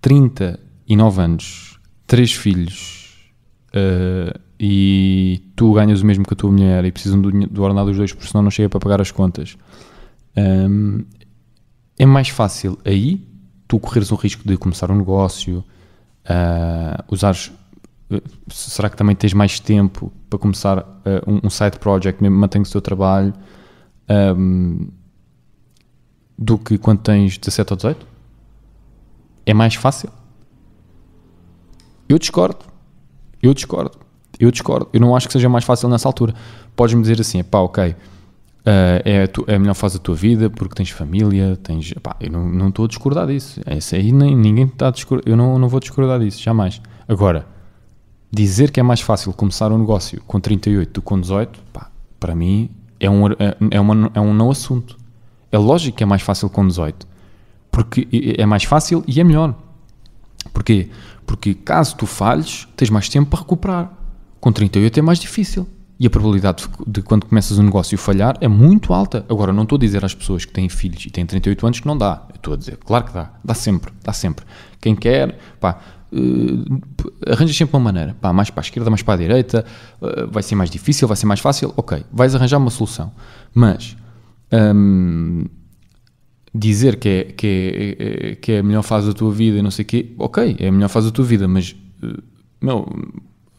39 0.00 1.20
anos, 1.20 1.78
três 2.06 2.32
filhos 2.32 3.30
uh, 3.74 4.40
e 4.58 5.42
tu 5.54 5.74
ganhas 5.74 6.00
o 6.00 6.06
mesmo 6.06 6.24
que 6.24 6.32
a 6.32 6.36
tua 6.36 6.50
mulher 6.50 6.82
e 6.86 6.90
precisam 6.90 7.20
do, 7.20 7.30
do 7.30 7.62
ordenado 7.62 7.88
dos 7.88 7.98
dois 7.98 8.12
porque 8.12 8.26
senão 8.26 8.42
não 8.42 8.50
chega 8.50 8.70
para 8.70 8.80
pagar 8.80 9.00
as 9.02 9.10
contas. 9.10 9.58
Um, 10.34 11.04
é 11.98 12.06
mais 12.06 12.28
fácil 12.28 12.78
aí 12.84 13.28
tu 13.66 13.78
correres 13.78 14.10
o 14.10 14.14
risco 14.14 14.48
de 14.48 14.56
começar 14.56 14.90
um 14.90 14.96
negócio, 14.96 15.62
uh, 16.24 17.04
usares 17.12 17.52
será 18.48 18.88
que 18.88 18.96
também 18.96 19.14
tens 19.14 19.32
mais 19.32 19.60
tempo 19.60 20.12
para 20.28 20.38
começar 20.38 20.78
uh, 20.78 20.84
um, 21.26 21.40
um, 21.44 21.50
side 21.50 21.78
project, 21.78 22.22
mesmo 22.22 22.36
mantendo 22.36 22.66
o 22.68 22.70
teu 22.70 22.80
trabalho, 22.80 23.34
um, 24.36 24.88
do 26.38 26.56
que 26.56 26.78
quando 26.78 27.00
tens 27.00 27.36
17 27.36 27.72
ou 27.72 27.76
18? 27.76 28.06
É 29.44 29.54
mais 29.54 29.74
fácil? 29.74 30.10
Eu 32.08 32.18
discordo. 32.18 32.64
Eu 33.42 33.52
discordo. 33.52 33.98
Eu 34.40 34.50
discordo. 34.50 34.88
Eu 34.92 35.00
não 35.00 35.14
acho 35.14 35.26
que 35.26 35.32
seja 35.32 35.48
mais 35.48 35.64
fácil 35.64 35.88
nessa 35.88 36.08
altura. 36.08 36.34
Podes-me 36.74 37.02
dizer 37.02 37.20
assim, 37.20 37.42
pá, 37.42 37.58
ok, 37.58 37.94
Uh, 38.68 39.00
é, 39.02 39.22
a 39.22 39.28
tu, 39.28 39.46
é, 39.46 39.54
a 39.54 39.58
melhor 39.58 39.72
fase 39.72 39.96
da 39.96 40.04
tua 40.04 40.14
vida 40.14 40.50
porque 40.50 40.74
tens 40.74 40.90
família, 40.90 41.58
tens. 41.62 41.94
Pá, 42.02 42.16
eu 42.20 42.30
não, 42.30 42.68
estou 42.68 42.84
a 42.84 42.88
discordar 42.88 43.26
disso. 43.26 43.58
Esse 43.66 43.96
aí 43.96 44.12
nem, 44.12 44.36
ninguém 44.36 44.66
está 44.66 44.88
a 44.88 44.90
discordar. 44.90 45.26
Eu 45.26 45.38
não, 45.38 45.58
não 45.58 45.68
vou 45.68 45.80
discordar 45.80 46.20
disso, 46.20 46.42
jamais. 46.42 46.82
Agora, 47.08 47.46
dizer 48.30 48.70
que 48.70 48.80
é 48.80 48.82
mais 48.82 49.00
fácil 49.00 49.32
começar 49.32 49.72
um 49.72 49.78
negócio 49.78 50.22
com 50.26 50.38
38 50.40 50.92
do 50.92 51.00
que 51.00 51.06
com 51.06 51.20
18, 51.20 51.58
pá, 51.72 51.90
para 52.20 52.34
mim 52.34 52.70
é 53.00 53.08
um, 53.08 53.26
é, 53.28 53.56
é, 53.70 53.80
uma, 53.80 54.10
é 54.14 54.20
um 54.20 54.34
não 54.34 54.50
assunto. 54.50 54.96
É 55.50 55.58
lógico 55.58 55.96
que 55.96 56.02
é 56.02 56.06
mais 56.06 56.22
fácil 56.22 56.50
com 56.50 56.66
18, 56.66 57.06
porque 57.70 58.08
é 58.36 58.44
mais 58.44 58.64
fácil 58.64 59.02
e 59.06 59.20
é 59.20 59.24
melhor. 59.24 59.54
Porquê? 60.52 60.90
Porque 61.26 61.54
caso 61.54 61.96
tu 61.96 62.06
falhes, 62.06 62.66
tens 62.76 62.90
mais 62.90 63.08
tempo 63.08 63.30
para 63.30 63.40
recuperar. 63.40 63.92
Com 64.40 64.52
38 64.52 64.98
é 64.98 65.02
mais 65.02 65.18
difícil. 65.18 65.66
E 66.00 66.06
a 66.06 66.10
probabilidade 66.10 66.64
de, 66.86 67.02
quando 67.02 67.26
começas 67.26 67.58
um 67.58 67.62
negócio 67.64 67.98
falhar 67.98 68.36
é 68.40 68.46
muito 68.46 68.94
alta. 68.94 69.26
Agora, 69.28 69.52
não 69.52 69.64
estou 69.64 69.76
a 69.76 69.80
dizer 69.80 70.04
às 70.04 70.14
pessoas 70.14 70.44
que 70.44 70.52
têm 70.52 70.68
filhos 70.68 71.04
e 71.04 71.10
têm 71.10 71.26
38 71.26 71.66
anos 71.66 71.80
que 71.80 71.86
não 71.86 71.98
dá. 71.98 72.22
estou 72.34 72.54
a 72.54 72.56
dizer, 72.56 72.76
claro 72.76 73.04
que 73.04 73.12
dá. 73.12 73.32
Dá 73.44 73.52
sempre, 73.52 73.92
dá 74.04 74.12
sempre. 74.12 74.44
Quem 74.80 74.94
quer, 74.94 75.36
pá, 75.58 75.80
uh, 76.12 77.30
arranjas 77.30 77.56
sempre 77.56 77.76
uma 77.76 77.84
maneira. 77.84 78.16
Pá, 78.20 78.32
mais 78.32 78.50
para 78.50 78.60
a 78.60 78.64
esquerda, 78.64 78.90
mais 78.90 79.02
para 79.02 79.14
a 79.14 79.16
direita, 79.16 79.64
uh, 80.00 80.30
vai 80.30 80.42
ser 80.42 80.54
mais 80.54 80.70
difícil, 80.70 81.06
vai 81.08 81.16
ser 81.16 81.26
mais 81.26 81.40
fácil. 81.40 81.72
Ok, 81.76 82.04
vais 82.12 82.34
arranjar 82.34 82.58
uma 82.58 82.70
solução. 82.70 83.12
Mas 83.54 83.96
um, 84.52 85.44
dizer 86.54 86.96
que 86.96 87.08
é, 87.08 87.24
que, 87.24 87.96
é, 87.98 88.34
que 88.36 88.52
é 88.52 88.58
a 88.58 88.62
melhor 88.62 88.82
fase 88.82 89.06
da 89.06 89.12
tua 89.12 89.32
vida 89.32 89.58
e 89.58 89.62
não 89.62 89.70
sei 89.70 89.84
o 89.84 89.86
quê, 89.86 90.14
ok, 90.18 90.56
é 90.58 90.68
a 90.68 90.72
melhor 90.72 90.88
fase 90.88 91.06
da 91.08 91.12
tua 91.12 91.24
vida, 91.24 91.46
mas, 91.46 91.76
uh, 92.02 92.22
meu, 92.60 92.88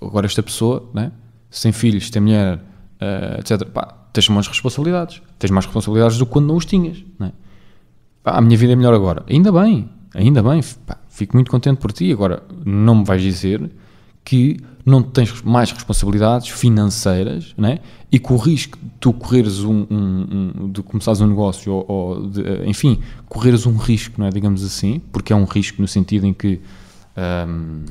agora 0.01 0.25
esta 0.25 0.43
pessoa, 0.43 0.89
né? 0.93 1.11
sem 1.51 1.71
filhos, 1.71 2.09
sem 2.09 2.21
mulher, 2.21 2.59
etc., 3.39 3.67
pá, 3.69 3.99
tens 4.13 4.29
mais 4.29 4.47
responsabilidades. 4.47 5.21
Tens 5.39 5.49
mais 5.49 5.65
responsabilidades 5.65 6.17
do 6.17 6.25
que 6.25 6.31
quando 6.31 6.45
não 6.45 6.55
os 6.55 6.65
tinhas. 6.65 7.03
É? 7.21 7.31
pá, 8.23 8.37
a 8.37 8.41
minha 8.41 8.57
vida 8.57 8.73
é 8.73 8.75
melhor 8.75 8.93
agora. 8.93 9.23
Ainda 9.27 9.51
bem, 9.51 9.89
ainda 10.13 10.41
bem. 10.43 10.61
Pá, 10.85 10.97
fico 11.09 11.35
muito 11.35 11.49
contente 11.49 11.77
por 11.77 11.91
ti. 11.91 12.11
Agora, 12.11 12.43
não 12.65 12.95
me 12.95 13.03
vais 13.03 13.21
dizer 13.21 13.69
que 14.23 14.57
não 14.85 15.01
tens 15.01 15.41
mais 15.41 15.71
responsabilidades 15.71 16.49
financeiras 16.49 17.53
né? 17.57 17.79
e 18.11 18.19
que 18.19 18.31
o 18.33 18.37
risco 18.37 18.77
de 18.77 18.89
tu 18.99 19.13
correres 19.13 19.59
um, 19.59 19.85
um, 19.89 20.51
um 20.61 20.71
de 20.71 20.81
começares 20.81 21.21
um 21.21 21.27
negócio 21.27 21.73
ou, 21.73 21.85
ou 21.87 22.27
de, 22.27 22.41
enfim, 22.65 22.99
correres 23.27 23.65
um 23.65 23.75
risco, 23.75 24.15
não 24.19 24.27
é? 24.27 24.29
digamos 24.29 24.63
assim, 24.63 25.01
porque 25.11 25.33
é 25.33 25.35
um 25.35 25.45
risco 25.45 25.81
no 25.81 25.87
sentido 25.87 26.25
em 26.25 26.33
que 26.33 26.59
um, 27.47 27.85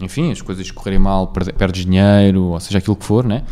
enfim, 0.00 0.30
as 0.32 0.40
coisas 0.40 0.70
correrem 0.70 0.98
mal, 0.98 1.28
perdes 1.28 1.84
dinheiro, 1.84 2.44
ou 2.44 2.60
seja, 2.60 2.78
aquilo 2.78 2.96
que 2.96 3.04
for, 3.04 3.24
né? 3.24 3.44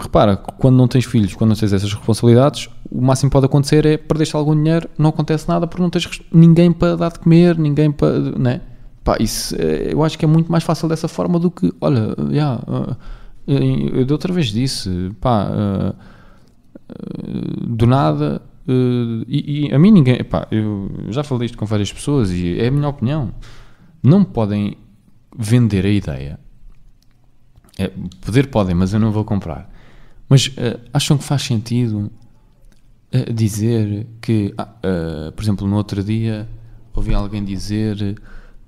Repara, 0.00 0.36
quando 0.36 0.76
não 0.76 0.88
tens 0.88 1.04
filhos, 1.04 1.34
quando 1.34 1.50
não 1.50 1.56
tens 1.56 1.72
essas 1.72 1.92
responsabilidades, 1.92 2.68
o 2.90 3.00
máximo 3.00 3.30
que 3.30 3.32
pode 3.34 3.46
acontecer 3.46 3.84
é 3.84 3.96
perderes 3.96 4.34
algum 4.34 4.54
dinheiro, 4.56 4.88
não 4.98 5.10
acontece 5.10 5.48
nada 5.48 5.66
porque 5.66 5.82
não 5.82 5.90
tens 5.90 6.08
ninguém 6.32 6.72
para 6.72 6.96
dar 6.96 7.12
de 7.12 7.18
comer, 7.18 7.58
ninguém 7.58 7.92
para. 7.92 8.18
Né? 8.38 8.60
Pá, 9.04 9.16
isso 9.20 9.54
é, 9.58 9.92
eu 9.92 10.02
acho 10.02 10.18
que 10.18 10.24
é 10.24 10.28
muito 10.28 10.50
mais 10.50 10.64
fácil 10.64 10.88
dessa 10.88 11.08
forma 11.08 11.38
do 11.38 11.50
que, 11.50 11.72
olha, 11.80 12.14
yeah, 12.30 12.62
uh, 12.66 12.96
eu 13.46 14.04
de 14.04 14.12
outra 14.12 14.32
vez 14.32 14.46
disse, 14.46 15.12
pá, 15.20 15.48
uh, 15.50 15.94
uh, 16.90 17.66
do 17.66 17.86
nada 17.86 18.42
Uh, 18.68 19.24
e, 19.26 19.68
e, 19.68 19.74
a 19.74 19.78
mim 19.78 19.90
ninguém. 19.90 20.16
Epá, 20.16 20.46
eu 20.50 20.90
já 21.08 21.24
falei 21.24 21.46
isto 21.46 21.56
com 21.56 21.64
várias 21.64 21.90
pessoas 21.90 22.30
e 22.30 22.60
é 22.60 22.66
a 22.66 22.70
minha 22.70 22.86
opinião. 22.86 23.32
Não 24.02 24.22
podem 24.22 24.76
vender 25.36 25.86
a 25.86 25.88
ideia. 25.88 26.38
É, 27.78 27.90
poder 28.20 28.48
podem, 28.48 28.74
mas 28.74 28.92
eu 28.92 29.00
não 29.00 29.12
vou 29.12 29.24
comprar. 29.24 29.70
Mas 30.28 30.48
uh, 30.48 30.80
acham 30.92 31.16
que 31.16 31.24
faz 31.24 31.42
sentido 31.42 32.10
uh, 33.14 33.32
dizer 33.32 34.06
que, 34.20 34.52
ah, 34.58 35.32
por 35.34 35.42
exemplo, 35.42 35.66
no 35.66 35.76
outro 35.76 36.02
dia 36.02 36.48
ouvi 36.92 37.14
alguém 37.14 37.44
dizer 37.44 38.18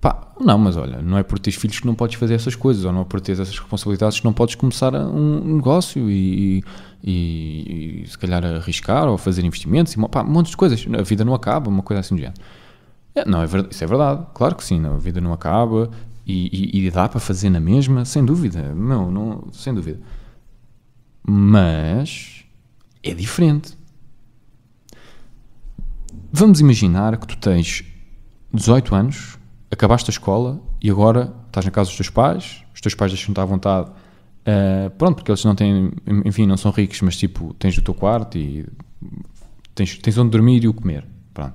pá, 0.01 0.33
não, 0.41 0.57
mas 0.57 0.77
olha, 0.77 1.03
não 1.03 1.19
é 1.19 1.23
por 1.23 1.39
teres 1.39 1.61
filhos 1.61 1.79
que 1.79 1.87
não 1.87 1.95
podes 1.95 2.17
fazer 2.17 2.35
essas 2.35 2.55
coisas, 2.55 2.85
ou 2.85 2.93
não 2.93 3.03
é 3.03 3.05
por 3.05 3.21
teres 3.21 3.39
essas 3.39 3.59
responsabilidades 3.59 4.19
que 4.19 4.25
não 4.25 4.33
podes 4.33 4.55
começar 4.55 4.95
um 4.95 5.57
negócio 5.57 6.11
e, 6.11 6.65
e, 7.05 8.03
e, 8.03 8.09
se 8.09 8.17
calhar 8.19 8.45
arriscar 8.45 9.07
ou 9.09 9.19
fazer 9.19 9.45
investimentos, 9.45 9.93
e, 9.93 10.09
pá, 10.09 10.23
um 10.23 10.31
monte 10.31 10.51
de 10.51 10.57
coisas. 10.57 10.87
A 10.99 11.03
vida 11.03 11.25
não 11.25 11.35
acaba, 11.35 11.69
uma 11.69 11.83
coisa 11.83 12.01
assim 12.01 12.15
do 12.15 12.21
género. 12.21 12.41
É, 13.15 13.25
não, 13.29 13.43
é 13.43 13.47
verdade, 13.47 13.75
isso 13.75 13.85
é 13.85 13.87
verdade, 13.87 14.25
claro 14.33 14.55
que 14.55 14.65
sim, 14.65 14.81
não, 14.81 14.95
a 14.95 14.99
vida 14.99 15.21
não 15.21 15.33
acaba 15.33 15.91
e, 16.31 16.79
e, 16.83 16.87
e 16.87 16.91
dá 16.91 17.09
para 17.09 17.21
fazer 17.21 17.51
na 17.51 17.61
mesma, 17.61 18.05
sem 18.05 18.25
dúvida, 18.25 18.75
não, 18.75 19.11
não, 19.11 19.49
sem 19.53 19.75
dúvida. 19.75 20.01
Mas 21.23 22.45
é 23.03 23.15
diferente. 23.15 23.79
Vamos 26.33 26.61
imaginar 26.61 27.17
que 27.17 27.27
tu 27.27 27.37
tens 27.37 27.85
18 28.53 28.95
anos, 28.95 29.39
acabaste 29.71 30.11
a 30.11 30.13
escola 30.13 30.61
e 30.81 30.91
agora 30.91 31.35
estás 31.47 31.65
na 31.65 31.73
casa 31.73 31.91
dos 31.91 31.97
teus 31.97 32.11
pais, 32.11 32.65
os 32.75 32.81
teus 32.81 32.95
pais 32.95 33.13
deixam-te 33.13 33.41
à 33.41 33.45
vontade 33.45 33.91
Uh, 34.41 34.89
pronto, 34.97 35.17
porque 35.17 35.31
eles 35.31 35.45
não 35.45 35.55
têm, 35.55 35.93
enfim, 36.25 36.47
não 36.47 36.57
são 36.57 36.71
ricos, 36.71 37.01
mas 37.03 37.17
tipo, 37.17 37.53
tens 37.55 37.77
o 37.77 37.83
teu 37.83 37.93
quarto 37.93 38.39
e 38.39 38.67
tens, 39.75 39.99
tens 39.99 40.17
onde 40.17 40.31
dormir 40.31 40.65
e 40.65 40.69
o 40.69 40.73
comer. 40.75 41.07
Pronto. 41.35 41.55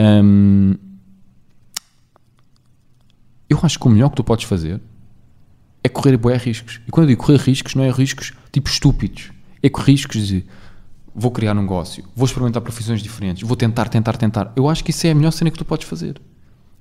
Um, 0.00 0.76
eu 3.50 3.58
acho 3.62 3.78
que 3.78 3.86
o 3.86 3.90
melhor 3.90 4.10
que 4.10 4.16
tu 4.16 4.24
podes 4.24 4.44
fazer 4.44 4.80
é 5.82 5.88
correr 5.88 6.16
boé 6.16 6.36
riscos. 6.36 6.80
E 6.86 6.90
quando 6.90 7.04
eu 7.04 7.08
digo 7.08 7.24
correr 7.24 7.38
riscos, 7.38 7.74
não 7.74 7.82
é 7.82 7.90
riscos 7.90 8.32
tipo 8.52 8.70
estúpidos. 8.70 9.32
É 9.60 9.68
correr 9.68 9.92
riscos 9.92 10.28
de 10.28 10.44
vou 11.12 11.32
criar 11.32 11.56
um 11.56 11.62
negócio, 11.62 12.04
vou 12.14 12.24
experimentar 12.24 12.62
profissões 12.62 13.02
diferentes, 13.02 13.42
vou 13.42 13.56
tentar, 13.56 13.88
tentar, 13.88 14.16
tentar. 14.16 14.52
Eu 14.54 14.68
acho 14.68 14.84
que 14.84 14.92
isso 14.92 15.06
é 15.08 15.10
a 15.10 15.14
melhor 15.14 15.32
cena 15.32 15.50
que 15.50 15.58
tu 15.58 15.64
podes 15.64 15.88
fazer. 15.88 16.20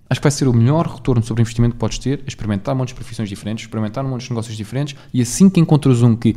Acho 0.07 0.19
que 0.19 0.23
vai 0.23 0.31
ser 0.31 0.47
o 0.47 0.53
melhor 0.53 0.87
retorno 0.87 1.23
sobre 1.23 1.41
investimento 1.41 1.73
que 1.73 1.79
podes 1.79 1.97
ter, 1.97 2.23
experimentar 2.27 2.75
um 2.75 2.77
monte 2.77 2.89
de 2.89 2.95
profissões 2.95 3.27
diferentes, 3.27 3.65
experimentar 3.65 4.05
um 4.05 4.09
monte 4.09 4.23
de 4.23 4.29
negócios 4.29 4.55
diferentes 4.55 4.95
e 5.13 5.21
assim 5.21 5.49
que 5.49 5.59
encontras 5.59 6.01
um 6.03 6.15
que 6.15 6.35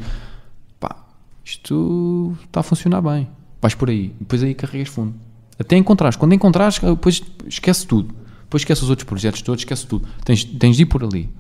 pá, 0.81 0.97
isto 1.45 2.37
está 2.45 2.61
a 2.61 2.63
funcionar 2.63 3.03
bem, 3.03 3.29
vais 3.61 3.75
por 3.75 3.91
aí, 3.91 4.15
depois 4.19 4.43
aí 4.43 4.55
carregas 4.55 4.89
fundo. 4.89 5.15
Até 5.59 5.77
encontrares. 5.77 6.17
Quando 6.17 6.35
encontrares, 6.35 6.79
depois 6.79 7.23
esquece 7.47 7.87
tudo. 7.87 8.22
Depois 8.53 8.61
esquece 8.61 8.83
os 8.83 8.91
outros 8.91 9.09
projetos 9.09 9.41
todos, 9.41 9.63
esquece 9.63 9.87
tudo. 9.87 10.07
Tens, 10.27 10.45
tens 10.45 10.77
de 10.77 10.83
ir 10.83 10.87
por 10.87 11.03
ali. 11.03 11.31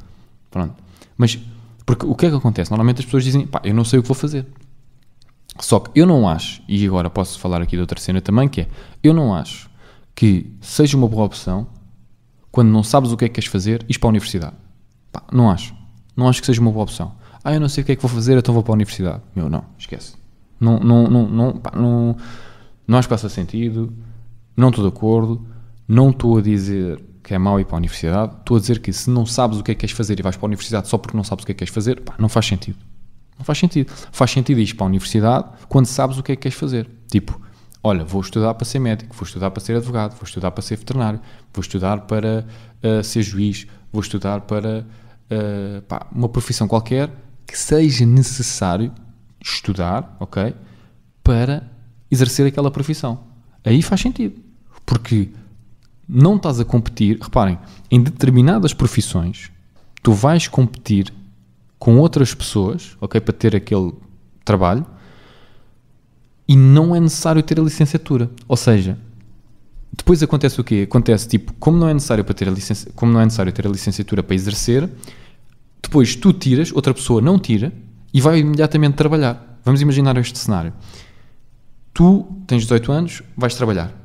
Pronto. 0.51 0.75
Mas, 1.15 1.39
porque 1.85 2.07
o 2.07 2.15
que 2.15 2.25
é 2.25 2.31
que 2.31 2.37
acontece? 2.37 2.71
Normalmente 2.71 3.01
as 3.01 3.05
pessoas 3.05 3.23
dizem, 3.23 3.47
pá, 3.47 3.61
eu 3.65 3.75
não 3.75 3.85
sei 3.85 3.99
o 3.99 4.03
que 4.03 4.09
vou 4.09 4.15
fazer. 4.15 4.47
Só 5.61 5.79
que 5.79 5.91
eu 5.95 6.07
não 6.07 6.27
acho, 6.27 6.63
e 6.67 6.87
agora 6.87 7.11
posso 7.11 7.39
falar 7.39 7.61
aqui 7.61 7.77
de 7.77 7.83
outra 7.83 8.01
cena 8.01 8.23
também, 8.23 8.49
que 8.49 8.63
é, 8.63 8.69
eu 9.03 9.13
não 9.13 9.35
acho 9.35 9.69
que 10.15 10.51
seja 10.63 10.97
uma 10.97 11.07
boa 11.07 11.27
opção 11.27 11.67
quando 12.51 12.71
não 12.71 12.83
sabes 12.83 13.13
o 13.13 13.17
que 13.17 13.27
é 13.27 13.29
que 13.29 13.35
queres 13.35 13.51
fazer, 13.51 13.85
ir 13.87 13.99
para 13.99 14.09
a 14.09 14.11
universidade. 14.11 14.57
Pá, 15.13 15.23
não 15.31 15.51
acho. 15.51 15.75
Não 16.17 16.31
acho 16.31 16.41
que 16.41 16.47
seja 16.47 16.63
uma 16.63 16.73
boa 16.73 16.85
opção. 16.85 17.13
Ah, 17.45 17.53
eu 17.53 17.61
não 17.61 17.69
sei 17.69 17.83
o 17.83 17.85
que 17.85 17.93
é 17.93 17.97
que 17.97 18.01
vou 18.01 18.11
fazer, 18.11 18.39
então 18.39 18.55
vou 18.55 18.63
para 18.63 18.73
a 18.73 18.77
universidade. 18.77 19.21
Meu, 19.37 19.51
não, 19.51 19.67
esquece. 19.77 20.15
Não, 20.59 20.81
não, 20.81 21.11
não, 21.11 21.29
não, 21.29 21.53
pá, 21.59 21.73
não, 21.77 22.17
não 22.89 22.99
acho 22.99 23.07
que 23.07 23.15
faça 23.15 23.29
sentido. 23.29 23.93
Não 24.57 24.71
estou 24.71 24.83
de 24.83 24.89
acordo. 24.89 25.52
Não 25.93 26.09
estou 26.09 26.39
a 26.39 26.41
dizer 26.41 27.05
que 27.23 27.35
é 27.35 27.39
mau 27.39 27.61
ir 27.61 27.67
para 27.67 27.77
a 27.77 27.77
universidade. 27.77 28.35
Estou 28.39 28.57
a 28.57 28.61
dizer 28.61 28.79
que 28.79 28.91
se 28.95 29.11
não 29.11 29.27
sabes 29.27 29.59
o 29.59 29.63
que 29.63 29.73
é 29.73 29.75
que 29.75 29.81
queres 29.81 29.95
fazer 29.95 30.19
e 30.19 30.23
vais 30.23 30.37
para 30.37 30.47
a 30.47 30.49
universidade 30.49 30.89
só 30.89 30.97
porque 30.97 31.15
não 31.15 31.23
sabes 31.23 31.43
o 31.43 31.47
que 31.47 31.53
é 31.53 31.55
que 31.55 31.59
queres 31.59 31.75
fazer, 31.75 32.01
pá, 32.01 32.15
não 32.19 32.31
faz 32.31 32.47
sentido. 32.47 32.79
Não 33.39 33.45
faz 33.45 33.59
sentido. 33.59 33.93
Faz 34.11 34.31
sentido 34.31 34.59
ir 34.59 34.75
para 34.75 34.87
a 34.87 34.89
universidade 34.89 35.49
quando 35.69 35.85
sabes 35.85 36.17
o 36.17 36.23
que 36.23 36.33
é 36.33 36.37
que 36.37 36.41
queres 36.41 36.57
fazer. 36.57 36.89
Tipo, 37.09 37.39
olha, 37.85 38.07
vou 38.07 38.23
estudar 38.23 38.55
para 38.55 38.65
ser 38.65 38.79
médico, 38.79 39.15
vou 39.15 39.27
estudar 39.27 39.51
para 39.51 39.63
ser 39.63 39.77
advogado, 39.77 40.13
vou 40.13 40.25
estudar 40.25 40.51
para 40.51 40.63
ser 40.63 40.77
veterinário, 40.77 41.21
vou 41.53 41.61
estudar 41.61 42.01
para 42.07 42.47
uh, 42.83 43.05
ser 43.05 43.23
juiz, 43.23 43.67
vou 43.93 44.01
estudar 44.01 44.41
para 44.41 44.87
uh, 45.31 45.83
pá, 45.83 46.07
uma 46.11 46.31
profissão 46.31 46.67
qualquer 46.67 47.11
que 47.47 47.59
seja 47.59 48.07
necessário 48.07 48.91
estudar, 49.45 50.17
ok? 50.19 50.55
Para 51.23 51.71
exercer 52.11 52.47
aquela 52.47 52.71
profissão. 52.71 53.25
Aí 53.63 53.83
faz 53.83 54.01
sentido. 54.01 54.41
Porque 54.87 55.31
não 56.09 56.37
estás 56.37 56.61
a 56.61 56.65
competir, 56.65 57.19
reparem, 57.21 57.59
em 57.91 58.03
determinadas 58.03 58.75
profissões, 58.75 59.51
tu 60.03 60.13
vais 60.13 60.49
competir 60.49 61.13
com 61.79 61.99
outras 61.99 62.35
pessoas, 62.35 62.97
ok? 63.01 63.21
Para 63.21 63.33
ter 63.33 63.57
aquele 63.57 63.93
trabalho 64.45 64.87
e 66.47 66.57
não 66.57 66.95
é 66.95 67.01
necessário 67.01 67.43
ter 67.43 67.59
a 67.59 67.63
licenciatura. 67.63 68.31
Ou 68.47 68.57
seja, 68.57 68.99
depois 69.97 70.23
acontece 70.23 70.61
o 70.61 70.65
quê? 70.65 70.87
Acontece 70.89 71.29
tipo, 71.29 71.53
como 71.55 71.79
não 71.79 71.89
é 71.89 71.95
necessário 71.95 72.25
para 72.25 72.35
ter 72.35 72.49
a 72.49 72.51
licença, 72.51 72.91
como 72.95 73.13
não 73.13 73.21
é 73.21 73.25
necessário 73.25 73.53
ter 73.53 73.67
a 73.67 73.71
licenciatura 73.71 74.23
para 74.23 74.35
exercer, 74.35 74.89
depois 75.83 76.17
tu 76.17 76.33
tiras, 76.33 76.73
outra 76.73 76.95
pessoa 76.95 77.21
não 77.21 77.39
tira 77.39 77.73
e 78.13 78.21
vai 78.21 78.41
imediatamente 78.41 78.95
trabalhar. 78.95 79.59
Vamos 79.65 79.81
imaginar 79.81 80.17
este 80.17 80.39
cenário. 80.39 80.73
Tu 81.95 82.27
tens 82.47 82.63
18 82.63 82.93
anos, 82.93 83.23
vais 83.37 83.55
trabalhar. 83.55 84.02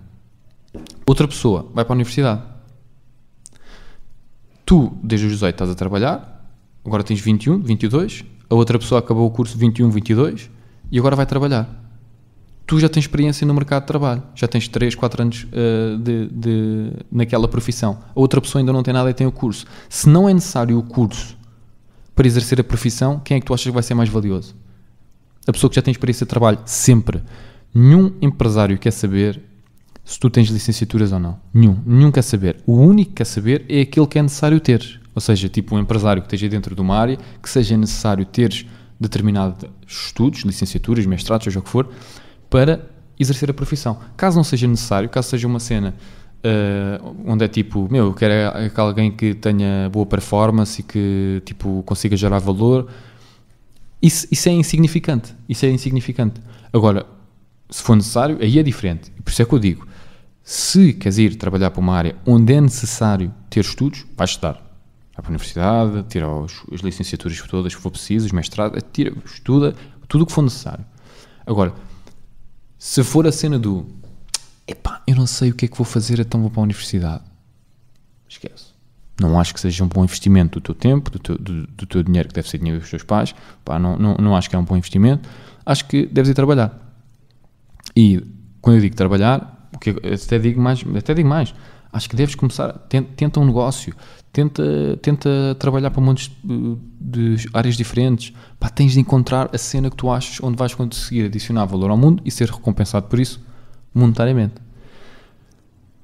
Outra 1.08 1.26
pessoa 1.26 1.66
vai 1.74 1.86
para 1.86 1.94
a 1.94 1.96
universidade. 1.96 2.42
Tu, 4.66 4.92
desde 5.02 5.26
os 5.26 5.32
18, 5.32 5.54
estás 5.56 5.70
a 5.70 5.76
trabalhar, 5.76 6.46
agora 6.84 7.02
tens 7.02 7.22
21, 7.22 7.62
22, 7.62 8.26
a 8.50 8.56
outra 8.56 8.78
pessoa 8.78 9.00
acabou 9.00 9.26
o 9.26 9.32
curso 9.32 9.58
21, 9.58 9.90
22 9.90 10.52
e 10.92 11.00
agora 11.00 11.16
vai 11.16 11.26
trabalhar. 11.26 11.70
Tu 12.66 12.78
já 12.82 12.90
tens 12.90 13.04
experiência 13.04 13.48
no 13.48 13.54
mercado 13.54 13.84
de 13.84 13.88
trabalho, 13.88 14.22
já 14.36 14.46
tens 14.46 14.68
3, 14.68 14.94
4 14.96 15.22
anos 15.22 15.44
uh, 15.46 15.98
de, 15.98 16.28
de, 16.28 16.92
naquela 17.10 17.48
profissão. 17.48 18.00
A 18.14 18.20
outra 18.20 18.42
pessoa 18.42 18.62
ainda 18.62 18.74
não 18.74 18.84
tem 18.84 18.94
nada 18.94 19.10
e 19.10 19.14
tem 19.14 19.26
o 19.26 19.32
curso. 19.32 19.66
Se 19.88 20.10
não 20.10 20.28
é 20.28 20.34
necessário 20.34 20.78
o 20.78 20.84
curso 20.84 21.38
para 22.14 22.28
exercer 22.28 22.60
a 22.60 22.66
profissão, 22.66 23.22
quem 23.24 23.38
é 23.38 23.40
que 23.40 23.46
tu 23.46 23.54
achas 23.54 23.68
que 23.68 23.72
vai 23.72 23.84
ser 23.84 23.94
mais 23.94 24.10
valioso? 24.10 24.54
A 25.48 25.54
pessoa 25.54 25.70
que 25.70 25.78
já 25.78 25.82
tem 25.82 25.94
experiência 25.94 26.26
de 26.26 26.30
trabalho, 26.30 26.60
sempre. 26.66 27.24
Nenhum 27.74 28.14
empresário 28.22 28.78
quer 28.78 28.92
saber 28.92 29.42
se 30.08 30.18
tu 30.18 30.30
tens 30.30 30.48
licenciaturas 30.48 31.12
ou 31.12 31.20
não. 31.20 31.38
Nenhum. 31.54 31.78
Nenhum 31.86 32.10
quer 32.10 32.22
saber. 32.22 32.62
O 32.66 32.78
único 32.78 33.10
que 33.10 33.18
quer 33.18 33.26
saber 33.26 33.66
é 33.68 33.82
aquele 33.82 34.08
que 34.08 34.18
é 34.18 34.22
necessário 34.22 34.58
ter. 34.62 35.02
Ou 35.14 35.20
seja, 35.20 35.50
tipo 35.50 35.76
um 35.76 35.80
empresário 35.80 36.22
que 36.22 36.28
esteja 36.28 36.48
dentro 36.48 36.74
de 36.74 36.80
uma 36.80 36.96
área, 36.96 37.18
que 37.44 37.50
seja 37.50 37.76
necessário 37.76 38.24
teres 38.24 38.66
determinados 38.98 39.70
estudos, 39.86 40.44
licenciaturas, 40.44 41.06
mestrados, 41.06 41.44
seja 41.44 41.60
o 41.60 41.62
que 41.62 41.70
for, 41.70 41.90
para 42.50 42.88
exercer 43.20 43.52
a 43.52 43.54
profissão. 43.54 44.00
Caso 44.16 44.38
não 44.38 44.46
seja 44.46 44.66
necessário, 44.66 45.10
caso 45.10 45.28
seja 45.28 45.46
uma 45.46 45.60
cena 45.60 45.94
uh, 46.38 47.16
onde 47.26 47.44
é 47.44 47.48
tipo, 47.50 47.90
meu, 47.92 48.06
eu 48.06 48.14
quero 48.14 48.34
é, 48.34 48.72
alguém 48.78 49.12
que 49.12 49.34
tenha 49.34 49.90
boa 49.92 50.06
performance 50.06 50.80
e 50.80 50.84
que 50.84 51.42
tipo 51.44 51.84
consiga 51.84 52.16
gerar 52.16 52.40
valor, 52.40 52.88
isso, 54.02 54.26
isso 54.32 54.48
é 54.48 54.54
insignificante. 54.54 55.36
Isso 55.50 55.66
é 55.66 55.70
insignificante. 55.70 56.40
Agora, 56.72 57.06
se 57.70 57.82
for 57.82 57.96
necessário, 57.96 58.38
aí 58.40 58.58
é 58.58 58.64
diferente. 58.64 59.12
Por 59.24 59.32
isso 59.32 59.42
é 59.42 59.46
que 59.46 59.54
eu 59.54 59.60
digo, 59.60 59.87
se 60.50 60.94
queres 60.94 61.18
ir 61.18 61.36
trabalhar 61.36 61.72
para 61.72 61.82
uma 61.82 61.94
área 61.94 62.16
onde 62.26 62.54
é 62.54 62.62
necessário 62.62 63.34
ter 63.50 63.60
estudos, 63.60 64.06
vais 64.16 64.30
estudar 64.30 64.54
vai 64.54 65.22
para 65.22 65.26
a 65.26 65.32
universidade, 65.32 66.04
tira 66.08 66.30
os, 66.30 66.64
as 66.72 66.80
licenciaturas 66.80 67.42
todas 67.42 67.76
que 67.76 67.82
for 67.82 67.92
preciso, 67.92 68.28
os 68.28 68.32
mestrados, 68.32 68.82
tira, 68.94 69.14
estuda 69.26 69.76
tudo 70.08 70.24
o 70.24 70.26
que 70.26 70.32
for 70.32 70.44
necessário. 70.44 70.86
Agora, 71.46 71.74
se 72.80 73.04
for 73.04 73.28
a 73.28 73.32
cena 73.34 73.60
do 73.60 73.88
epá, 74.66 75.02
eu 75.06 75.18
não 75.18 75.28
sei 75.28 75.50
o 75.50 75.54
que 75.54 75.66
é 75.66 75.68
que 75.68 75.76
vou 75.76 75.84
fazer, 75.84 76.18
então 76.22 76.40
vou 76.40 76.50
para 76.50 76.62
a 76.62 76.64
universidade, 76.64 77.26
esquece. 78.30 78.68
Não 79.20 79.38
acho 79.38 79.54
que 79.54 79.60
seja 79.60 79.84
um 79.84 79.88
bom 79.90 80.06
investimento 80.06 80.62
do 80.62 80.64
teu 80.64 80.76
tempo, 80.76 81.12
do 81.12 81.20
teu, 81.20 81.38
do, 81.38 81.68
do 81.68 81.86
teu 81.86 82.04
dinheiro, 82.04 82.30
que 82.30 82.36
deve 82.36 82.48
ser 82.48 82.60
dinheiro 82.60 82.80
dos 82.80 82.90
teus 82.90 83.04
pais. 83.04 83.36
Pá, 83.66 83.78
não, 83.78 83.98
não, 83.98 84.16
não 84.16 84.34
acho 84.34 84.50
que 84.50 84.56
é 84.56 84.60
um 84.60 84.64
bom 84.64 84.78
investimento. 84.78 85.28
Acho 85.66 85.86
que 85.90 86.06
deves 86.06 86.30
ir 86.30 86.36
trabalhar. 86.36 86.80
E 87.96 88.24
quando 88.62 88.76
eu 88.76 88.82
digo 88.82 88.96
trabalhar, 88.96 89.57
o 89.74 89.80
que 89.80 89.90
até 89.90 90.40
digo 90.40 90.62
mais, 90.62 90.84
até 90.96 91.14
digo 91.14 91.28
mais, 91.28 91.54
acho 91.92 92.10
que 92.10 92.16
deves 92.16 92.36
começar, 92.36 92.74
tenta, 92.90 93.10
tenta 93.16 93.40
um 93.40 93.46
negócio, 93.46 93.94
tenta, 94.32 94.64
tenta 95.02 95.56
trabalhar 95.60 95.92
para 95.92 96.02
um 96.02 96.06
monte 96.06 96.32
de, 96.44 97.36
de 97.36 97.50
áreas 97.54 97.76
diferentes. 97.76 98.34
Tens 98.76 98.94
de 98.94 99.00
encontrar 99.00 99.50
a 99.54 99.58
cena 99.58 99.90
que 99.90 99.96
tu 99.96 100.12
achas 100.12 100.40
onde 100.44 100.56
vais 100.56 100.76
conseguir 100.76 101.26
adicionar 101.26 101.66
valor 101.66 101.90
ao 101.90 101.98
mundo 101.98 102.22
e 102.24 102.30
ser 102.30 102.50
recompensado 102.50 103.08
por 103.08 103.20
isso 103.20 103.44
monetariamente. 103.94 104.56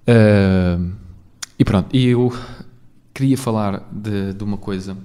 Uh, 0.07 0.91
e 1.57 1.64
pronto, 1.64 1.95
e 1.95 2.07
eu 2.07 2.36
queria 3.14 3.38
falar 3.38 3.88
de, 3.91 4.34
de 4.34 4.43
uma 4.43 4.57
coisa 4.57 4.97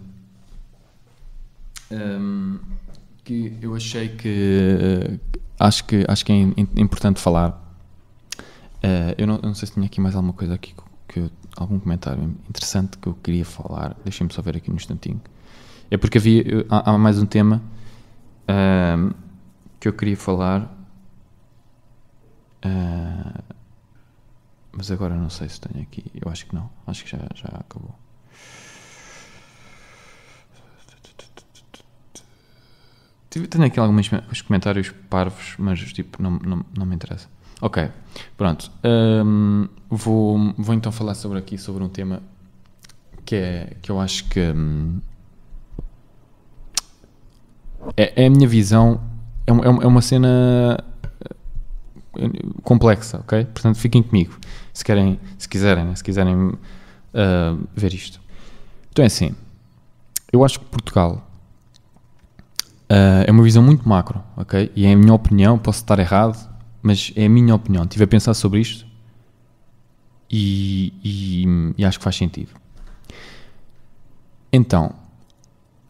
um, 1.91 2.59
que 3.23 3.53
eu 3.61 3.75
achei 3.75 4.09
que 4.09 5.21
acho 5.61 5.85
que 5.85 6.05
acho 6.09 6.25
que 6.25 6.33
é 6.33 6.81
importante 6.81 7.21
falar. 7.21 7.68
Uh, 8.79 9.15
eu, 9.19 9.27
não, 9.27 9.37
eu, 9.37 9.43
não, 9.43 9.55
sei 9.55 9.67
se 9.67 9.75
tinha 9.75 9.87
aqui 9.87 10.01
mais 10.01 10.15
alguma 10.15 10.33
coisa 10.33 10.55
aqui 10.55 10.75
que 11.09 11.19
eu 11.21 11.31
algum 11.59 11.79
comentário 11.79 12.23
interessante 12.49 12.97
que 12.99 13.09
eu 13.09 13.15
queria 13.15 13.45
falar. 13.45 13.97
Deixem-me 14.05 14.33
só 14.33 14.41
ver 14.41 14.57
aqui 14.57 14.71
no 14.71 14.77
instantinho. 14.77 15.21
É 15.91 15.97
porque 15.97 16.19
havia. 16.19 16.45
Há, 16.69 16.91
há 16.91 16.99
mais 16.99 17.21
um 17.21 17.27
tema 17.27 17.63
uh, 18.45 19.15
que 19.81 19.89
eu 19.89 19.93
queria 19.93 20.17
falar. 20.17 20.63
Uh, 22.65 23.43
mas 24.73 24.91
agora 24.91 25.15
não 25.17 25.31
sei 25.31 25.49
se 25.49 25.61
tenho 25.61 25.83
aqui. 25.83 26.05
Eu 26.15 26.31
acho 26.31 26.47
que 26.47 26.55
não. 26.55 26.71
Acho 26.87 27.05
que 27.05 27.11
já, 27.11 27.19
já 27.35 27.49
acabou. 27.49 27.95
Tenho 33.31 33.65
aqui 33.65 33.79
alguns 33.79 34.09
comentários 34.43 34.91
parvos, 35.11 35.55
mas 35.59 35.81
tipo, 35.93 36.21
não, 36.23 36.31
não, 36.39 36.65
não 36.77 36.87
me 36.87 36.95
interessa. 36.95 37.29
Ok, 37.61 37.91
pronto. 38.37 38.71
Um, 38.85 39.69
vou, 39.91 40.55
vou 40.57 40.75
então 40.75 40.93
falar 40.93 41.15
sobre 41.15 41.39
aqui 41.39 41.59
sobre 41.59 41.83
um 41.83 41.89
tema 41.89 42.23
que 43.25 43.35
é 43.35 43.77
que 43.83 43.91
eu 43.91 44.01
acho 44.01 44.25
que 44.29 44.41
um, 44.41 45.01
é, 47.97 48.25
é, 48.25 48.27
a 48.27 48.31
minha 48.31 48.49
visão. 48.49 49.01
É, 49.47 49.51
é, 49.51 49.85
é 49.85 49.87
uma 49.87 50.03
cena 50.03 50.83
eh, 52.19 52.29
complexa, 52.63 53.19
ok? 53.19 53.45
Portanto, 53.47 53.79
fiquem 53.79 54.03
comigo 54.03 54.39
se 54.73 54.85
querem, 54.85 55.19
se 55.39 55.49
quiserem, 55.49 55.85
né? 55.85 55.95
se 55.95 56.05
quiserem 56.05 56.35
uh, 56.35 56.59
ver 57.75 57.95
isto. 57.95 58.21
Então 58.91 59.03
é 59.03 59.07
assim, 59.07 59.35
eu 60.33 60.45
acho 60.45 60.61
que 60.61 60.67
Portugal 60.67 61.27
uh, 62.91 63.25
é 63.27 63.31
uma 63.31 63.43
visão 63.43 63.63
muito 63.63 63.89
macro, 63.89 64.23
ok? 64.37 64.71
E 64.77 64.87
é 64.87 64.93
a 64.93 64.97
minha 64.97 65.15
opinião, 65.15 65.59
posso 65.59 65.81
estar 65.81 65.99
errado, 65.99 66.49
mas 66.89 67.13
é 67.15 67.27
a 67.27 67.29
minha 67.29 67.55
opinião. 67.55 67.85
Estive 67.85 68.05
a 68.05 68.07
pensar 68.07 68.33
sobre 68.33 68.61
isto 68.61 68.87
e, 70.31 70.95
e, 71.05 71.75
e 71.77 71.85
acho 71.85 71.99
que 71.99 72.05
faz 72.05 72.17
sentido. 72.17 72.51
Então, 74.51 74.95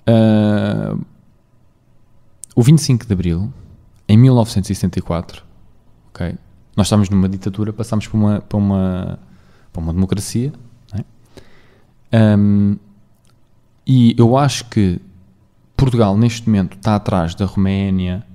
uh, 0.09 1.01
o 2.57 2.63
25 2.65 3.07
de 3.07 3.13
Abril, 3.13 3.55
em 4.09 4.19
1964, 4.19 5.45
ok? 6.09 6.35
Nós 6.77 6.89
estávamos 6.89 7.09
numa 7.11 7.29
ditadura, 7.29 7.73
passámos 7.73 8.09
para 8.09 8.17
uma, 8.17 8.41
para 8.41 8.59
uma, 8.59 9.19
para 9.73 9.81
uma 9.81 9.93
democracia, 9.93 10.53
é? 10.93 12.37
um, 12.37 12.77
e 13.87 14.17
eu 14.19 14.37
acho 14.37 14.65
que 14.65 15.01
Portugal, 15.77 16.17
neste 16.17 16.49
momento, 16.49 16.77
está 16.77 16.97
atrás 16.97 17.37
da 17.37 17.45
Roménia, 17.45 18.27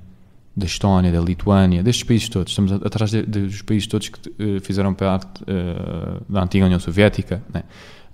da 0.55 0.65
Estónia, 0.65 1.11
da 1.11 1.19
Lituânia, 1.19 1.81
destes 1.81 2.03
países 2.03 2.29
todos. 2.29 2.51
Estamos 2.51 2.71
atrás 2.71 3.09
de, 3.09 3.25
de, 3.25 3.47
dos 3.47 3.61
países 3.63 3.87
todos 3.87 4.09
que 4.09 4.29
uh, 4.29 4.61
fizeram 4.61 4.93
parte 4.93 5.43
uh, 5.43 6.21
da 6.31 6.43
antiga 6.43 6.65
União 6.65 6.79
Soviética. 6.79 7.43
Né? 7.51 7.63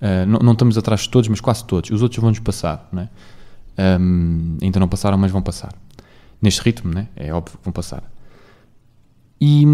Uh, 0.01 0.25
não, 0.25 0.39
não, 0.39 0.53
estamos 0.53 0.77
atrás 0.77 1.01
de 1.01 1.09
todos, 1.09 1.27
mas 1.27 1.41
quase 1.41 1.65
todos. 1.65 1.91
Os 1.91 2.01
outros 2.01 2.21
vão-nos 2.21 2.39
passar. 2.39 2.87
Né? 2.93 3.09
Um, 3.99 4.57
ainda 4.61 4.79
não 4.79 4.87
passaram, 4.87 5.17
mas 5.17 5.31
vão 5.31 5.41
passar. 5.41 5.73
Neste 6.41 6.61
ritmo, 6.61 6.93
né? 6.93 7.07
é 7.15 7.33
óbvio 7.33 7.57
que 7.57 7.63
vão 7.65 7.73
passar. 7.73 8.03
E 9.41 9.65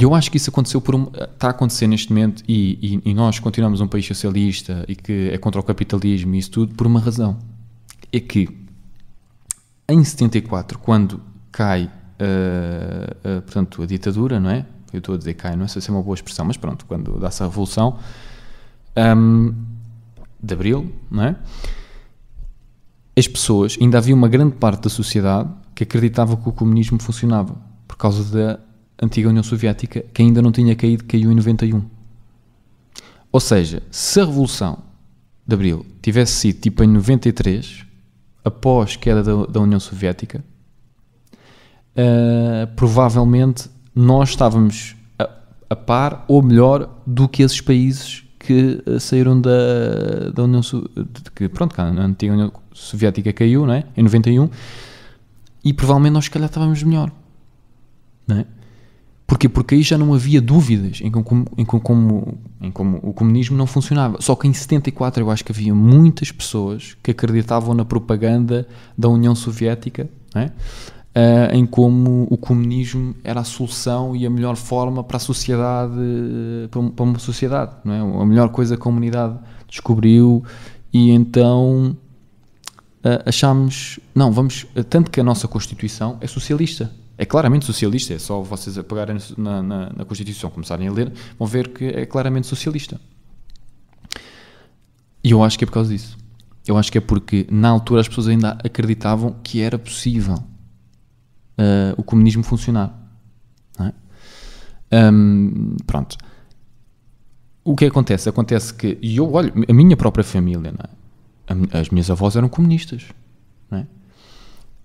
eu 0.00 0.14
acho 0.14 0.30
que 0.30 0.36
isso 0.36 0.50
aconteceu 0.50 0.80
por 0.80 0.94
um, 0.94 1.08
está 1.12 1.48
a 1.48 1.50
acontecer 1.50 1.86
neste 1.88 2.12
momento 2.12 2.42
e, 2.48 3.00
e, 3.04 3.10
e 3.10 3.14
nós 3.14 3.38
continuamos 3.38 3.80
um 3.80 3.86
país 3.86 4.06
socialista 4.06 4.84
e 4.88 4.96
que 4.96 5.30
é 5.32 5.38
contra 5.38 5.60
o 5.60 5.64
capitalismo 5.64 6.34
e 6.34 6.38
isso 6.38 6.50
tudo 6.50 6.74
por 6.74 6.86
uma 6.86 7.00
razão. 7.00 7.38
É 8.12 8.20
que 8.20 8.48
em 9.88 10.02
74, 10.02 10.78
quando 10.78 11.20
cai, 11.54 11.84
uh, 11.84 13.38
uh, 13.38 13.42
portanto, 13.42 13.80
a 13.80 13.86
ditadura, 13.86 14.40
não 14.40 14.50
é? 14.50 14.66
Eu 14.92 14.98
estou 14.98 15.14
a 15.14 15.18
dizer 15.18 15.34
cai, 15.34 15.54
não 15.54 15.68
sei 15.68 15.80
se 15.80 15.88
é 15.88 15.92
uma 15.92 16.02
boa 16.02 16.14
expressão, 16.14 16.44
mas 16.44 16.56
pronto, 16.56 16.84
quando 16.84 17.18
dá-se 17.20 17.42
a 17.42 17.46
revolução 17.46 17.98
um, 19.16 19.54
de 20.42 20.54
Abril, 20.54 20.92
não 21.08 21.22
é? 21.22 21.36
As 23.16 23.28
pessoas, 23.28 23.78
ainda 23.80 23.98
havia 23.98 24.14
uma 24.14 24.28
grande 24.28 24.56
parte 24.56 24.82
da 24.82 24.90
sociedade 24.90 25.48
que 25.76 25.84
acreditava 25.84 26.36
que 26.36 26.48
o 26.48 26.52
comunismo 26.52 27.00
funcionava 27.00 27.56
por 27.86 27.96
causa 27.96 28.24
da 28.36 28.58
antiga 29.00 29.28
União 29.28 29.42
Soviética, 29.42 30.04
que 30.12 30.22
ainda 30.22 30.42
não 30.42 30.50
tinha 30.50 30.74
caído, 30.74 31.04
caiu 31.04 31.30
em 31.30 31.36
91. 31.36 31.84
Ou 33.30 33.40
seja, 33.40 33.82
se 33.90 34.20
a 34.20 34.24
Revolução 34.24 34.78
de 35.46 35.54
Abril 35.54 35.86
tivesse 36.02 36.32
sido 36.32 36.60
tipo 36.60 36.82
em 36.82 36.88
93, 36.88 37.84
após 38.44 38.96
queda 38.96 39.22
da, 39.22 39.46
da 39.46 39.60
União 39.60 39.78
Soviética, 39.78 40.44
uh, 41.96 42.66
provavelmente 42.74 43.70
nós 43.94 44.30
estávamos 44.30 44.96
a, 45.18 45.28
a, 45.70 45.76
par 45.76 46.24
ou 46.28 46.42
melhor 46.42 46.90
do 47.06 47.28
que 47.28 47.42
esses 47.42 47.60
países 47.60 48.24
que 48.38 48.82
uh, 48.86 49.00
saíram 49.00 49.40
da, 49.40 50.30
da 50.34 50.42
União 50.42 50.62
Soviética, 50.62 51.48
pronto, 51.48 51.80
a 51.80 51.84
antiga 51.84 52.32
União 52.32 52.52
Soviética 52.72 53.32
caiu, 53.32 53.66
não 53.66 53.74
é? 53.74 53.84
Em 53.96 54.02
91, 54.02 54.48
e 55.64 55.72
provavelmente 55.72 56.12
nós 56.12 56.24
se 56.24 56.30
calhar 56.30 56.48
estávamos 56.48 56.82
melhor, 56.82 57.10
não 58.26 58.38
é? 58.38 58.46
Porquê? 59.26 59.48
Porque 59.48 59.74
aí 59.74 59.82
já 59.82 59.96
não 59.96 60.12
havia 60.12 60.40
dúvidas 60.40 61.00
em 61.00 61.10
como, 61.10 61.46
em, 61.56 61.64
como, 61.64 62.38
em 62.60 62.70
como 62.70 63.00
o 63.02 63.12
comunismo 63.14 63.56
não 63.56 63.66
funcionava. 63.66 64.20
Só 64.20 64.36
que 64.36 64.46
em 64.46 64.52
74 64.52 65.22
eu 65.22 65.30
acho 65.30 65.42
que 65.42 65.50
havia 65.50 65.74
muitas 65.74 66.30
pessoas 66.30 66.94
que 67.02 67.10
acreditavam 67.10 67.72
na 67.72 67.86
propaganda 67.86 68.68
da 68.96 69.08
União 69.08 69.34
Soviética, 69.34 70.10
é? 70.34 70.50
Uh, 71.14 71.54
em 71.54 71.64
como 71.64 72.26
o 72.30 72.36
comunismo 72.36 73.14
era 73.22 73.40
a 73.40 73.44
solução 73.44 74.14
e 74.14 74.26
a 74.26 74.30
melhor 74.30 74.56
forma 74.56 75.04
para 75.04 75.16
a 75.16 75.20
sociedade, 75.20 75.94
para 76.70 77.04
uma 77.04 77.18
sociedade, 77.18 77.76
não 77.84 77.94
é? 77.94 78.22
A 78.22 78.26
melhor 78.26 78.48
coisa 78.48 78.76
que 78.76 78.86
a 78.86 78.90
humanidade 78.90 79.38
descobriu 79.68 80.42
e 80.92 81.10
então 81.10 81.96
uh, 83.04 83.22
achámos, 83.26 84.00
não, 84.14 84.32
vamos, 84.32 84.66
tanto 84.90 85.10
que 85.10 85.20
a 85.20 85.24
nossa 85.24 85.46
Constituição 85.46 86.18
é 86.20 86.26
socialista, 86.26 86.90
é 87.16 87.24
claramente 87.24 87.64
socialista, 87.64 88.12
é 88.12 88.18
só 88.18 88.42
vocês 88.42 88.76
apagarem 88.76 89.16
na, 89.38 89.62
na, 89.62 89.92
na 89.96 90.04
Constituição, 90.04 90.50
começarem 90.50 90.88
a 90.88 90.92
ler, 90.92 91.12
vão 91.38 91.46
ver 91.46 91.68
que 91.68 91.84
é 91.84 92.04
claramente 92.04 92.46
socialista. 92.48 93.00
E 95.22 95.30
eu 95.30 95.42
acho 95.42 95.56
que 95.56 95.64
é 95.64 95.66
por 95.66 95.72
causa 95.72 95.90
disso. 95.90 96.18
Eu 96.66 96.76
acho 96.76 96.90
que 96.90 96.98
é 96.98 97.00
porque 97.00 97.46
na 97.50 97.68
altura 97.68 98.00
as 98.00 98.08
pessoas 98.08 98.26
ainda 98.26 98.58
acreditavam 98.64 99.36
que 99.42 99.60
era 99.60 99.78
possível 99.78 100.42
uh, 101.58 101.94
o 101.96 102.02
comunismo 102.02 102.42
funcionar. 102.42 102.98
É? 103.78 105.10
Um, 105.10 105.76
pronto. 105.86 106.16
O 107.64 107.74
que 107.74 107.86
acontece? 107.86 108.28
Acontece 108.28 108.74
que, 108.74 108.98
e 109.00 109.16
eu 109.16 109.32
olho, 109.32 109.52
a 109.68 109.72
minha 109.72 109.96
própria 109.96 110.24
família, 110.24 110.72
é? 111.48 111.78
as 111.78 111.88
minhas 111.90 112.10
avós 112.10 112.36
eram 112.36 112.48
comunistas. 112.48 113.06
Não 113.70 113.78
é? 113.78 113.82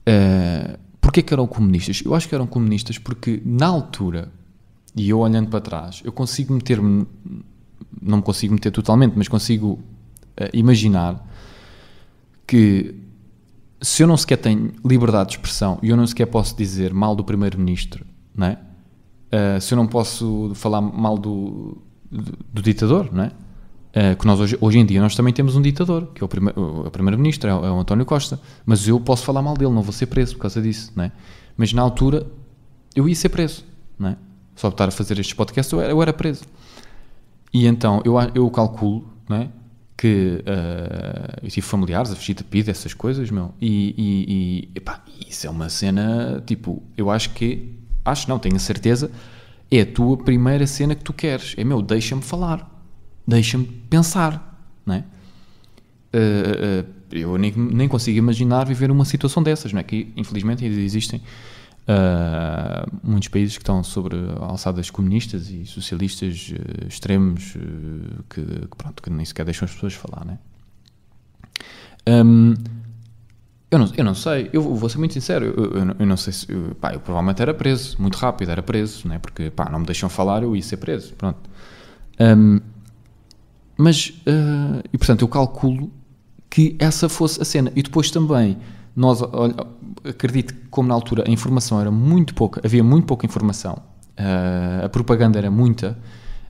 Uh, 0.07 0.89
Porquê 1.09 1.24
que 1.24 1.34
eram 1.34 1.47
comunistas? 1.47 2.03
Eu 2.05 2.13
acho 2.13 2.30
que 2.30 2.36
eram 2.36 2.45
comunistas 2.45 2.99
porque 2.99 3.41
na 3.43 3.65
altura, 3.65 4.32
e 4.95 5.09
eu 5.09 5.17
olhando 5.17 5.49
para 5.49 5.59
trás, 5.59 6.01
eu 6.03 6.11
consigo 6.11 6.53
meter-me, 6.53 7.07
não 7.99 8.17
me 8.17 8.24
consigo 8.24 8.53
meter 8.53 8.72
totalmente, 8.72 9.13
mas 9.15 9.28
consigo 9.28 9.80
uh, 10.39 10.49
imaginar 10.53 11.26
que 12.45 12.93
se 13.82 14.04
eu 14.04 14.08
não 14.08 14.18
sequer 14.18 14.38
tenho 14.38 14.74
liberdade 14.86 15.30
de 15.30 15.36
expressão 15.36 15.80
e 15.82 15.90
eu 15.90 15.98
não 15.98 16.06
sequer 16.06 16.26
posso 16.26 16.56
dizer 16.56 16.94
mal 16.94 17.16
do 17.16 17.24
primeiro-ministro, 17.24 18.06
não 18.36 18.48
é? 18.48 18.60
Uh, 19.30 19.62
se 19.62 19.74
eu 19.74 19.78
não 19.78 19.88
posso 19.88 20.52
falar 20.56 20.82
mal 20.82 21.18
do, 21.18 21.78
do, 22.12 22.38
do 22.52 22.62
ditador, 22.62 23.10
não 23.12 23.24
é? 23.24 23.32
Uh, 23.90 24.16
que 24.18 24.26
nós 24.26 24.40
hoje, 24.40 24.58
hoje 24.60 24.80
em 24.80 24.86
dia 24.86 25.02
nós 25.02 25.16
também 25.16 25.34
temos 25.34 25.56
um 25.56 25.62
ditador, 25.62 26.08
que 26.14 26.24
é 26.24 26.26
o, 26.26 26.28
prime 26.28 26.52
o 26.56 26.92
primeiro-ministro, 26.92 27.50
é, 27.50 27.52
é, 27.52 27.72
o 27.72 27.80
António 27.80 28.06
Costa, 28.06 28.40
mas 28.66 28.88
eu 28.88 29.00
posso 29.00 29.24
falar 29.24 29.42
mal 29.42 29.56
dele, 29.56 29.72
não 29.72 29.82
vou 29.82 29.94
ser 29.94 30.08
preso 30.08 30.36
por 30.36 30.42
causa 30.42 30.62
disso, 30.62 30.92
não 30.96 31.06
é? 31.06 31.12
Mas 31.56 31.74
na 31.74 31.82
altura 31.82 32.28
eu 32.96 33.08
ia 33.08 33.16
ser 33.16 33.30
preso, 33.30 33.64
não 33.98 34.10
é? 34.10 34.18
Só 34.56 34.70
por 34.70 34.76
estar 34.76 34.90
a 34.90 34.92
fazer 34.92 35.18
estes 35.20 35.34
podcasts 35.34 35.72
eu 35.72 35.80
era, 35.80 35.92
eu 35.92 36.02
era 36.02 36.12
preso. 36.12 36.44
E 37.54 37.66
então 37.66 38.02
eu, 38.04 38.16
eu 38.36 38.50
calculo, 38.50 39.08
não 39.28 39.38
é? 39.38 39.50
Que 40.00 40.41
uh, 40.45 41.43
eu 41.43 41.50
tive 41.50 41.68
familiares 41.68 42.10
a 42.12 42.16
fugir 42.16 42.34
de 42.34 42.72
essas 42.72 42.93
coisas, 42.93 43.30
meu, 43.30 43.54
e, 43.60 43.93
e, 43.97 44.26
e 44.28 44.70
epá, 44.76 45.04
isso 45.28 45.45
é 45.45 45.50
uma 45.50 45.68
cena, 45.68 46.41
tipo, 46.45 46.82
eu 46.95 47.12
acho 47.12 47.32
que, 47.32 47.76
acho 48.06 48.30
não, 48.30 48.39
tenho 48.39 48.56
a 48.56 48.60
certeza, 48.60 49.12
é 49.70 49.82
a 49.82 49.86
tua 49.86 50.16
primeira 50.16 50.66
cena 50.66 50.95
que 50.95 51.04
tu 51.04 51.12
queres, 51.12 51.54
é 51.58 51.66
meu, 51.66 51.82
deixa-me 51.82 52.22
falar 52.22 52.80
deixa-me 53.30 53.66
pensar, 53.66 54.60
não 54.86 54.95
é? 54.95 55.04
Uh, 56.12 56.84
uh, 56.84 57.00
eu 57.12 57.38
nem, 57.38 57.54
nem 57.56 57.88
consigo 57.88 58.18
imaginar 58.18 58.66
viver 58.66 58.89
uma 58.89 59.06
situação 59.06 59.43
dessas, 59.43 59.72
não 59.72 59.80
é? 59.80 59.84
Que 59.84 60.12
infelizmente 60.18 60.66
existem 60.66 61.22
uh, 61.90 63.00
muitos 63.04 63.28
países 63.30 63.58
que 63.58 63.64
estão 63.64 63.84
sobre 63.84 64.16
alçadas 64.40 64.90
comunistas 64.90 65.50
e 65.50 65.66
socialistas 65.66 66.54
extremos 66.88 67.54
que, 68.30 68.42
que, 68.42 68.76
pronto, 68.78 69.02
que 69.02 69.10
nem 69.10 69.26
sequer 69.26 69.46
deixam 69.46 69.66
as 69.66 69.74
pessoas 69.74 69.94
falar, 69.94 70.26
não 70.26 70.34
é? 70.34 70.40
Um, 72.24 72.54
eu 73.72 73.78
não, 73.78 73.92
eu 73.98 74.04
não 74.04 74.16
sei, 74.16 74.50
eu 74.52 74.62
vou 74.64 74.90
ser 74.90 74.98
muito 74.98 75.14
sincero, 75.14 75.46
eu, 75.46 75.66
eu, 75.66 75.96
eu 76.00 76.06
não 76.06 76.18
sei 76.18 76.34
se, 76.34 76.52
eu, 76.52 76.76
pá, 76.76 76.94
eu 76.94 77.00
provavelmente 77.00 77.42
era 77.42 77.54
preso, 77.54 78.02
muito 78.02 78.16
rápido 78.18 78.50
era 78.50 78.64
preso, 78.64 79.08
não 79.08 79.16
é? 79.16 79.20
porque 79.20 79.52
pá, 79.52 79.70
não 79.70 79.80
me 79.80 79.86
deixam 79.86 80.10
falar, 80.10 80.42
eu 80.42 80.56
ia 80.56 80.62
ser 80.62 80.78
preso, 80.78 81.14
pronto. 81.14 81.50
Um, 82.20 82.60
mas, 83.78 84.10
uh, 84.28 84.82
e 84.92 84.98
portanto, 84.98 85.22
eu 85.22 85.28
calculo 85.28 85.92
que 86.50 86.76
essa 86.80 87.08
fosse 87.08 87.42
a 87.42 87.46
cena. 87.46 87.72
E 87.76 87.84
depois 87.84 88.12
também, 88.12 88.58
nós, 88.96 89.22
olha, 89.22 89.56
acredito 90.04 90.54
que 90.54 90.68
como 90.70 90.88
na 90.88 90.94
altura 90.94 91.24
a 91.28 91.32
informação 91.32 91.80
era 91.80 91.92
muito 91.92 92.34
pouca, 92.34 92.62
havia 92.64 92.84
muito 92.84 93.06
pouca 93.06 93.26
informação, 93.26 93.82
uh, 94.20 94.86
a 94.86 94.90
propaganda 94.90 95.38
era 95.38 95.50
muita, 95.52 95.92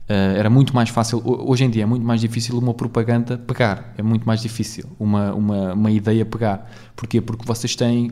uh, 0.08 0.36
era 0.36 0.48
muito 0.50 0.74
mais 0.74 0.88
fácil, 0.88 1.22
hoje 1.24 1.64
em 1.64 1.70
dia 1.70 1.82
é 1.82 1.86
muito 1.86 2.04
mais 2.04 2.20
difícil 2.20 2.58
uma 2.58 2.74
propaganda 2.74 3.38
pegar, 3.38 3.92
é 3.96 4.02
muito 4.02 4.26
mais 4.26 4.40
difícil 4.40 4.84
uma, 4.98 5.32
uma, 5.34 5.74
uma 5.74 5.90
ideia 5.90 6.24
pegar. 6.24 6.70
Porquê? 6.96 7.20
Porque 7.20 7.44
vocês 7.44 7.74
têm 7.76 8.10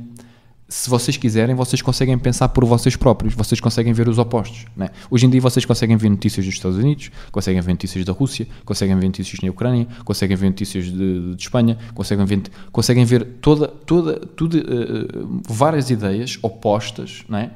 se 0.68 0.90
vocês 0.90 1.16
quiserem, 1.16 1.54
vocês 1.54 1.80
conseguem 1.80 2.18
pensar 2.18 2.50
por 2.50 2.62
vocês 2.66 2.94
próprios, 2.94 3.34
vocês 3.34 3.58
conseguem 3.58 3.92
ver 3.94 4.06
os 4.06 4.18
opostos. 4.18 4.66
Né? 4.76 4.90
Hoje 5.10 5.24
em 5.24 5.30
dia 5.30 5.40
vocês 5.40 5.64
conseguem 5.64 5.96
ver 5.96 6.10
notícias 6.10 6.44
dos 6.44 6.54
Estados 6.54 6.76
Unidos, 6.76 7.10
conseguem 7.32 7.60
ver 7.62 7.72
notícias 7.72 8.04
da 8.04 8.12
Rússia, 8.12 8.46
conseguem 8.66 8.94
ver 8.98 9.06
notícias 9.06 9.40
na 9.40 9.50
Ucrânia, 9.50 9.88
conseguem 10.04 10.36
ver 10.36 10.48
notícias 10.50 10.84
de, 10.84 11.34
de 11.34 11.42
Espanha, 11.42 11.78
conseguem 11.94 12.26
ver, 12.26 12.42
conseguem 12.70 13.04
ver 13.06 13.24
toda, 13.40 13.66
toda, 13.66 14.20
tudo, 14.20 14.58
uh, 14.58 15.42
várias 15.48 15.88
ideias 15.88 16.38
opostas, 16.42 17.24
né? 17.28 17.50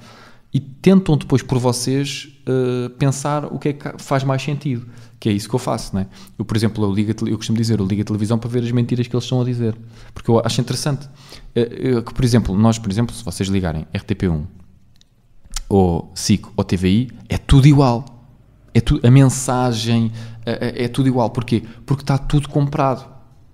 E 0.53 0.61
tentam 0.61 1.16
depois 1.16 1.42
por 1.42 1.59
vocês 1.59 2.28
uh, 2.46 2.90
pensar 2.90 3.46
o 3.46 3.59
que 3.59 3.68
é 3.70 3.72
que 3.72 4.03
faz 4.03 4.22
mais 4.22 4.42
sentido 4.42 4.86
que 5.22 5.28
é 5.28 5.32
isso 5.32 5.48
que 5.48 5.55
eu 5.55 5.59
faço, 5.61 5.94
não 5.94 6.03
é? 6.03 6.07
Eu, 6.36 6.44
por 6.44 6.57
exemplo, 6.57 6.82
eu, 6.82 6.92
ligo, 6.92 7.12
eu 7.28 7.36
costumo 7.36 7.57
dizer, 7.57 7.78
eu 7.78 7.86
ligo 7.86 8.03
a 8.03 8.05
televisão 8.05 8.36
para 8.36 8.50
ver 8.50 8.64
as 8.64 8.72
mentiras 8.72 9.07
que 9.07 9.14
eles 9.14 9.22
estão 9.22 9.40
a 9.40 9.44
dizer, 9.44 9.76
porque 10.12 10.28
eu 10.28 10.42
acho 10.44 10.61
interessante 10.61 11.09
eh, 11.55 12.03
que, 12.05 12.12
por 12.12 12.24
exemplo, 12.24 12.59
nós, 12.59 12.76
por 12.76 12.90
exemplo, 12.90 13.14
se 13.14 13.24
vocês 13.24 13.48
ligarem 13.48 13.86
RTP1 13.94 14.42
ou 15.68 16.11
SIC 16.12 16.44
ou 16.57 16.64
TVI, 16.64 17.12
é 17.28 17.38
tudo 17.38 17.68
igual. 17.68 18.05
É 18.74 18.80
tu, 18.80 18.98
a 19.00 19.11
mensagem 19.12 20.11
é, 20.44 20.86
é, 20.86 20.88
tudo 20.88 21.07
igual. 21.07 21.30
Porquê? 21.30 21.62
Porque 21.86 22.03
está 22.03 22.18
tudo 22.18 22.48
comprado. 22.48 23.09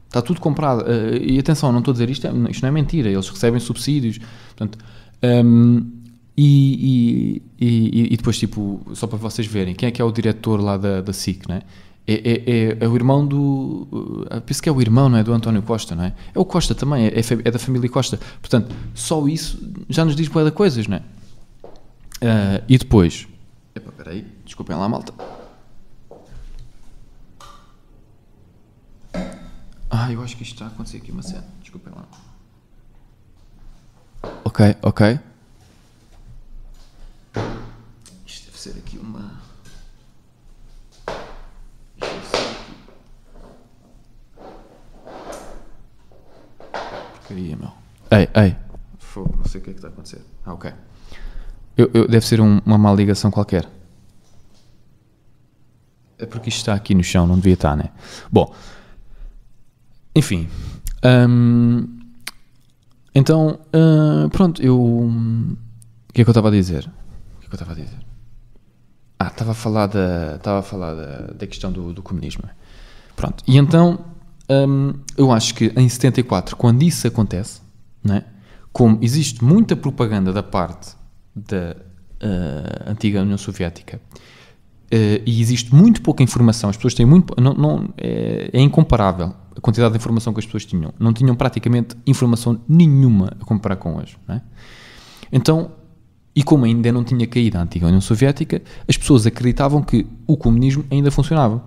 Está 0.06 0.22
tudo 0.22 0.40
comprado. 0.40 0.86
E 1.20 1.38
atenção, 1.38 1.70
não 1.70 1.80
estou 1.80 1.92
a 1.92 1.94
dizer 1.94 2.08
isto, 2.08 2.26
é, 2.26 2.30
isto 2.50 2.62
não 2.62 2.68
é 2.70 2.72
mentira. 2.72 3.10
Eles 3.10 3.28
recebem 3.28 3.60
subsídios. 3.60 4.18
Portanto, 4.56 4.78
um, 5.22 5.97
e, 6.40 7.42
e, 7.58 7.66
e, 7.66 8.14
e, 8.14 8.16
depois, 8.16 8.38
tipo, 8.38 8.80
só 8.94 9.08
para 9.08 9.18
vocês 9.18 9.44
verem, 9.44 9.74
quem 9.74 9.88
é 9.88 9.90
que 9.90 10.00
é 10.00 10.04
o 10.04 10.12
diretor 10.12 10.60
lá 10.60 10.76
da, 10.76 11.00
da 11.00 11.12
SIC, 11.12 11.48
né? 11.48 11.62
É, 12.06 12.14
é, 12.14 12.50
é, 12.50 12.76
é 12.78 12.88
o 12.88 12.94
irmão 12.94 13.26
do. 13.26 13.88
Uh, 13.90 14.40
penso 14.46 14.62
que 14.62 14.68
é 14.68 14.72
o 14.72 14.80
irmão, 14.80 15.08
não 15.08 15.18
é? 15.18 15.24
Do 15.24 15.32
António 15.32 15.60
Costa, 15.62 15.96
não 15.96 16.04
é? 16.04 16.14
É 16.32 16.38
o 16.38 16.44
Costa 16.44 16.76
também, 16.76 17.06
é, 17.06 17.10
é 17.44 17.50
da 17.50 17.58
família 17.58 17.90
Costa. 17.90 18.20
Portanto, 18.40 18.72
só 18.94 19.26
isso 19.26 19.58
já 19.88 20.04
nos 20.04 20.14
diz 20.14 20.28
boa 20.28 20.48
coisas, 20.52 20.86
não 20.86 20.98
é? 20.98 21.00
Uh, 21.00 22.64
e 22.68 22.78
depois. 22.78 23.26
Epa, 23.74 23.90
peraí, 23.90 24.24
desculpem 24.44 24.76
lá, 24.76 24.88
malta. 24.88 25.12
Ah, 29.90 30.12
eu 30.12 30.22
acho 30.22 30.36
que 30.36 30.44
isto 30.44 30.52
está 30.52 30.66
a 30.66 30.68
acontecer 30.68 30.98
aqui 30.98 31.10
uma 31.10 31.22
cena. 31.22 31.44
Desculpem 31.60 31.92
lá. 31.92 32.06
Ok, 34.44 34.76
ok. 34.82 35.18
Ser 38.58 38.78
aqui 38.78 38.98
uma. 38.98 39.40
Porcaria, 47.12 47.56
meu. 47.56 47.72
Ei, 48.10 48.28
ei. 48.34 48.56
Fogo, 48.98 49.34
não 49.36 49.44
sei 49.44 49.60
o 49.60 49.64
que 49.64 49.70
é 49.70 49.72
que 49.72 49.78
está 49.78 49.88
a 49.88 49.90
acontecer. 49.90 50.20
Ah, 50.44 50.52
ok. 50.52 50.72
Eu, 51.76 51.90
eu, 51.94 52.08
deve 52.08 52.26
ser 52.26 52.40
um, 52.40 52.60
uma 52.66 52.76
má 52.76 52.92
ligação 52.92 53.30
qualquer. 53.30 53.68
É 56.18 56.26
porque 56.26 56.48
isto 56.48 56.58
está 56.58 56.74
aqui 56.74 56.94
no 56.94 57.04
chão, 57.04 57.26
não 57.26 57.36
devia 57.36 57.54
estar, 57.54 57.76
né? 57.76 57.90
Bom. 58.30 58.52
Enfim. 60.16 60.48
Hum, 61.04 62.00
então, 63.14 63.60
uh, 63.72 64.28
pronto, 64.30 64.60
eu. 64.60 64.78
O 64.80 66.12
que 66.12 66.22
é 66.22 66.24
que 66.24 66.28
eu 66.28 66.32
estava 66.32 66.48
a 66.48 66.50
dizer? 66.50 66.90
Que 67.48 67.54
é 67.54 67.58
eu 67.58 67.62
estava 67.62 67.72
a 67.72 67.74
dizer? 67.74 67.98
Ah, 69.18 69.28
estava 69.28 69.52
a 69.52 69.54
falar 69.54 69.86
da, 69.86 70.36
estava 70.36 70.58
a 70.60 70.62
falar 70.62 70.94
da, 70.94 71.16
da 71.32 71.46
questão 71.46 71.72
do, 71.72 71.92
do 71.92 72.02
comunismo. 72.02 72.44
Pronto. 73.16 73.42
E 73.46 73.56
então, 73.56 73.98
hum, 74.48 74.94
eu 75.16 75.32
acho 75.32 75.54
que 75.54 75.72
em 75.76 75.88
74, 75.88 76.54
quando 76.56 76.82
isso 76.82 77.06
acontece, 77.06 77.60
né, 78.04 78.24
como 78.72 78.98
existe 79.02 79.42
muita 79.42 79.74
propaganda 79.74 80.32
da 80.32 80.42
parte 80.42 80.94
da 81.34 81.76
uh, 82.22 82.90
antiga 82.90 83.22
União 83.22 83.38
Soviética 83.38 84.00
uh, 84.92 85.22
e 85.26 85.40
existe 85.40 85.74
muito 85.74 86.00
pouca 86.02 86.22
informação, 86.22 86.70
as 86.70 86.76
pessoas 86.76 86.94
têm 86.94 87.06
muito. 87.06 87.34
Não, 87.40 87.54
não, 87.54 87.88
é, 87.96 88.50
é, 88.52 88.60
incomparável 88.60 89.34
a 89.56 89.60
quantidade 89.60 89.92
de 89.92 89.98
informação 89.98 90.32
que 90.32 90.38
as 90.38 90.46
pessoas 90.46 90.64
tinham. 90.64 90.92
Não 90.98 91.12
tinham 91.12 91.34
praticamente 91.34 91.96
informação 92.06 92.60
nenhuma 92.68 93.32
a 93.40 93.44
comparar 93.44 93.76
com 93.76 93.96
hoje. 93.96 94.16
Né? 94.28 94.42
Então, 95.32 95.72
e 96.38 96.42
como 96.44 96.64
ainda 96.64 96.92
não 96.92 97.02
tinha 97.02 97.26
caído 97.26 97.58
a 97.58 97.62
antiga 97.62 97.86
União 97.86 98.00
Soviética, 98.00 98.62
as 98.86 98.96
pessoas 98.96 99.26
acreditavam 99.26 99.82
que 99.82 100.06
o 100.24 100.36
comunismo 100.36 100.84
ainda 100.88 101.10
funcionava. 101.10 101.60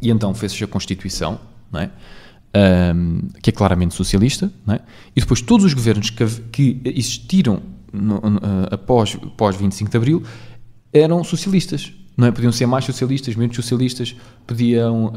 E 0.00 0.08
então 0.08 0.32
fez-se 0.32 0.64
a 0.64 0.66
Constituição, 0.66 1.38
não 1.70 1.80
é? 1.80 1.90
Um, 2.94 3.28
que 3.42 3.50
é 3.50 3.52
claramente 3.52 3.94
socialista, 3.94 4.50
é? 4.66 4.80
e 5.14 5.20
depois 5.20 5.42
todos 5.42 5.66
os 5.66 5.74
governos 5.74 6.08
que, 6.08 6.24
que 6.50 6.80
existiram 6.86 7.60
no, 7.92 8.18
no, 8.18 8.40
após, 8.70 9.14
após 9.22 9.56
25 9.56 9.90
de 9.90 9.96
Abril 9.98 10.22
eram 10.90 11.22
socialistas. 11.22 11.92
não 12.16 12.28
é? 12.28 12.32
Podiam 12.32 12.52
ser 12.52 12.64
mais 12.64 12.86
socialistas, 12.86 13.36
menos 13.36 13.54
socialistas, 13.56 14.16
podiam, 14.46 15.08
uh, 15.08 15.10
uh, 15.10 15.12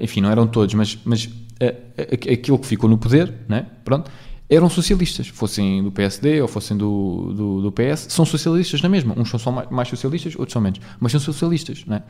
enfim, 0.00 0.22
não 0.22 0.30
eram 0.30 0.46
todos, 0.46 0.72
mas, 0.72 0.98
mas 1.04 1.26
uh, 1.26 2.32
aquilo 2.32 2.58
que 2.58 2.66
ficou 2.66 2.88
no 2.88 2.96
poder, 2.96 3.30
né? 3.46 3.66
Pronto, 3.84 4.10
eram 4.48 4.68
socialistas, 4.68 5.28
fossem 5.28 5.82
do 5.82 5.90
PSD 5.90 6.42
ou 6.42 6.48
fossem 6.48 6.76
do, 6.76 7.32
do, 7.34 7.62
do 7.62 7.72
PS, 7.72 8.06
são 8.10 8.24
socialistas 8.24 8.82
na 8.82 8.88
mesma. 8.88 9.14
Uns 9.16 9.30
são 9.30 9.38
só 9.38 9.50
mais, 9.50 9.70
mais 9.70 9.88
socialistas, 9.88 10.34
outros 10.34 10.52
são 10.52 10.60
menos, 10.60 10.80
mas 11.00 11.12
são 11.12 11.20
socialistas, 11.20 11.84
né? 11.86 12.02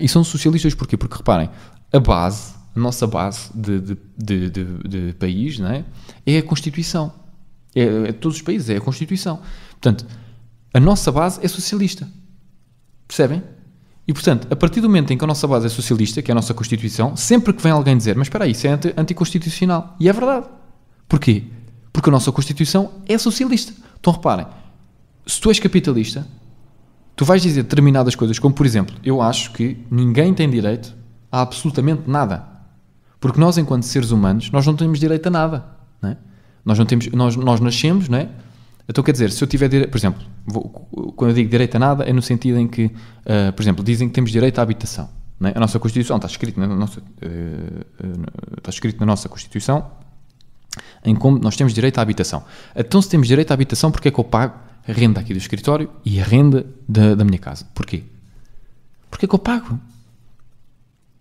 e 0.00 0.08
são 0.08 0.24
socialistas 0.24 0.74
porquê? 0.74 0.96
Porque 0.96 1.16
reparem, 1.16 1.50
a 1.92 2.00
base, 2.00 2.54
a 2.74 2.80
nossa 2.80 3.06
base 3.06 3.50
de, 3.54 3.80
de, 3.80 3.96
de, 4.16 4.50
de, 4.50 4.88
de 4.88 5.12
país, 5.14 5.58
né? 5.58 5.84
É 6.26 6.38
a 6.38 6.42
Constituição. 6.42 7.12
É, 7.74 7.82
é 7.82 8.12
todos 8.12 8.38
os 8.38 8.42
países, 8.42 8.70
é 8.70 8.76
a 8.76 8.80
Constituição. 8.80 9.40
Portanto, 9.70 10.06
a 10.72 10.80
nossa 10.80 11.12
base 11.12 11.40
é 11.42 11.48
socialista. 11.48 12.08
Percebem? 13.06 13.42
E, 14.06 14.12
portanto, 14.12 14.48
a 14.50 14.56
partir 14.56 14.80
do 14.80 14.88
momento 14.88 15.12
em 15.12 15.18
que 15.18 15.24
a 15.24 15.26
nossa 15.26 15.46
base 15.46 15.66
é 15.66 15.68
socialista, 15.68 16.22
que 16.22 16.30
é 16.30 16.32
a 16.32 16.34
nossa 16.34 16.54
Constituição, 16.54 17.14
sempre 17.14 17.52
que 17.52 17.62
vem 17.62 17.72
alguém 17.72 17.96
dizer, 17.96 18.16
mas 18.16 18.26
espera 18.26 18.44
aí, 18.44 18.52
isso 18.52 18.66
é 18.66 18.70
anti 18.70 18.94
anticonstitucional. 18.96 19.96
E 20.00 20.08
é 20.08 20.12
verdade. 20.12 20.46
Porquê? 21.06 21.44
Porque 21.98 22.10
a 22.10 22.12
nossa 22.12 22.30
Constituição 22.30 22.92
é 23.08 23.18
socialista. 23.18 23.72
Então, 23.98 24.12
reparem, 24.12 24.46
se 25.26 25.40
tu 25.40 25.48
és 25.48 25.58
capitalista, 25.58 26.24
tu 27.16 27.24
vais 27.24 27.42
dizer 27.42 27.64
determinadas 27.64 28.14
coisas, 28.14 28.38
como, 28.38 28.54
por 28.54 28.64
exemplo, 28.64 28.94
eu 29.02 29.20
acho 29.20 29.50
que 29.50 29.84
ninguém 29.90 30.32
tem 30.32 30.48
direito 30.48 30.94
a 31.32 31.40
absolutamente 31.40 32.02
nada. 32.08 32.46
Porque 33.18 33.40
nós, 33.40 33.58
enquanto 33.58 33.82
seres 33.82 34.12
humanos, 34.12 34.48
nós 34.52 34.64
não 34.64 34.76
temos 34.76 35.00
direito 35.00 35.26
a 35.26 35.30
nada. 35.30 35.66
Não 36.00 36.10
é? 36.10 36.16
Nós, 36.64 36.78
não 36.78 36.86
temos, 36.86 37.08
nós, 37.08 37.34
nós 37.34 37.58
nascemos, 37.58 38.08
não 38.08 38.18
é? 38.18 38.28
Então, 38.88 39.02
quer 39.02 39.10
dizer, 39.10 39.32
se 39.32 39.42
eu 39.42 39.48
tiver 39.48 39.68
direito, 39.68 39.90
por 39.90 39.98
exemplo, 39.98 40.24
vou, 40.46 40.62
quando 41.16 41.32
eu 41.32 41.34
digo 41.34 41.50
direito 41.50 41.74
a 41.74 41.78
nada, 41.80 42.04
é 42.04 42.12
no 42.12 42.22
sentido 42.22 42.60
em 42.60 42.68
que, 42.68 42.84
uh, 42.84 43.52
por 43.56 43.62
exemplo, 43.62 43.82
dizem 43.82 44.06
que 44.06 44.14
temos 44.14 44.30
direito 44.30 44.56
à 44.60 44.62
habitação. 44.62 45.08
É? 45.42 45.48
A 45.48 45.58
nossa 45.58 45.80
Constituição 45.80 46.14
está 46.14 46.28
escrito 46.28 46.60
na 46.60 46.68
nossa, 46.68 47.00
uh, 47.00 47.02
uh, 47.02 48.58
está 48.58 48.70
escrito 48.70 49.00
na 49.00 49.06
nossa 49.06 49.28
Constituição 49.28 49.98
em 51.04 51.14
como 51.14 51.38
nós 51.38 51.56
temos 51.56 51.72
direito 51.72 51.98
à 51.98 52.02
habitação. 52.02 52.44
Então, 52.74 53.00
se 53.00 53.08
temos 53.08 53.26
direito 53.28 53.50
à 53.50 53.54
habitação, 53.54 53.90
porquê 53.90 54.08
é 54.08 54.10
que 54.10 54.18
eu 54.18 54.24
pago 54.24 54.54
a 54.86 54.92
renda 54.92 55.20
aqui 55.20 55.32
do 55.32 55.38
escritório 55.38 55.90
e 56.04 56.20
a 56.20 56.24
renda 56.24 56.66
da, 56.88 57.14
da 57.14 57.24
minha 57.24 57.38
casa? 57.38 57.66
Porquê? 57.74 58.04
Porquê 59.10 59.26
é 59.26 59.28
que 59.28 59.34
eu 59.34 59.38
pago? 59.38 59.78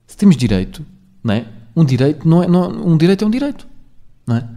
Se 0.06 0.16
temos 0.16 0.38
direito, 0.38 0.86
não 1.24 1.34
é? 1.34 1.46
Um 1.76 1.86
direito 1.86 2.28
não 2.28 2.44
é, 2.44 2.48
não, 2.48 2.70
um 2.88 2.98
direito 2.98 3.24
é 3.24 3.28
um 3.28 3.30
direito, 3.30 3.68
não 4.26 4.38
é? 4.38 4.48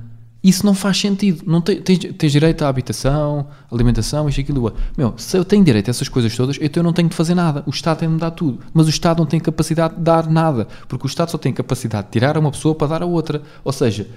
Isso 0.43 0.64
não 0.64 0.73
faz 0.73 0.99
sentido. 0.99 1.43
Não 1.47 1.61
tens, 1.61 1.99
tens 2.16 2.33
direito 2.33 2.64
à 2.64 2.68
habitação, 2.68 3.47
alimentação, 3.71 4.27
isto, 4.29 4.41
aquilo. 4.41 4.75
Meu, 4.97 5.12
se 5.18 5.37
eu 5.37 5.45
tenho 5.45 5.62
direito 5.62 5.89
a 5.89 5.91
essas 5.91 6.09
coisas 6.09 6.35
todas, 6.35 6.57
então 6.61 6.81
eu 6.81 6.85
não 6.85 6.95
tenho 6.95 7.11
de 7.11 7.14
fazer 7.14 7.35
nada. 7.35 7.62
O 7.66 7.71
Estado 7.71 7.99
tem 7.99 8.09
de 8.09 8.14
me 8.14 8.21
dar 8.21 8.31
tudo. 8.31 8.61
Mas 8.73 8.87
o 8.87 8.91
Estado 8.91 9.18
não 9.18 9.27
tem 9.27 9.39
capacidade 9.39 9.97
de 9.97 10.01
dar 10.01 10.31
nada. 10.31 10.66
Porque 10.89 11.07
o 11.07 11.09
Estado 11.09 11.31
só 11.31 11.37
tem 11.37 11.53
capacidade 11.53 12.07
de 12.07 12.12
tirar 12.12 12.37
a 12.37 12.41
uma 12.41 12.51
pessoa 12.51 12.75
para 12.75 12.89
dar 12.89 13.03
a 13.03 13.07
outra. 13.07 13.43
Ou 13.62 13.73
seja, 13.73 14.09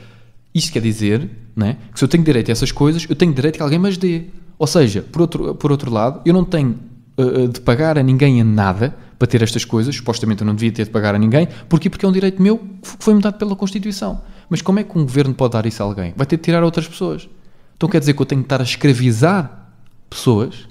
isto 0.53 0.71
quer 0.71 0.81
dizer 0.81 1.29
né, 1.55 1.77
que 1.91 1.99
se 1.99 2.05
eu 2.05 2.09
tenho 2.09 2.23
direito 2.23 2.49
a 2.49 2.51
essas 2.51 2.71
coisas, 2.71 3.05
eu 3.09 3.15
tenho 3.15 3.33
direito 3.33 3.57
que 3.57 3.63
alguém 3.63 3.79
me 3.79 3.89
as 3.89 3.97
dê. 3.97 4.25
Ou 4.57 4.67
seja, 4.67 5.01
por 5.01 5.21
outro, 5.21 5.55
por 5.55 5.71
outro 5.71 5.91
lado, 5.91 6.21
eu 6.25 6.33
não 6.33 6.45
tenho 6.45 6.79
uh, 7.17 7.47
de 7.47 7.59
pagar 7.61 7.97
a 7.97 8.03
ninguém 8.03 8.39
a 8.39 8.43
nada 8.43 8.95
para 9.17 9.27
ter 9.27 9.41
estas 9.41 9.65
coisas. 9.65 9.95
Supostamente 9.95 10.41
eu 10.41 10.47
não 10.47 10.55
devia 10.55 10.71
ter 10.71 10.85
de 10.85 10.91
pagar 10.91 11.15
a 11.15 11.19
ninguém. 11.19 11.47
Porquê? 11.67 11.89
Porque 11.89 12.05
é 12.05 12.09
um 12.09 12.11
direito 12.11 12.41
meu 12.41 12.57
que 12.57 13.03
foi-me 13.03 13.21
dado 13.21 13.37
pela 13.37 13.55
Constituição. 13.55 14.21
Mas 14.49 14.61
como 14.61 14.79
é 14.79 14.83
que 14.83 14.97
um 14.97 15.03
governo 15.03 15.33
pode 15.33 15.53
dar 15.53 15.65
isso 15.65 15.81
a 15.81 15.85
alguém? 15.85 16.13
Vai 16.15 16.25
ter 16.25 16.37
de 16.37 16.43
tirar 16.43 16.61
a 16.61 16.65
outras 16.65 16.87
pessoas. 16.87 17.27
Então 17.75 17.89
quer 17.89 17.99
dizer 17.99 18.13
que 18.13 18.21
eu 18.21 18.25
tenho 18.25 18.41
que 18.41 18.45
estar 18.45 18.61
a 18.61 18.63
escravizar 18.63 19.69
pessoas 20.09 20.67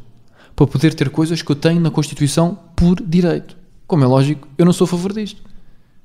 para 0.55 0.67
poder 0.67 0.95
ter 0.95 1.11
coisas 1.11 1.43
que 1.43 1.51
eu 1.51 1.57
tenho 1.57 1.81
na 1.81 1.91
Constituição 1.91 2.59
por 2.77 3.01
direito. 3.03 3.57
Como 3.87 4.05
é 4.05 4.07
lógico, 4.07 4.47
eu 4.57 4.65
não 4.65 4.73
sou 4.73 4.85
a 4.85 4.89
favor 4.89 5.13
disto. 5.13 5.43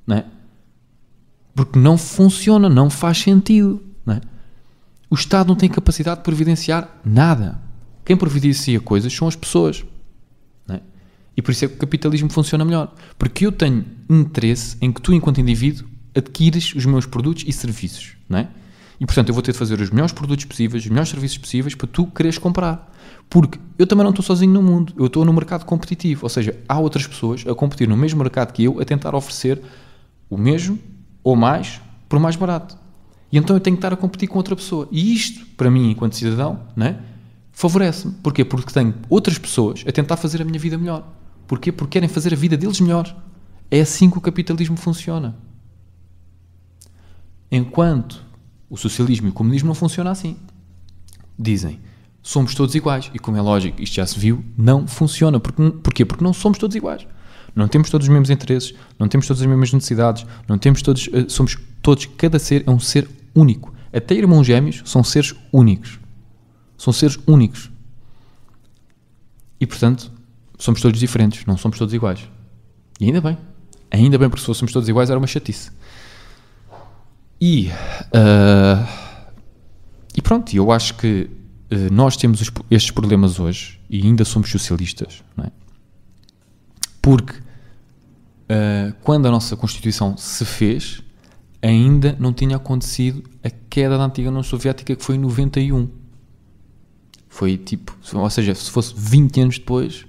Não 0.05 0.17
é? 0.17 0.25
Porque 1.57 1.79
não 1.79 1.97
funciona, 1.97 2.69
não 2.69 2.87
faz 2.87 3.17
sentido. 3.17 3.81
Não 4.05 4.13
é? 4.13 4.21
O 5.09 5.15
Estado 5.15 5.47
não 5.47 5.55
tem 5.55 5.67
capacidade 5.67 6.19
de 6.19 6.23
providenciar 6.23 6.87
nada. 7.03 7.59
Quem 8.05 8.15
providencia 8.15 8.79
coisas 8.79 9.11
são 9.11 9.27
as 9.27 9.35
pessoas. 9.35 9.83
É? 10.69 10.79
E 11.35 11.41
por 11.41 11.49
isso 11.49 11.65
é 11.65 11.67
que 11.67 11.73
o 11.73 11.77
capitalismo 11.77 12.29
funciona 12.29 12.63
melhor. 12.63 12.93
Porque 13.17 13.43
eu 13.43 13.51
tenho 13.51 13.83
interesse 14.07 14.77
em 14.79 14.91
que 14.91 15.01
tu, 15.01 15.11
enquanto 15.11 15.41
indivíduo, 15.41 15.87
adquires 16.15 16.75
os 16.75 16.85
meus 16.85 17.07
produtos 17.07 17.43
e 17.47 17.51
serviços, 17.51 18.11
não 18.29 18.37
é? 18.37 18.49
E 18.99 19.05
portanto 19.07 19.29
eu 19.29 19.33
vou 19.33 19.41
ter 19.41 19.51
de 19.51 19.57
fazer 19.57 19.81
os 19.81 19.89
melhores 19.89 20.11
produtos 20.11 20.45
possíveis, 20.45 20.83
os 20.83 20.89
melhores 20.89 21.09
serviços 21.09 21.39
possíveis 21.39 21.73
para 21.73 21.87
tu 21.87 22.05
quereres 22.05 22.37
comprar. 22.37 22.95
Porque 23.27 23.59
eu 23.79 23.87
também 23.87 24.03
não 24.03 24.11
estou 24.11 24.23
sozinho 24.23 24.53
no 24.53 24.61
mundo, 24.61 24.93
eu 24.95 25.07
estou 25.07 25.25
no 25.25 25.33
mercado 25.33 25.65
competitivo, 25.65 26.19
ou 26.23 26.29
seja, 26.29 26.55
há 26.69 26.77
outras 26.77 27.07
pessoas 27.07 27.43
a 27.47 27.55
competir 27.55 27.87
no 27.87 27.97
mesmo 27.97 28.19
mercado 28.19 28.53
que 28.53 28.63
eu 28.63 28.79
a 28.79 28.85
tentar 28.85 29.15
oferecer 29.15 29.59
o 30.29 30.37
mesmo 30.37 30.77
ou 31.27 31.35
mais 31.35 31.81
por 32.07 32.19
mais 32.19 32.37
barato. 32.37 32.77
E 33.29 33.37
então 33.37 33.53
eu 33.53 33.59
tenho 33.59 33.75
que 33.75 33.79
estar 33.79 33.91
a 33.91 33.97
competir 33.97 34.29
com 34.29 34.37
outra 34.37 34.55
pessoa. 34.55 34.87
E 34.89 35.13
isto, 35.13 35.45
para 35.57 35.69
mim, 35.69 35.91
enquanto 35.91 36.15
cidadão, 36.15 36.61
não 36.73 36.85
é? 36.85 36.97
favorece-me. 37.51 38.13
Porquê? 38.23 38.45
Porque 38.45 38.71
tenho 38.71 38.93
outras 39.09 39.37
pessoas 39.37 39.83
a 39.85 39.91
tentar 39.91 40.15
fazer 40.15 40.41
a 40.41 40.45
minha 40.45 40.57
vida 40.57 40.77
melhor. 40.77 41.05
Porquê? 41.45 41.69
Porque 41.69 41.93
querem 41.93 42.07
fazer 42.07 42.31
a 42.31 42.37
vida 42.37 42.55
deles 42.55 42.79
melhor. 42.79 43.13
É 43.69 43.81
assim 43.81 44.09
que 44.09 44.17
o 44.17 44.21
capitalismo 44.21 44.77
funciona. 44.77 45.35
Enquanto 47.51 48.23
o 48.69 48.77
socialismo 48.77 49.27
e 49.27 49.31
o 49.31 49.33
comunismo 49.33 49.67
não 49.67 49.75
funcionam 49.75 50.11
assim. 50.13 50.37
Dizem, 51.37 51.81
somos 52.23 52.55
todos 52.55 52.73
iguais. 52.73 53.11
E 53.13 53.19
como 53.19 53.35
é 53.35 53.41
lógico, 53.41 53.81
isto 53.81 53.95
já 53.95 54.05
se 54.05 54.17
viu, 54.17 54.45
não 54.57 54.87
funciona. 54.87 55.41
Porquê? 55.41 56.05
Porque 56.05 56.23
não 56.23 56.31
somos 56.31 56.57
todos 56.57 56.73
iguais. 56.73 57.05
Não 57.57 57.67
temos 57.67 57.89
todos 57.89 58.05
os 58.05 58.09
mesmos 58.09 58.29
interesses, 58.29 58.75
não 58.99 59.07
temos 59.07 59.25
todas 59.25 59.41
as 59.41 59.47
mesmas 59.47 59.73
necessidades, 59.73 60.23
não 60.47 60.59
temos 60.59 60.83
todos, 60.83 61.09
eh, 61.11 61.25
somos 61.27 61.57
todos, 61.81 62.05
cada 62.05 62.37
ser 62.37 62.63
é 62.67 62.69
um 62.69 62.79
ser 62.79 63.09
único. 63.33 63.73
Até 63.91 64.13
irmãos 64.13 64.45
gêmeos 64.45 64.83
são 64.85 65.03
seres 65.03 65.33
únicos. 65.51 65.99
São 66.77 66.93
seres 66.93 67.17
únicos. 67.25 67.71
E 69.59 69.65
portanto, 69.65 70.11
somos 70.59 70.79
todos 70.81 70.99
diferentes, 70.99 71.47
não 71.47 71.57
somos 71.57 71.79
todos 71.79 71.95
iguais. 71.95 72.29
E 72.99 73.05
ainda 73.05 73.21
bem. 73.21 73.35
Ainda 73.89 74.19
bem, 74.19 74.29
porque 74.29 74.41
se 74.41 74.45
fôssemos 74.45 74.71
todos 74.71 74.87
iguais 74.87 75.09
era 75.09 75.17
uma 75.17 75.25
chatice. 75.25 75.71
E, 77.41 77.71
uh, 78.13 78.87
e 80.15 80.21
pronto, 80.21 80.55
eu 80.55 80.71
acho 80.71 80.93
que 80.93 81.27
uh, 81.71 81.91
nós 81.91 82.15
temos 82.15 82.39
os, 82.39 82.51
estes 82.69 82.91
problemas 82.91 83.39
hoje 83.39 83.79
e 83.89 84.03
ainda 84.03 84.23
somos 84.23 84.51
socialistas, 84.51 85.23
não 85.35 85.45
é? 85.45 85.51
Porque 87.01 87.46
uh, 88.49 88.93
quando 89.03 89.27
a 89.27 89.31
nossa 89.31 89.55
Constituição 89.55 90.15
se 90.17 90.45
fez, 90.45 91.01
ainda 91.61 92.15
não 92.19 92.33
tinha 92.33 92.55
acontecido 92.55 93.23
a 93.43 93.49
queda 93.69 93.97
da 93.97 94.05
antiga 94.05 94.29
União 94.29 94.43
Soviética 94.43 94.95
que 94.95 95.03
foi 95.03 95.15
em 95.15 95.19
91. 95.19 95.89
Foi 97.27 97.57
tipo, 97.57 97.95
ou 98.13 98.29
seja, 98.29 98.55
se 98.55 98.71
fosse 98.71 98.93
20 98.95 99.41
anos 99.41 99.59
depois, 99.59 100.05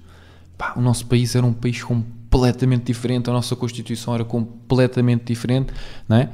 pá, 0.56 0.74
o 0.76 0.80
nosso 0.80 1.06
país 1.06 1.34
era 1.34 1.44
um 1.44 1.52
país 1.52 1.82
completamente 1.82 2.84
diferente, 2.84 3.28
a 3.28 3.32
nossa 3.32 3.54
Constituição 3.54 4.14
era 4.14 4.24
completamente 4.24 5.24
diferente, 5.24 5.72
não 6.08 6.16
é? 6.16 6.24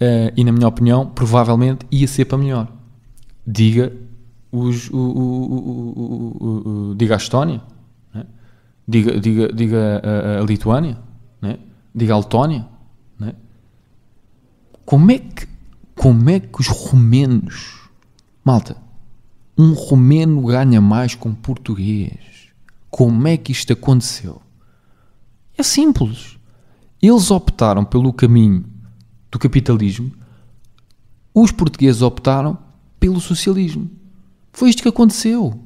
Uh, 0.00 0.32
e 0.36 0.44
na 0.44 0.52
minha 0.52 0.68
opinião, 0.68 1.06
provavelmente 1.06 1.84
ia 1.90 2.06
ser 2.06 2.24
para 2.24 2.38
melhor. 2.38 2.68
Diga 3.46 3.92
os, 4.50 4.88
o, 4.90 4.96
o, 4.96 6.90
o, 6.90 6.94
diga 6.94 7.14
a 7.14 7.16
Estónia, 7.16 7.60
né? 8.14 8.24
diga, 8.86 9.18
diga, 9.20 9.52
diga 9.52 10.02
a, 10.02 10.40
a 10.40 10.44
Lituânia, 10.44 10.96
né? 11.40 11.58
diga 11.94 12.14
a 12.14 12.18
Letónia. 12.18 12.66
Né? 13.18 13.34
Como, 14.84 15.10
é 15.10 15.18
que, 15.18 15.46
como 15.94 16.30
é 16.30 16.40
que 16.40 16.60
os 16.60 16.68
romenos, 16.68 17.88
malta, 18.44 18.76
um 19.56 19.72
romeno 19.72 20.42
ganha 20.42 20.80
mais 20.80 21.14
com 21.14 21.34
português? 21.34 22.18
Como 22.90 23.26
é 23.26 23.36
que 23.36 23.52
isto 23.52 23.72
aconteceu? 23.72 24.40
É 25.56 25.62
simples. 25.62 26.38
Eles 27.00 27.30
optaram 27.30 27.84
pelo 27.84 28.12
caminho 28.12 28.64
do 29.30 29.38
capitalismo, 29.38 30.12
os 31.34 31.52
portugueses 31.52 32.02
optaram 32.02 32.58
pelo 32.98 33.20
socialismo. 33.20 33.90
Foi 34.52 34.70
isto 34.70 34.82
que 34.82 34.88
aconteceu. 34.88 35.60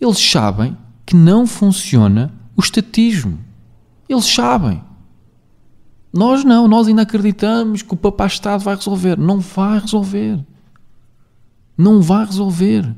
Eles 0.00 0.18
sabem 0.18 0.76
que 1.04 1.14
não 1.14 1.46
funciona 1.46 2.34
o 2.56 2.60
estatismo. 2.60 3.38
Eles 4.08 4.24
sabem. 4.24 4.82
Nós 6.16 6.44
não, 6.44 6.66
nós 6.66 6.88
ainda 6.88 7.02
acreditamos 7.02 7.82
que 7.82 7.94
o 7.94 7.96
papá 7.96 8.26
Estado 8.26 8.64
vai 8.64 8.74
resolver. 8.74 9.18
Não 9.18 9.38
vai 9.38 9.78
resolver. 9.78 10.44
Não 11.76 12.00
vai 12.00 12.24
resolver. 12.24 12.94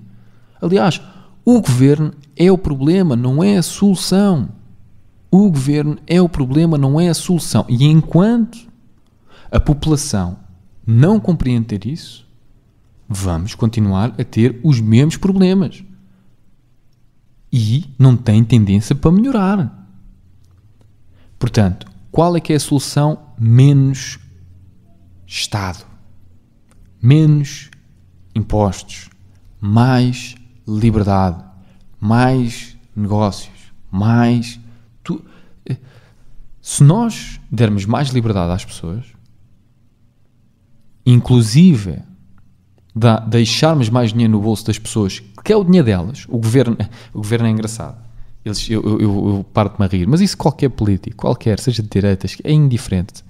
Aliás, 0.62 1.00
o 1.44 1.60
governo 1.60 2.12
é 2.36 2.50
o 2.52 2.56
problema, 2.56 3.16
não 3.16 3.42
é 3.42 3.56
a 3.56 3.62
solução. 3.62 4.48
O 5.30 5.50
governo 5.50 5.98
é 6.06 6.22
o 6.22 6.28
problema, 6.28 6.78
não 6.78 7.00
é 7.00 7.08
a 7.08 7.14
solução. 7.14 7.64
E 7.68 7.84
enquanto 7.84 8.66
a 9.50 9.58
população 9.58 10.38
não 10.86 11.18
compreender 11.18 11.86
isso, 11.86 12.26
vamos 13.08 13.54
continuar 13.54 14.14
a 14.18 14.24
ter 14.24 14.60
os 14.62 14.80
mesmos 14.80 15.16
problemas. 15.16 15.82
E 17.52 17.84
não 17.98 18.16
tem 18.16 18.44
tendência 18.44 18.94
para 18.94 19.10
melhorar. 19.10 19.88
Portanto, 21.38 21.87
qual 22.10 22.36
é 22.36 22.40
que 22.40 22.52
é 22.52 22.56
a 22.56 22.60
solução? 22.60 23.18
Menos 23.38 24.18
Estado, 25.26 25.84
menos 27.02 27.70
impostos, 28.34 29.10
mais 29.60 30.34
liberdade, 30.66 31.44
mais 32.00 32.76
negócios, 32.96 33.72
mais. 33.90 34.58
Tu... 35.02 35.22
Se 36.62 36.82
nós 36.82 37.38
dermos 37.50 37.84
mais 37.84 38.08
liberdade 38.08 38.52
às 38.52 38.64
pessoas, 38.64 39.04
inclusive 41.04 42.02
da, 42.94 43.20
deixarmos 43.20 43.90
mais 43.90 44.12
dinheiro 44.12 44.32
no 44.32 44.40
bolso 44.40 44.64
das 44.66 44.78
pessoas, 44.78 45.22
que 45.44 45.52
é 45.52 45.56
o 45.56 45.62
dinheiro 45.62 45.84
delas, 45.84 46.24
o 46.28 46.38
governo, 46.38 46.76
o 47.12 47.18
governo 47.18 47.46
é 47.46 47.50
engraçado. 47.50 48.07
Eles, 48.48 48.70
eu, 48.70 48.82
eu, 48.82 49.00
eu 49.00 49.46
parto-me 49.52 49.84
a 49.86 49.88
rir, 49.88 50.06
mas 50.06 50.20
isso 50.20 50.36
qualquer 50.36 50.70
político, 50.70 51.16
qualquer, 51.16 51.60
seja 51.60 51.82
de 51.82 51.88
direitas, 51.88 52.36
é 52.42 52.52
indiferente. 52.52 53.24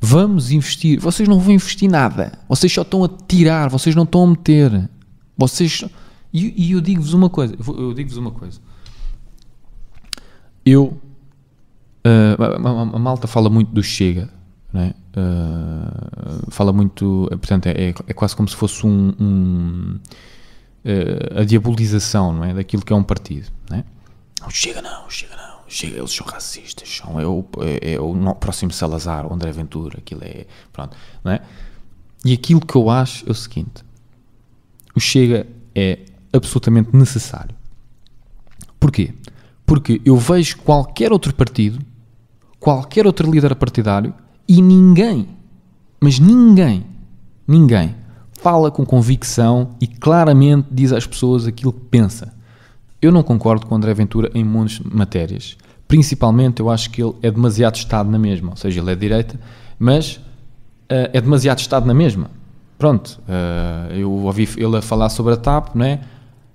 Vamos 0.00 0.50
investir. 0.50 1.00
Vocês 1.00 1.26
não 1.26 1.38
vão 1.40 1.54
investir 1.54 1.90
nada. 1.90 2.38
Vocês 2.46 2.70
só 2.70 2.82
estão 2.82 3.02
a 3.04 3.08
tirar, 3.08 3.70
vocês 3.70 3.94
não 3.96 4.02
estão 4.02 4.24
a 4.24 4.26
meter. 4.26 4.90
Vocês. 5.36 5.82
E, 6.30 6.66
e 6.66 6.72
eu 6.72 6.80
digo-vos 6.80 7.14
uma 7.14 7.30
coisa. 7.30 7.54
Eu 7.66 7.94
digo-vos 7.94 8.18
uma 8.18 8.30
coisa. 8.30 8.60
Eu. 10.66 10.98
Uh, 12.06 12.36
a, 12.38 12.68
a, 12.68 12.82
a, 12.82 12.98
malta 12.98 13.26
fala 13.26 13.48
muito 13.48 13.72
do 13.72 13.82
Chega, 13.82 14.28
né? 14.70 14.92
Uh, 15.16 16.50
fala 16.50 16.70
muito. 16.70 17.26
Portanto, 17.30 17.66
é, 17.68 17.94
é, 18.06 18.12
quase 18.12 18.36
como 18.36 18.46
se 18.46 18.56
fosse 18.56 18.86
um. 18.86 19.14
um 19.18 19.98
uh, 20.84 21.40
a 21.40 21.44
diabolização 21.44 22.32
não 22.32 22.44
é? 22.44 22.54
daquilo 22.54 22.84
que 22.84 22.92
é 22.92 22.96
um 22.96 23.02
partido. 23.02 23.50
Né? 23.70 23.84
Não, 24.40 24.50
chega 24.50 24.82
não, 24.82 25.08
chega 25.08 25.36
não 25.36 25.44
chega, 25.74 25.98
eles 25.98 26.12
são 26.12 26.26
racistas, 26.26 26.88
são, 26.88 27.18
é, 27.18 27.26
o, 27.26 27.44
é, 27.58 27.94
é 27.94 28.00
o 28.00 28.34
próximo 28.36 28.72
Salazar, 28.72 29.26
o 29.26 29.34
André 29.34 29.50
Ventura, 29.50 29.98
aquilo 29.98 30.22
é, 30.22 30.46
pronto, 30.72 30.96
não 31.22 31.32
é? 31.32 31.40
E 32.24 32.32
aquilo 32.32 32.60
que 32.60 32.76
eu 32.76 32.88
acho 32.88 33.28
é 33.28 33.32
o 33.32 33.34
seguinte, 33.34 33.84
o 34.94 35.00
Chega 35.00 35.46
é 35.74 35.98
absolutamente 36.32 36.94
necessário. 36.96 37.54
Porquê? 38.78 39.12
Porque 39.66 40.00
eu 40.04 40.16
vejo 40.16 40.58
qualquer 40.58 41.12
outro 41.12 41.34
partido, 41.34 41.84
qualquer 42.60 43.06
outro 43.06 43.30
líder 43.30 43.54
partidário 43.56 44.14
e 44.48 44.62
ninguém, 44.62 45.28
mas 46.00 46.18
ninguém, 46.18 46.86
ninguém 47.46 47.94
fala 48.44 48.70
com 48.70 48.84
convicção 48.84 49.70
e 49.80 49.86
claramente 49.86 50.68
diz 50.70 50.92
às 50.92 51.06
pessoas 51.06 51.46
aquilo 51.46 51.72
que 51.72 51.80
pensa. 51.90 52.30
Eu 53.00 53.10
não 53.10 53.22
concordo 53.22 53.66
com 53.66 53.74
André 53.74 53.94
Ventura 53.94 54.30
em 54.34 54.44
muitas 54.44 54.80
matérias. 54.80 55.56
Principalmente, 55.88 56.60
eu 56.60 56.68
acho 56.68 56.90
que 56.90 57.02
ele 57.02 57.14
é 57.22 57.30
demasiado 57.30 57.76
Estado 57.76 58.10
na 58.10 58.18
mesma. 58.18 58.50
Ou 58.50 58.56
seja, 58.56 58.82
ele 58.82 58.92
é 58.92 58.94
direita, 58.94 59.40
mas 59.78 60.16
uh, 60.16 61.08
é 61.14 61.20
demasiado 61.22 61.58
Estado 61.58 61.86
na 61.86 61.94
mesma. 61.94 62.30
Pronto, 62.76 63.18
uh, 63.26 63.94
eu 63.94 64.12
ouvi 64.12 64.46
ele 64.58 64.76
a 64.76 64.82
falar 64.82 65.08
sobre 65.08 65.32
a 65.32 65.36
TAP, 65.38 65.74
não 65.74 65.86
é? 65.86 66.00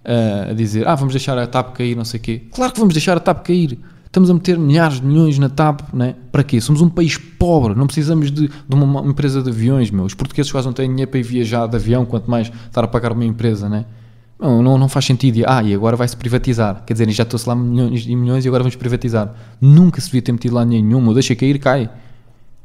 Uh, 0.05 0.51
a 0.51 0.53
dizer, 0.53 0.87
ah, 0.87 0.93
vamos 0.93 1.15
deixar 1.15 1.39
a 1.39 1.47
TAP 1.47 1.73
cair, 1.73 1.95
não 1.95 2.05
sei 2.05 2.19
o 2.19 2.23
quê. 2.23 2.43
Claro 2.53 2.71
que 2.71 2.79
vamos 2.79 2.93
deixar 2.93 3.17
a 3.17 3.19
TAP 3.19 3.43
cair. 3.43 3.79
Estamos 4.09 4.27
a 4.31 4.33
meter 4.33 4.57
milhares 4.57 4.99
de 4.99 5.05
milhões 5.05 5.37
na 5.37 5.49
TAP, 5.49 5.81
não 5.93 6.03
é? 6.03 6.15
Para 6.31 6.43
quê? 6.43 6.59
Somos 6.59 6.81
um 6.81 6.89
país 6.89 7.15
pobre, 7.15 7.75
não 7.75 7.85
precisamos 7.85 8.31
de, 8.31 8.47
de 8.47 8.75
uma 8.75 9.01
empresa 9.07 9.43
de 9.43 9.51
aviões, 9.51 9.91
meu. 9.91 10.03
Os 10.03 10.15
portugueses 10.15 10.51
quase 10.51 10.65
não 10.65 10.73
têm 10.73 10.89
dinheiro 10.89 11.11
para 11.11 11.19
ir 11.19 11.23
viajar 11.23 11.67
de 11.67 11.75
avião, 11.75 12.03
quanto 12.05 12.29
mais 12.29 12.51
estar 12.65 12.83
a 12.83 12.87
pagar 12.87 13.11
uma 13.11 13.23
empresa, 13.23 13.69
não 13.69 13.77
é? 13.77 13.85
Não, 14.39 14.63
não, 14.63 14.77
não 14.79 14.89
faz 14.89 15.05
sentido. 15.05 15.43
Ah, 15.45 15.61
e 15.61 15.75
agora 15.75 15.95
vai-se 15.95 16.17
privatizar. 16.17 16.83
Quer 16.87 16.93
dizer, 16.93 17.07
já 17.11 17.21
estou-se 17.21 17.47
lá 17.47 17.55
milhões 17.55 18.07
e 18.07 18.15
milhões 18.15 18.45
e 18.45 18.47
agora 18.47 18.63
vamos 18.63 18.75
privatizar. 18.75 19.31
Nunca 19.61 20.01
se 20.01 20.07
devia 20.07 20.23
ter 20.23 20.31
metido 20.31 20.55
lá 20.55 20.65
nenhum. 20.65 21.13
Deixa 21.13 21.35
cair, 21.35 21.59
cai. 21.59 21.87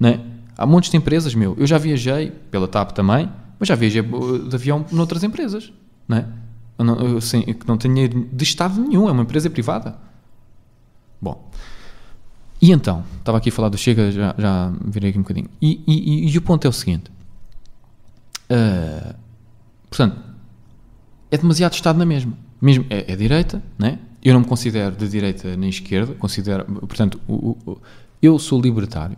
Né? 0.01 0.21
Há 0.57 0.65
montes 0.65 0.91
de 0.91 0.97
empresas, 0.97 1.35
meu. 1.35 1.55
Eu 1.59 1.67
já 1.67 1.77
viajei, 1.77 2.33
pela 2.51 2.67
TAP 2.67 2.93
também, 2.93 3.29
mas 3.59 3.69
já 3.69 3.75
viajei 3.75 4.01
de 4.03 4.55
avião 4.55 4.87
noutras 4.91 5.23
empresas. 5.23 5.71
Né? 6.09 6.25
Eu 6.79 6.87
não, 6.87 6.95
eu, 6.97 7.19
não 7.67 7.77
tenho 7.77 8.09
de 8.33 8.45
Estado 8.45 8.81
nenhum. 8.81 9.11
É 9.11 9.13
uma 9.13 9.25
empresa 9.25 9.51
privada. 9.51 9.99
Bom. 11.25 11.51
E 12.61 12.71
então? 12.71 13.03
Estava 13.19 13.39
aqui 13.39 13.49
a 13.49 13.53
falar 13.53 13.71
do 13.71 13.79
Chega, 13.79 14.13
já, 14.13 14.35
já 14.37 14.73
virei 14.85 15.11
aqui 15.11 15.19
um 15.19 15.23
bocadinho. 15.23 15.49
E, 15.61 15.83
e, 15.87 16.31
e, 16.31 16.39
o 16.39 16.43
ponto 16.43 16.67
é 16.67 16.69
o 16.69 16.73
seguinte. 16.73 17.11
Uh, 18.51 19.15
portanto, 19.89 20.21
é 21.31 21.39
demasiado 21.39 21.73
Estado 21.73 21.99
na 21.99 22.05
mesma. 22.05 22.37
Mesmo, 22.61 22.85
é, 22.91 23.11
é 23.13 23.17
direita, 23.17 23.63
né? 23.79 23.99
eu 24.23 24.33
não 24.33 24.41
me 24.41 24.47
considero 24.47 24.95
de 24.97 25.07
direita 25.09 25.55
nem 25.57 25.69
esquerda, 25.69 26.15
considero, 26.15 26.65
portanto, 26.65 27.21
o, 27.29 27.57
o, 27.67 27.79
eu 28.23 28.39
sou 28.39 28.61
libertário. 28.61 29.17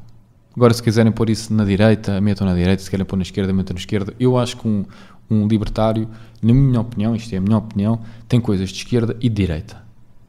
Agora, 0.56 0.72
se 0.72 0.82
quiserem 0.82 1.12
pôr 1.12 1.30
isso 1.30 1.52
na 1.52 1.64
direita, 1.64 2.20
metam 2.20 2.46
na 2.46 2.54
direita, 2.54 2.82
se 2.82 2.90
querem 2.90 3.04
pôr 3.04 3.16
na 3.16 3.22
esquerda, 3.22 3.52
metam 3.52 3.74
na 3.74 3.80
esquerda. 3.80 4.14
Eu 4.18 4.38
acho 4.38 4.56
que 4.56 4.66
um, 4.66 4.84
um 5.30 5.46
libertário, 5.46 6.08
na 6.42 6.52
minha 6.52 6.80
opinião, 6.80 7.14
isto 7.14 7.32
é 7.34 7.38
a 7.38 7.40
minha 7.40 7.58
opinião, 7.58 8.00
tem 8.26 8.40
coisas 8.40 8.70
de 8.70 8.76
esquerda 8.78 9.16
e 9.20 9.28
de 9.28 9.34
direita. 9.34 9.80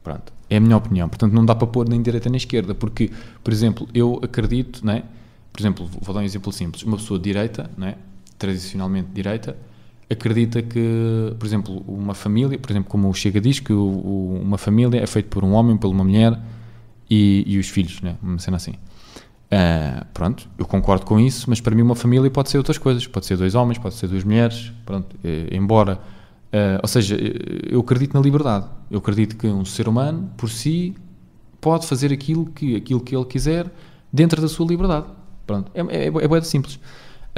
Pronto, 0.04 0.32
é 0.50 0.56
a 0.56 0.60
minha 0.60 0.76
opinião. 0.76 1.08
Portanto, 1.08 1.32
não 1.32 1.44
dá 1.44 1.54
para 1.54 1.66
pôr 1.66 1.88
nem 1.88 2.00
direita 2.00 2.28
nem 2.28 2.36
esquerda, 2.36 2.74
porque, 2.74 3.10
por 3.42 3.52
exemplo, 3.52 3.88
eu 3.92 4.18
acredito, 4.22 4.84
né? 4.84 5.04
por 5.52 5.60
exemplo, 5.60 5.90
vou 6.00 6.14
dar 6.14 6.20
um 6.20 6.24
exemplo 6.24 6.52
simples, 6.52 6.82
uma 6.82 6.96
pessoa 6.96 7.18
de 7.18 7.24
direita, 7.24 7.70
né? 7.76 7.96
tradicionalmente 8.38 9.08
direita, 9.12 9.56
acredita 10.10 10.62
que, 10.62 11.34
por 11.38 11.46
exemplo, 11.46 11.84
uma 11.86 12.14
família, 12.14 12.58
por 12.58 12.70
exemplo, 12.70 12.88
como 12.88 13.08
o 13.08 13.14
Chega 13.14 13.40
diz, 13.40 13.60
que 13.60 13.72
o, 13.72 13.78
o, 13.78 14.40
uma 14.42 14.56
família 14.56 15.02
é 15.02 15.06
feita 15.06 15.28
por 15.28 15.44
um 15.44 15.52
homem, 15.52 15.76
por 15.76 15.88
uma 15.88 16.04
mulher 16.04 16.38
e, 17.10 17.44
e 17.46 17.58
os 17.58 17.68
filhos, 17.68 18.00
né? 18.00 18.16
uma 18.22 18.38
cena 18.38 18.56
assim. 18.56 18.72
Uh, 19.50 20.04
pronto, 20.12 20.48
eu 20.58 20.66
concordo 20.66 21.06
com 21.06 21.18
isso, 21.18 21.48
mas 21.48 21.60
para 21.60 21.74
mim 21.74 21.80
uma 21.80 21.94
família 21.94 22.30
pode 22.30 22.50
ser 22.50 22.58
outras 22.58 22.76
coisas, 22.76 23.06
pode 23.06 23.24
ser 23.24 23.36
dois 23.36 23.54
homens, 23.54 23.78
pode 23.78 23.94
ser 23.94 24.06
duas 24.06 24.22
mulheres, 24.22 24.72
pronto, 24.84 25.16
uh, 25.16 25.54
embora, 25.54 25.98
uh, 26.52 26.78
ou 26.82 26.88
seja, 26.88 27.16
eu 27.68 27.80
acredito 27.80 28.14
na 28.14 28.20
liberdade, 28.20 28.66
eu 28.90 28.98
acredito 28.98 29.36
que 29.36 29.46
um 29.46 29.64
ser 29.64 29.88
humano, 29.88 30.30
por 30.36 30.50
si, 30.50 30.94
pode 31.60 31.86
fazer 31.86 32.12
aquilo 32.12 32.46
que, 32.46 32.76
aquilo 32.76 33.00
que 33.00 33.14
ele 33.16 33.24
quiser 33.24 33.70
dentro 34.12 34.40
da 34.40 34.48
sua 34.48 34.66
liberdade, 34.66 35.06
pronto, 35.46 35.70
é, 35.74 35.80
é, 35.80 36.08
é, 36.08 36.36
é 36.36 36.40
simples 36.42 36.78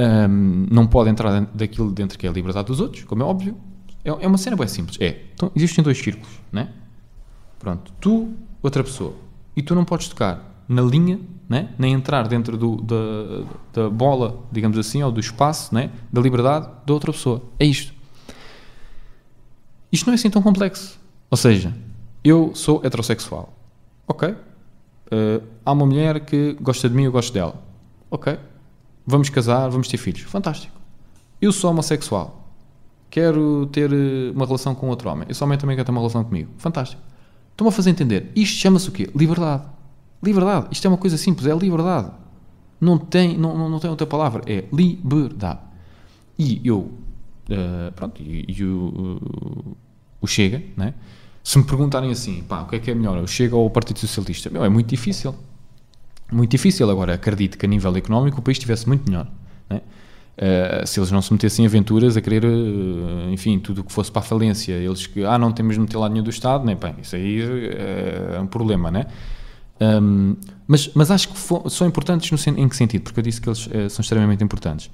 um, 0.01 0.67
não 0.71 0.87
pode 0.87 1.11
entrar 1.11 1.33
dentro 1.33 1.57
daquilo 1.57 1.93
dentro 1.93 2.19
que 2.19 2.27
é 2.27 2.31
a 2.31 2.33
liberdade 2.33 2.67
dos 2.69 2.81
outros, 2.81 3.05
como 3.05 3.23
é 3.23 3.27
óbvio. 3.27 3.57
É, 4.05 4.09
é 4.09 4.27
uma 4.27 4.39
cena 4.39 4.57
bem 4.57 4.67
simples. 4.67 4.97
É, 5.01 5.25
então, 5.35 5.51
existem 5.55 5.85
dois 5.85 5.99
círculos, 5.99 6.31
né? 6.51 6.71
Pronto, 7.59 7.93
tu, 8.01 8.33
outra 8.63 8.83
pessoa, 8.83 9.15
e 9.55 9.63
tu 9.63 9.75
não 9.75 9.85
podes 9.85 10.09
tocar 10.09 10.65
na 10.67 10.81
linha, 10.81 11.21
né? 11.49 11.71
nem 11.79 11.93
entrar 11.93 12.27
dentro 12.29 12.57
do, 12.57 12.77
da, 12.81 13.45
da 13.73 13.91
bola, 13.91 14.45
digamos 14.51 14.79
assim, 14.79 15.03
ou 15.03 15.11
do 15.11 15.21
espaço, 15.21 15.75
né? 15.75 15.91
da 16.11 16.21
liberdade 16.21 16.69
da 16.87 16.95
outra 16.95 17.13
pessoa. 17.13 17.43
É 17.59 17.67
isto. 17.67 17.93
Isto 19.93 20.07
não 20.07 20.13
é 20.13 20.15
assim 20.15 20.31
tão 20.31 20.43
complexo. 20.43 20.99
Ou 21.31 21.37
seja, 21.37 21.75
eu 22.23 22.53
sou 22.55 22.85
heterossexual. 22.85 23.53
Ok. 24.07 24.29
Uh, 24.29 25.43
há 25.65 25.73
uma 25.73 25.87
mulher 25.87 26.21
que 26.21 26.57
gosta 26.61 26.89
de 26.89 26.95
mim, 26.95 27.05
eu 27.05 27.13
gosto 27.13 27.33
dela. 27.33 27.55
Ok 28.11 28.39
vamos 29.11 29.29
casar, 29.29 29.69
vamos 29.69 29.89
ter 29.89 29.97
filhos. 29.97 30.23
Fantástico. 30.23 30.79
Eu 31.41 31.53
sou 31.53 31.71
homossexual. 31.71 32.49
Quero 33.11 33.67
ter 33.67 33.93
eh, 33.93 34.31
uma 34.35 34.47
relação 34.47 34.75
com 34.75 34.89
outro 34.89 35.11
homem. 35.11 35.27
Esse 35.29 35.43
homem 35.43 35.59
também 35.59 35.77
quer 35.77 35.85
ter 35.85 35.91
uma 35.91 36.01
relação 36.01 36.23
comigo. 36.23 36.51
Fantástico. 36.59 37.03
Estão-me 37.51 37.71
a 37.71 37.73
fazer 37.73 37.91
entender. 37.91 38.31
Isto 38.37 38.57
chama-se 38.57 38.89
o 38.89 38.93
quê? 38.93 39.11
Liberdade. 39.15 39.65
Liberdade. 40.23 40.69
Isto 40.71 40.87
é 40.87 40.89
uma 40.89 40.97
coisa 40.97 41.17
simples. 41.17 41.47
É 41.47 41.55
liberdade. 41.55 42.11
Não 42.81 42.97
tem, 42.97 43.37
não, 43.37 43.69
não 43.69 43.79
tem 43.81 43.91
outra 43.91 44.07
palavra. 44.07 44.43
É 44.47 44.65
liberdade. 44.73 45.59
E 46.39 46.61
eu, 46.65 46.93
uh, 47.51 47.93
pronto, 47.93 48.23
e, 48.23 48.45
e 48.49 48.65
o, 48.65 49.21
o 50.21 50.27
Chega, 50.27 50.63
né? 50.77 50.95
se 51.43 51.59
me 51.59 51.65
perguntarem 51.65 52.11
assim, 52.11 52.43
pá, 52.43 52.63
o 52.63 52.67
que 52.67 52.77
é 52.77 52.79
que 52.79 52.91
é 52.91 52.95
melhor, 52.95 53.19
o 53.19 53.27
Chega 53.27 53.57
ou 53.57 53.67
o 53.67 53.71
Partido 53.71 53.99
Socialista? 53.99 54.51
Meu, 54.51 54.65
é 54.65 54.69
muito 54.69 54.89
difícil 54.89 55.35
muito 56.33 56.51
difícil. 56.51 56.89
Agora, 56.91 57.15
acredito 57.15 57.59
que 57.59 57.67
a 57.67 57.69
nível 57.69 57.95
económico 57.97 58.41
o 58.41 58.43
país 58.43 58.57
estivesse 58.57 58.87
muito 58.87 59.09
melhor. 59.09 59.27
Né? 59.69 59.81
Uh, 60.39 60.87
se 60.87 60.99
eles 60.99 61.11
não 61.11 61.21
se 61.21 61.33
metessem 61.33 61.65
em 61.65 61.69
aventuras 61.69 62.17
a 62.17 62.21
querer, 62.21 62.45
uh, 62.45 63.31
enfim, 63.31 63.59
tudo 63.59 63.83
o 63.83 63.85
que 63.85 63.93
fosse 63.93 64.11
para 64.11 64.21
a 64.21 64.25
falência, 64.25 64.73
eles 64.73 65.07
que, 65.07 65.25
ah, 65.25 65.39
não 65.39 65.53
temos 65.53 65.75
de 65.75 65.81
meter 65.81 65.99
lá 65.99 66.09
nenhum 66.09 66.25
do 66.25 66.31
Estado, 66.31 66.65
nem 66.65 66.77
bem, 66.77 66.95
isso 67.03 67.15
aí 67.15 67.43
uh, 67.43 68.35
é 68.37 68.41
um 68.41 68.47
problema, 68.47 68.91
né? 68.91 69.07
Um, 69.81 70.37
mas, 70.67 70.91
mas 70.95 71.11
acho 71.11 71.29
que 71.29 71.71
são 71.71 71.87
importantes 71.87 72.31
no, 72.31 72.59
em 72.59 72.69
que 72.69 72.77
sentido? 72.77 73.03
Porque 73.03 73.21
eu 73.21 73.25
disse 73.25 73.41
que 73.41 73.49
eles 73.49 73.69
são 73.91 74.03
extremamente 74.03 74.45
importantes. 74.45 74.91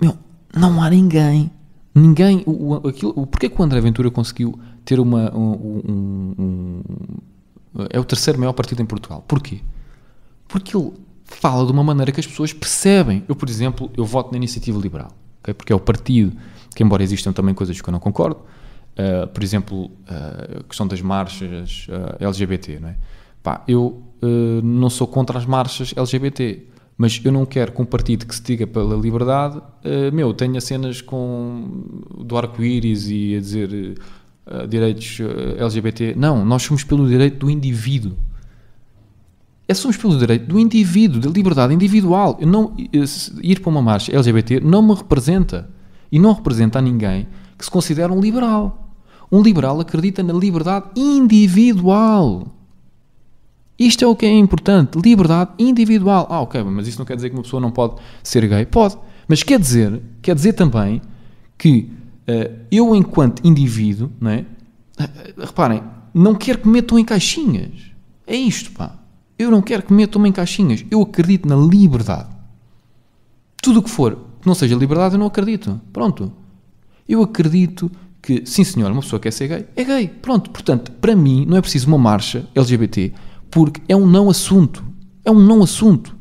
Meu, 0.00 0.16
não 0.54 0.82
há 0.82 0.90
ninguém, 0.90 1.50
ninguém, 1.94 2.42
o, 2.46 2.74
o, 2.74 2.88
aquilo, 2.88 3.12
o, 3.16 3.26
porquê 3.26 3.48
que 3.48 3.60
o 3.60 3.64
André 3.64 3.80
Ventura 3.80 4.10
conseguiu 4.10 4.58
ter 4.84 5.00
uma, 5.00 5.34
um, 5.34 5.82
um, 5.88 6.34
um 6.38 6.82
é 7.90 7.98
o 7.98 8.04
terceiro 8.04 8.38
maior 8.38 8.52
partido 8.52 8.82
em 8.82 8.86
Portugal. 8.86 9.24
Porquê? 9.26 9.60
Porque 10.46 10.76
ele 10.76 10.92
fala 11.24 11.64
de 11.64 11.72
uma 11.72 11.82
maneira 11.82 12.12
que 12.12 12.20
as 12.20 12.26
pessoas 12.26 12.52
percebem. 12.52 13.24
Eu, 13.28 13.34
por 13.34 13.48
exemplo, 13.48 13.90
eu 13.96 14.04
voto 14.04 14.30
na 14.30 14.36
Iniciativa 14.36 14.78
Liberal, 14.78 15.12
okay? 15.40 15.54
porque 15.54 15.72
é 15.72 15.76
o 15.76 15.80
partido 15.80 16.36
que, 16.74 16.82
embora 16.82 17.02
existam 17.02 17.32
também 17.32 17.54
coisas 17.54 17.80
que 17.80 17.88
eu 17.88 17.92
não 17.92 18.00
concordo, 18.00 18.40
uh, 18.40 19.26
por 19.28 19.42
exemplo, 19.42 19.86
uh, 19.86 20.60
a 20.60 20.62
questão 20.64 20.86
das 20.86 21.00
marchas 21.00 21.86
uh, 21.88 22.22
LGBT, 22.24 22.78
não 22.80 22.88
é? 22.88 22.96
pá, 23.42 23.62
eu 23.66 24.02
não 24.62 24.88
sou 24.88 25.04
contra 25.08 25.36
as 25.36 25.44
marchas 25.44 25.92
LGBT, 25.96 26.64
mas 26.96 27.20
eu 27.24 27.32
não 27.32 27.46
quero 27.46 27.72
que 27.72 27.82
um 27.82 27.84
partido 27.84 28.26
que 28.26 28.34
se 28.34 28.42
diga 28.42 28.66
pela 28.66 28.96
liberdade, 28.96 29.58
uh, 29.58 30.12
meu, 30.12 30.32
tenha 30.34 30.60
cenas 30.60 31.00
com 31.00 31.84
do 32.24 32.36
arco-íris 32.36 33.08
e 33.08 33.36
a 33.36 33.40
dizer 33.40 33.98
uh, 34.46 34.66
direitos 34.68 35.18
LGBT. 35.58 36.14
Não, 36.16 36.44
nós 36.44 36.62
somos 36.62 36.84
pelo 36.84 37.08
direito 37.08 37.38
do 37.38 37.50
indivíduo. 37.50 38.12
É 39.66 39.74
somos 39.74 39.96
pelo 39.96 40.18
direito 40.18 40.46
do 40.46 40.58
indivíduo, 40.58 41.20
da 41.20 41.30
liberdade 41.30 41.72
individual. 41.72 42.36
Eu 42.40 42.46
não, 42.46 42.74
ir 43.42 43.60
para 43.60 43.70
uma 43.70 43.80
marcha 43.80 44.12
LGBT 44.14 44.60
não 44.60 44.82
me 44.82 44.94
representa. 44.94 45.70
E 46.10 46.18
não 46.18 46.34
representa 46.34 46.78
a 46.78 46.82
ninguém 46.82 47.26
que 47.56 47.64
se 47.64 47.70
considera 47.70 48.12
um 48.12 48.20
liberal. 48.20 48.94
Um 49.30 49.42
liberal 49.42 49.80
acredita 49.80 50.22
na 50.22 50.34
liberdade 50.34 50.90
individual. 50.94 52.46
Isto 53.86 54.04
é 54.04 54.06
o 54.06 54.14
que 54.14 54.24
é 54.24 54.32
importante, 54.32 54.96
liberdade 54.96 55.50
individual. 55.58 56.28
Ah, 56.30 56.40
ok, 56.40 56.62
mas 56.62 56.86
isso 56.86 57.00
não 57.00 57.04
quer 57.04 57.16
dizer 57.16 57.30
que 57.30 57.34
uma 57.34 57.42
pessoa 57.42 57.60
não 57.60 57.72
pode 57.72 57.96
ser 58.22 58.46
gay? 58.46 58.64
Pode. 58.64 58.96
Mas 59.26 59.42
quer 59.42 59.58
dizer, 59.58 60.00
quer 60.22 60.36
dizer 60.36 60.52
também 60.52 61.02
que 61.58 61.90
uh, 62.28 62.58
eu, 62.70 62.94
enquanto 62.94 63.44
indivíduo, 63.44 64.08
é? 64.22 64.44
Uh, 65.02 65.40
reparem, 65.40 65.82
não 66.14 66.36
quero 66.36 66.60
que 66.60 66.66
me 66.68 66.74
metam 66.74 66.96
em 66.96 67.04
caixinhas. 67.04 67.72
É 68.24 68.36
isto, 68.36 68.70
pá. 68.70 68.94
Eu 69.36 69.50
não 69.50 69.60
quero 69.60 69.82
que 69.82 69.92
me 69.92 69.96
metam 69.96 70.24
em 70.24 70.30
caixinhas. 70.30 70.84
Eu 70.88 71.02
acredito 71.02 71.48
na 71.48 71.56
liberdade. 71.56 72.28
Tudo 73.60 73.80
o 73.80 73.82
que 73.82 73.90
for 73.90 74.16
que 74.40 74.46
não 74.46 74.54
seja 74.54 74.76
liberdade, 74.76 75.16
eu 75.16 75.18
não 75.18 75.26
acredito. 75.26 75.80
Pronto. 75.92 76.32
Eu 77.08 77.20
acredito 77.20 77.90
que, 78.20 78.46
sim 78.46 78.62
senhor, 78.62 78.92
uma 78.92 79.00
pessoa 79.00 79.18
quer 79.18 79.32
ser 79.32 79.48
gay, 79.48 79.66
é 79.74 79.82
gay. 79.82 80.06
Pronto. 80.06 80.50
Portanto, 80.50 80.92
para 80.92 81.16
mim, 81.16 81.44
não 81.48 81.56
é 81.56 81.60
preciso 81.60 81.88
uma 81.88 81.98
marcha 81.98 82.48
LGBT 82.54 83.12
porque 83.52 83.82
é 83.86 83.94
um 83.94 84.06
não 84.06 84.30
assunto. 84.30 84.82
É 85.22 85.30
um 85.30 85.38
não 85.38 85.62
assunto. 85.62 86.16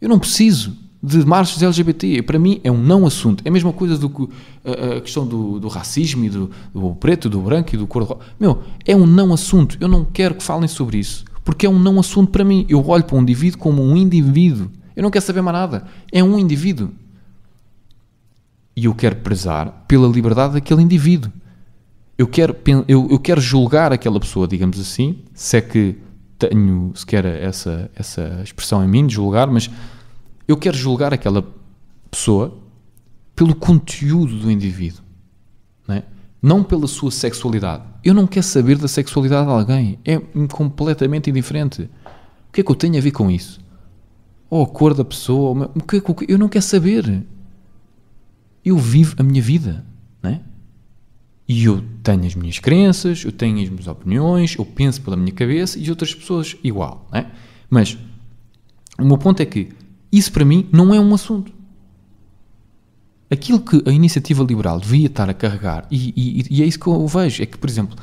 Eu 0.00 0.08
não 0.08 0.18
preciso 0.18 0.76
de 1.00 1.24
marchas 1.24 1.62
LGBT. 1.62 2.22
Para 2.22 2.40
mim 2.40 2.60
é 2.64 2.70
um 2.70 2.76
não 2.76 3.06
assunto. 3.06 3.42
É 3.44 3.48
a 3.48 3.52
mesma 3.52 3.72
coisa 3.72 3.96
do 3.96 4.10
que 4.10 4.28
a, 4.64 5.00
questão 5.00 5.24
do, 5.24 5.60
do, 5.60 5.68
racismo 5.68 6.24
e 6.24 6.28
do, 6.28 6.50
do, 6.74 6.94
preto, 6.96 7.30
do 7.30 7.40
branco 7.40 7.74
e 7.74 7.78
do 7.78 7.86
cor 7.86 8.18
Meu, 8.38 8.62
é 8.84 8.96
um 8.96 9.06
não 9.06 9.32
assunto. 9.32 9.78
Eu 9.80 9.86
não 9.86 10.04
quero 10.04 10.34
que 10.34 10.42
falem 10.42 10.66
sobre 10.66 10.98
isso. 10.98 11.24
Porque 11.44 11.64
é 11.64 11.70
um 11.70 11.78
não 11.78 12.00
assunto 12.00 12.32
para 12.32 12.44
mim. 12.44 12.66
Eu 12.68 12.84
olho 12.86 13.04
para 13.04 13.16
um 13.16 13.22
indivíduo 13.22 13.60
como 13.60 13.80
um 13.80 13.96
indivíduo. 13.96 14.68
Eu 14.96 15.04
não 15.04 15.10
quero 15.10 15.24
saber 15.24 15.42
mais 15.42 15.56
nada. 15.56 15.86
É 16.10 16.22
um 16.22 16.36
indivíduo. 16.36 16.90
E 18.74 18.86
eu 18.86 18.94
quero 18.94 19.16
prezar 19.16 19.84
pela 19.86 20.08
liberdade 20.08 20.54
daquele 20.54 20.82
indivíduo. 20.82 21.30
Eu 22.18 22.26
quero, 22.26 22.56
eu, 22.88 23.08
eu 23.08 23.18
quero 23.20 23.40
julgar 23.40 23.92
aquela 23.92 24.18
pessoa, 24.18 24.48
digamos 24.48 24.80
assim, 24.80 25.18
se 25.32 25.56
é 25.56 25.60
que 25.60 25.96
tenho 26.48 26.92
sequer 26.94 27.24
essa, 27.26 27.90
essa 27.94 28.40
expressão 28.42 28.82
em 28.82 28.88
mim 28.88 29.06
de 29.06 29.14
julgar, 29.14 29.48
mas 29.48 29.70
eu 30.48 30.56
quero 30.56 30.76
julgar 30.76 31.12
aquela 31.12 31.44
pessoa 32.10 32.56
pelo 33.36 33.54
conteúdo 33.54 34.38
do 34.38 34.50
indivíduo, 34.50 35.02
não, 35.86 35.94
é? 35.94 36.02
não 36.42 36.64
pela 36.64 36.86
sua 36.86 37.10
sexualidade. 37.10 37.84
Eu 38.02 38.14
não 38.14 38.26
quero 38.26 38.44
saber 38.44 38.78
da 38.78 38.88
sexualidade 38.88 39.46
de 39.46 39.52
alguém, 39.52 39.98
é 40.04 40.18
completamente 40.48 41.30
indiferente. 41.30 41.82
O 42.48 42.52
que 42.52 42.62
é 42.62 42.64
que 42.64 42.70
eu 42.70 42.76
tenho 42.76 42.96
a 42.96 43.00
ver 43.00 43.12
com 43.12 43.30
isso? 43.30 43.60
Ou 44.48 44.64
a 44.64 44.66
cor 44.66 44.94
da 44.94 45.04
pessoa, 45.04 45.70
o 45.74 45.82
que 45.82 45.96
é 45.96 46.00
que 46.00 46.32
eu 46.32 46.38
não 46.38 46.48
quero 46.48 46.64
saber. 46.64 47.24
Eu 48.64 48.76
vivo 48.76 49.14
a 49.18 49.22
minha 49.22 49.40
vida, 49.40 49.84
não 50.22 50.30
é? 50.30 50.40
E 51.50 51.64
eu 51.64 51.82
tenho 52.04 52.24
as 52.26 52.36
minhas 52.36 52.60
crenças, 52.60 53.24
eu 53.24 53.32
tenho 53.32 53.60
as 53.60 53.68
minhas 53.68 53.88
opiniões, 53.88 54.54
eu 54.56 54.64
penso 54.64 55.02
pela 55.02 55.16
minha 55.16 55.32
cabeça 55.32 55.76
e 55.80 55.90
outras 55.90 56.14
pessoas 56.14 56.56
igual. 56.62 57.08
É? 57.12 57.26
Mas 57.68 57.98
o 58.96 59.04
meu 59.04 59.18
ponto 59.18 59.42
é 59.42 59.44
que 59.44 59.70
isso 60.12 60.30
para 60.30 60.44
mim 60.44 60.68
não 60.70 60.94
é 60.94 61.00
um 61.00 61.12
assunto. 61.12 61.52
Aquilo 63.28 63.58
que 63.58 63.82
a 63.84 63.90
iniciativa 63.90 64.44
liberal 64.44 64.78
devia 64.78 65.08
estar 65.08 65.28
a 65.28 65.34
carregar, 65.34 65.88
e, 65.90 66.14
e, 66.16 66.58
e 66.58 66.62
é 66.62 66.66
isso 66.66 66.78
que 66.78 66.86
eu 66.86 67.04
vejo, 67.08 67.42
é 67.42 67.46
que, 67.46 67.58
por 67.58 67.68
exemplo, 67.68 67.96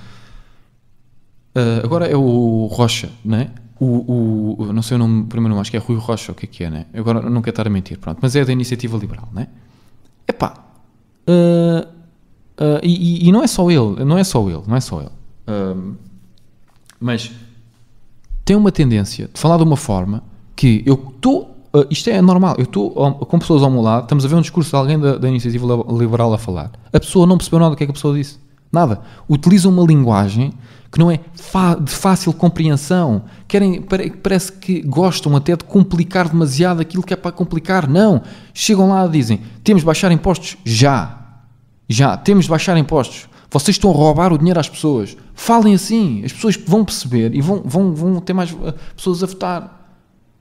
uh, 1.55 1.85
agora 1.85 2.05
é 2.05 2.17
o 2.17 2.65
Rocha, 2.65 3.09
não 3.23 3.37
é? 3.37 3.49
O, 3.79 4.57
o, 4.65 4.73
não 4.73 4.81
sei 4.81 4.95
o 4.95 4.97
nome, 4.97 5.25
primeiro 5.25 5.51
nome, 5.51 5.61
acho 5.61 5.71
que 5.71 5.77
é 5.77 5.79
Rui 5.79 5.97
Rocha, 5.97 6.33
o 6.33 6.35
que 6.35 6.45
é 6.45 6.49
que 6.49 6.63
é, 6.65 6.69
né? 6.69 6.85
Agora 6.93 7.21
não 7.21 7.41
quero 7.41 7.53
estar 7.53 7.65
a 7.65 7.69
mentir, 7.69 7.97
pronto, 7.97 8.19
mas 8.21 8.35
é 8.35 8.43
da 8.43 8.51
iniciativa 8.51 8.97
liberal, 8.97 9.29
né? 9.33 9.47
Epá, 10.27 10.65
uh, 11.29 11.96
Uh, 12.59 12.81
e, 12.81 13.27
e, 13.27 13.31
não 13.31 13.43
é 13.43 13.47
só 13.47 13.69
ele, 13.69 14.03
não 14.03 14.17
é 14.17 14.23
só 14.23 14.47
ele, 14.49 14.63
não 14.65 14.75
é 14.75 14.79
só 14.79 14.99
ele. 14.99 15.11
Uh, 15.47 15.95
mas 16.99 17.31
tem 18.43 18.55
uma 18.55 18.71
tendência 18.71 19.29
de 19.31 19.39
falar 19.39 19.57
de 19.57 19.63
uma 19.63 19.77
forma 19.77 20.23
que 20.55 20.81
eu 20.85 20.95
estou. 21.15 21.55
Uh, 21.73 21.85
isto 21.91 22.09
é 22.09 22.19
normal, 22.19 22.55
eu 22.57 22.63
estou 22.63 22.89
com 22.91 23.37
pessoas 23.37 23.61
ao 23.61 23.69
meu 23.69 23.81
lado, 23.81 24.03
estamos 24.03 24.25
a 24.25 24.27
ver 24.27 24.35
um 24.35 24.41
discurso 24.41 24.71
de 24.71 24.75
alguém 24.75 24.99
da, 24.99 25.17
da 25.17 25.29
iniciativa 25.29 25.67
liberal 25.91 26.33
a 26.33 26.37
falar. 26.37 26.71
A 26.91 26.99
pessoa 26.99 27.27
não 27.27 27.37
percebeu 27.37 27.59
nada 27.59 27.71
do 27.71 27.77
que 27.77 27.83
é 27.83 27.85
que 27.85 27.91
a 27.91 27.93
pessoa 27.93 28.15
disse. 28.15 28.39
Nada. 28.71 29.01
Utiliza 29.29 29.69
uma 29.69 29.83
linguagem 29.83 30.51
que 30.91 30.99
não 30.99 31.11
é 31.11 31.19
de 31.81 31.91
fácil 31.91 32.33
compreensão. 32.33 33.23
Querem, 33.47 33.81
parece 33.81 34.51
que 34.51 34.81
gostam 34.81 35.35
até 35.35 35.55
de 35.55 35.63
complicar 35.63 36.27
demasiado 36.27 36.81
aquilo 36.81 37.03
que 37.03 37.13
é 37.13 37.17
para 37.17 37.31
complicar. 37.31 37.87
Não. 37.87 38.21
Chegam 38.53 38.89
lá 38.89 39.05
e 39.05 39.09
dizem: 39.09 39.41
temos 39.63 39.81
de 39.81 39.85
baixar 39.85 40.11
impostos 40.11 40.57
já. 40.65 41.26
Já, 41.89 42.17
temos 42.17 42.45
de 42.45 42.51
baixar 42.51 42.77
impostos. 42.77 43.29
Vocês 43.49 43.75
estão 43.75 43.89
a 43.89 43.93
roubar 43.93 44.33
o 44.33 44.37
dinheiro 44.37 44.59
às 44.59 44.67
pessoas. 44.67 45.15
Falem 45.33 45.73
assim, 45.73 46.23
as 46.25 46.33
pessoas 46.33 46.57
vão 46.57 46.83
perceber 46.83 47.33
e 47.33 47.41
vão, 47.41 47.61
vão, 47.63 47.93
vão 47.93 48.19
ter 48.19 48.33
mais 48.33 48.51
eh, 48.51 48.73
pessoas 48.95 49.23
a 49.23 49.27
votar. 49.27 49.77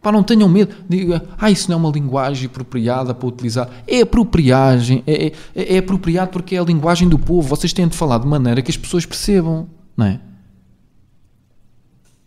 Pá, 0.02 0.10
não 0.10 0.24
tenham 0.24 0.48
medo. 0.48 0.74
Diga, 0.88 1.24
ah, 1.38 1.50
isso 1.50 1.70
não 1.70 1.78
é 1.78 1.80
uma 1.80 1.90
linguagem 1.90 2.46
apropriada 2.46 3.14
para 3.14 3.28
utilizar. 3.28 3.70
É 3.86 4.00
apropriagem, 4.00 5.04
é, 5.06 5.32
é, 5.54 5.74
é 5.74 5.78
apropriado 5.78 6.30
porque 6.32 6.56
é 6.56 6.58
a 6.58 6.64
linguagem 6.64 7.08
do 7.08 7.18
povo. 7.18 7.48
Vocês 7.48 7.72
têm 7.72 7.86
de 7.86 7.96
falar 7.96 8.18
de 8.18 8.26
maneira 8.26 8.60
que 8.60 8.70
as 8.70 8.76
pessoas 8.76 9.06
percebam, 9.06 9.68
não 9.96 10.06
é? 10.06 10.20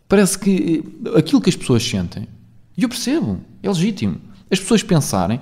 Parece 0.07 0.39
que 0.39 0.83
eh, 1.05 1.19
aquilo 1.19 1.41
que 1.41 1.49
as 1.49 1.55
pessoas 1.57 1.83
sentem, 1.83 2.27
e 2.77 2.83
eu 2.83 2.89
percebo, 2.89 3.39
é 3.61 3.67
legítimo. 3.67 4.15
As 4.49 4.59
pessoas 4.59 4.81
pensarem 4.81 5.39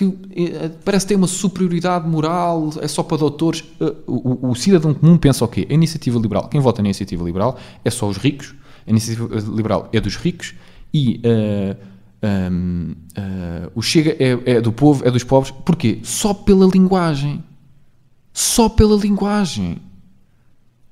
que 0.00 0.18
eh, 0.34 0.70
parece 0.82 1.06
ter 1.06 1.14
uma 1.14 1.26
superioridade 1.26 2.08
moral, 2.08 2.70
é 2.80 2.88
só 2.88 3.02
para 3.02 3.18
doutores. 3.18 3.64
Eh, 3.78 3.94
o, 4.06 4.46
o, 4.46 4.50
o, 4.50 4.54
cidadão 4.54 4.94
comum 4.94 5.18
pensa 5.18 5.44
o 5.44 5.48
quê? 5.48 5.66
A 5.68 5.74
iniciativa 5.74 6.18
liberal, 6.18 6.48
quem 6.48 6.60
vota 6.60 6.80
na 6.80 6.88
iniciativa 6.88 7.22
liberal 7.22 7.58
é 7.84 7.90
só 7.90 8.08
os 8.08 8.16
ricos, 8.16 8.54
a 8.86 8.90
iniciativa 8.90 9.28
liberal 9.54 9.90
é 9.92 10.00
dos 10.00 10.16
ricos 10.16 10.54
e 10.92 11.20
uh, 11.24 11.76
um, 12.50 12.92
uh, 12.92 13.72
o 13.74 13.82
Chega 13.82 14.16
é, 14.18 14.56
é, 14.56 14.60
do 14.60 14.72
povo, 14.72 15.06
é 15.06 15.10
dos 15.10 15.22
pobres. 15.22 15.52
Porquê? 15.64 16.00
Só 16.02 16.32
pela 16.32 16.66
linguagem. 16.66 17.44
Só 18.32 18.68
pela 18.68 18.96
linguagem. 18.96 19.78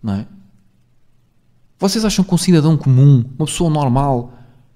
Não 0.02 0.14
é? 0.14 0.26
Vocês 1.78 2.04
acham 2.04 2.24
que 2.24 2.34
um 2.34 2.38
cidadão 2.38 2.76
comum, 2.76 3.24
uma 3.38 3.46
pessoa 3.46 3.70
normal, 3.70 4.34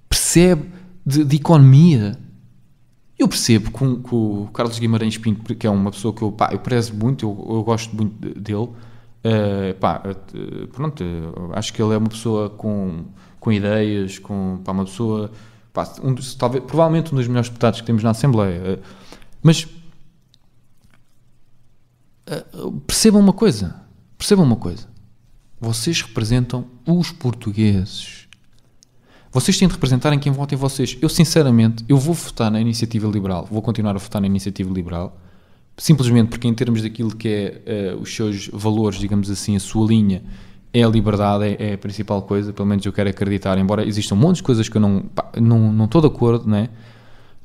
percebe 0.08 0.70
de, 1.04 1.22
de 1.22 1.36
economia? 1.36 2.18
Eu 3.22 3.28
percebo 3.28 3.70
com, 3.70 4.02
com, 4.02 4.42
o 4.42 4.48
Carlos 4.48 4.80
Guimarães 4.80 5.16
Pinto, 5.16 5.54
que 5.54 5.64
é 5.64 5.70
uma 5.70 5.92
pessoa 5.92 6.12
que 6.12 6.22
eu, 6.22 6.32
pá, 6.32 6.48
eu 6.50 6.58
prezo 6.58 6.92
muito, 6.92 7.24
eu, 7.24 7.54
eu 7.54 7.62
gosto 7.62 7.94
muito 7.94 8.12
dele. 8.40 8.68
Uh, 9.24 9.78
pá, 9.78 10.02
uh, 10.04 10.66
pronto, 10.66 11.04
uh, 11.04 11.52
acho 11.52 11.72
que 11.72 11.80
ele 11.80 11.94
é 11.94 11.96
uma 11.96 12.08
pessoa 12.08 12.50
com, 12.50 13.04
com 13.38 13.52
ideias, 13.52 14.18
com 14.18 14.60
pá, 14.64 14.72
uma 14.72 14.84
pessoa, 14.84 15.30
pá, 15.72 15.84
um 16.02 16.16
talvez, 16.36 16.64
provavelmente 16.64 17.14
um 17.14 17.16
dos 17.16 17.28
melhores 17.28 17.48
deputados 17.48 17.80
que 17.80 17.86
temos 17.86 18.02
na 18.02 18.10
Assembleia. 18.10 18.80
mas 19.40 19.68
percebam 22.88 23.20
uma 23.20 23.32
coisa, 23.32 23.76
percebam 24.18 24.44
uma 24.44 24.56
coisa. 24.56 24.88
Vocês 25.60 26.02
representam 26.02 26.66
os 26.84 27.12
portugueses. 27.12 28.21
Vocês 29.32 29.58
têm 29.58 29.66
de 29.66 29.72
representar 29.72 30.12
em 30.12 30.18
quem 30.18 30.30
vota 30.30 30.54
em 30.54 30.58
vocês. 30.58 30.98
Eu, 31.00 31.08
sinceramente, 31.08 31.82
eu 31.88 31.96
vou 31.96 32.12
votar 32.12 32.50
na 32.50 32.60
Iniciativa 32.60 33.08
Liberal, 33.08 33.48
vou 33.50 33.62
continuar 33.62 33.96
a 33.96 33.98
votar 33.98 34.20
na 34.20 34.26
Iniciativa 34.26 34.70
Liberal, 34.70 35.16
simplesmente 35.78 36.28
porque 36.28 36.46
em 36.46 36.52
termos 36.52 36.82
daquilo 36.82 37.16
que 37.16 37.28
é 37.66 37.94
uh, 37.94 38.02
os 38.02 38.14
seus 38.14 38.48
valores, 38.48 38.98
digamos 38.98 39.30
assim, 39.30 39.56
a 39.56 39.60
sua 39.60 39.86
linha, 39.86 40.22
é 40.70 40.82
a 40.82 40.88
liberdade, 40.88 41.44
é, 41.44 41.70
é, 41.70 41.72
a 41.72 41.78
principal 41.78 42.20
coisa, 42.20 42.52
pelo 42.52 42.68
menos 42.68 42.84
eu 42.84 42.92
quero 42.92 43.08
acreditar, 43.08 43.56
embora 43.56 43.86
existam 43.86 44.16
um 44.16 44.18
monte 44.18 44.36
de 44.36 44.42
coisas 44.42 44.68
que 44.68 44.76
eu 44.76 44.80
não, 44.82 45.00
pá, 45.00 45.30
não, 45.40 45.72
não 45.72 45.86
estou 45.86 46.02
de 46.02 46.08
acordo, 46.08 46.48
né? 46.48 46.68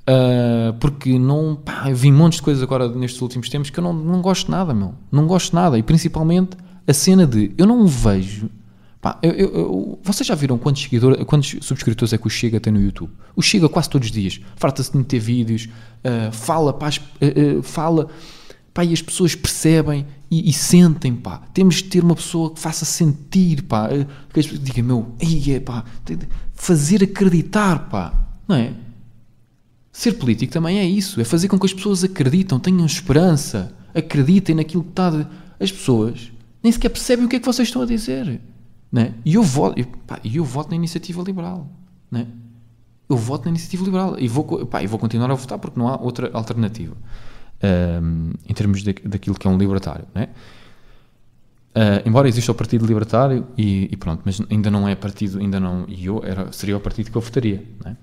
Uh, 0.10 0.74
porque 0.80 1.18
não, 1.18 1.56
pá, 1.56 1.90
vi 1.94 2.12
montes 2.12 2.40
de 2.40 2.44
coisas 2.44 2.62
agora 2.62 2.90
nestes 2.90 3.22
últimos 3.22 3.48
tempos 3.50 3.70
que 3.70 3.80
eu 3.80 3.84
não, 3.84 3.94
não 3.94 4.22
gosto 4.22 4.52
nada, 4.52 4.74
meu. 4.74 4.94
Não 5.10 5.26
gosto 5.26 5.54
nada. 5.54 5.78
E 5.78 5.84
principalmente 5.84 6.58
a 6.86 6.94
cena 6.94 7.26
de 7.26 7.54
eu 7.58 7.66
não 7.66 7.86
vejo 7.86 8.50
Pá, 9.00 9.20
eu, 9.22 9.32
eu, 9.32 9.56
eu, 9.56 10.00
vocês 10.04 10.26
já 10.26 10.34
viram 10.34 10.58
quantos, 10.58 10.82
seguidores, 10.82 11.24
quantos 11.26 11.56
subscritores 11.62 12.14
é 12.14 12.18
que 12.18 12.26
o 12.26 12.30
Chega 12.30 12.60
tem 12.60 12.74
no 12.74 12.82
YouTube? 12.82 13.12
O 13.36 13.42
Chega 13.42 13.70
quase 13.70 13.90
todos 13.90 14.08
os 14.08 14.12
dias 14.12 14.40
farta-se 14.56 14.92
de 14.92 14.98
meter 14.98 15.20
vídeos, 15.20 15.70
uh, 16.04 16.32
fala, 16.32 16.74
pá, 16.74 16.90
uh, 16.90 17.60
uh, 17.60 17.64
fala 17.64 18.10
pá, 18.74 18.84
e 18.84 18.94
as 18.94 19.02
pessoas 19.02 19.36
percebem 19.36 20.06
e, 20.30 20.50
e, 20.50 20.54
sentem, 20.54 21.16
pá. 21.16 21.42
Temos 21.54 21.76
de 21.76 21.86
ter 21.86 22.04
uma 22.04 22.16
pessoa 22.16 22.54
que 22.54 22.60
faça 22.60 22.86
sentir, 22.86 23.64
pá, 23.64 23.88
que 24.34 24.40
as 24.40 24.46
pessoas 24.46 24.64
digam, 24.64 24.86
meu, 24.86 25.16
é, 25.50 25.60
pá, 25.60 25.84
fazer 26.54 27.04
acreditar, 27.04 27.90
pá, 27.90 28.14
não 28.48 28.56
é? 28.56 28.74
Ser 29.92 30.14
político 30.14 30.54
também 30.54 30.78
é 30.78 30.86
isso, 30.86 31.20
é 31.20 31.24
fazer 31.24 31.48
com 31.48 31.58
que 31.58 31.66
as 31.66 31.74
pessoas 31.74 32.04
acreditam, 32.04 32.60
tenham 32.60 32.86
esperança, 32.86 33.76
acreditem 33.96 34.56
naquilo 34.56 34.84
que 34.84 34.90
está. 34.90 35.10
De... 35.10 35.26
As 35.60 35.72
pessoas 35.72 36.32
nem 36.62 36.72
sequer 36.72 36.90
percebem 36.90 37.26
o 37.26 37.28
que 37.28 37.38
é 37.38 37.40
que 37.40 37.46
vocês 37.46 37.68
estão 37.68 37.82
a 37.82 37.86
dizer. 37.86 38.40
Né? 38.92 39.14
E 39.26 39.36
eu 39.36 39.44
voto, 39.44 39.80
eu, 39.80 39.86
pá, 40.06 40.20
eu 40.24 40.44
voto 40.44 40.70
na 40.70 40.76
iniciativa 40.76 41.22
liberal. 41.22 41.70
Né? 42.10 42.28
Eu 43.10 43.18
voto 43.18 43.46
na 43.46 43.52
iniciativa 43.52 43.84
liberal 43.84 44.16
e 44.20 44.28
vou, 44.28 44.66
pá, 44.66 44.86
vou 44.86 45.00
continuar 45.00 45.30
a 45.32 45.34
votar 45.34 45.58
porque 45.60 45.80
não 45.80 45.88
há 45.88 45.98
outra 45.98 46.30
alternativa 46.34 46.96
um, 47.64 48.34
em 48.48 48.54
termos 48.54 48.82
de, 48.82 48.94
daquilo 48.94 49.38
que 49.38 49.48
é 49.48 49.50
um 49.50 49.58
libertário. 49.58 50.06
Né? 50.14 50.30
Uh, 51.76 52.08
embora 52.08 52.28
exista 52.28 52.52
o 52.52 52.56
Partido 52.56 52.86
Libertário 52.86 53.48
e, 53.58 53.88
e, 53.92 53.98
pronto, 53.98 54.24
mas 54.26 54.42
ainda 54.50 54.72
não 54.72 54.88
é 54.88 54.96
partido, 54.96 55.40
ainda 55.40 55.60
não, 55.60 55.86
e 55.88 56.06
eu 56.06 56.24
era, 56.24 56.52
seria 56.52 56.76
o 56.76 56.80
partido 56.80 57.12
que 57.12 57.18
eu 57.18 57.22
votaria, 57.22 57.64
né? 57.86 57.96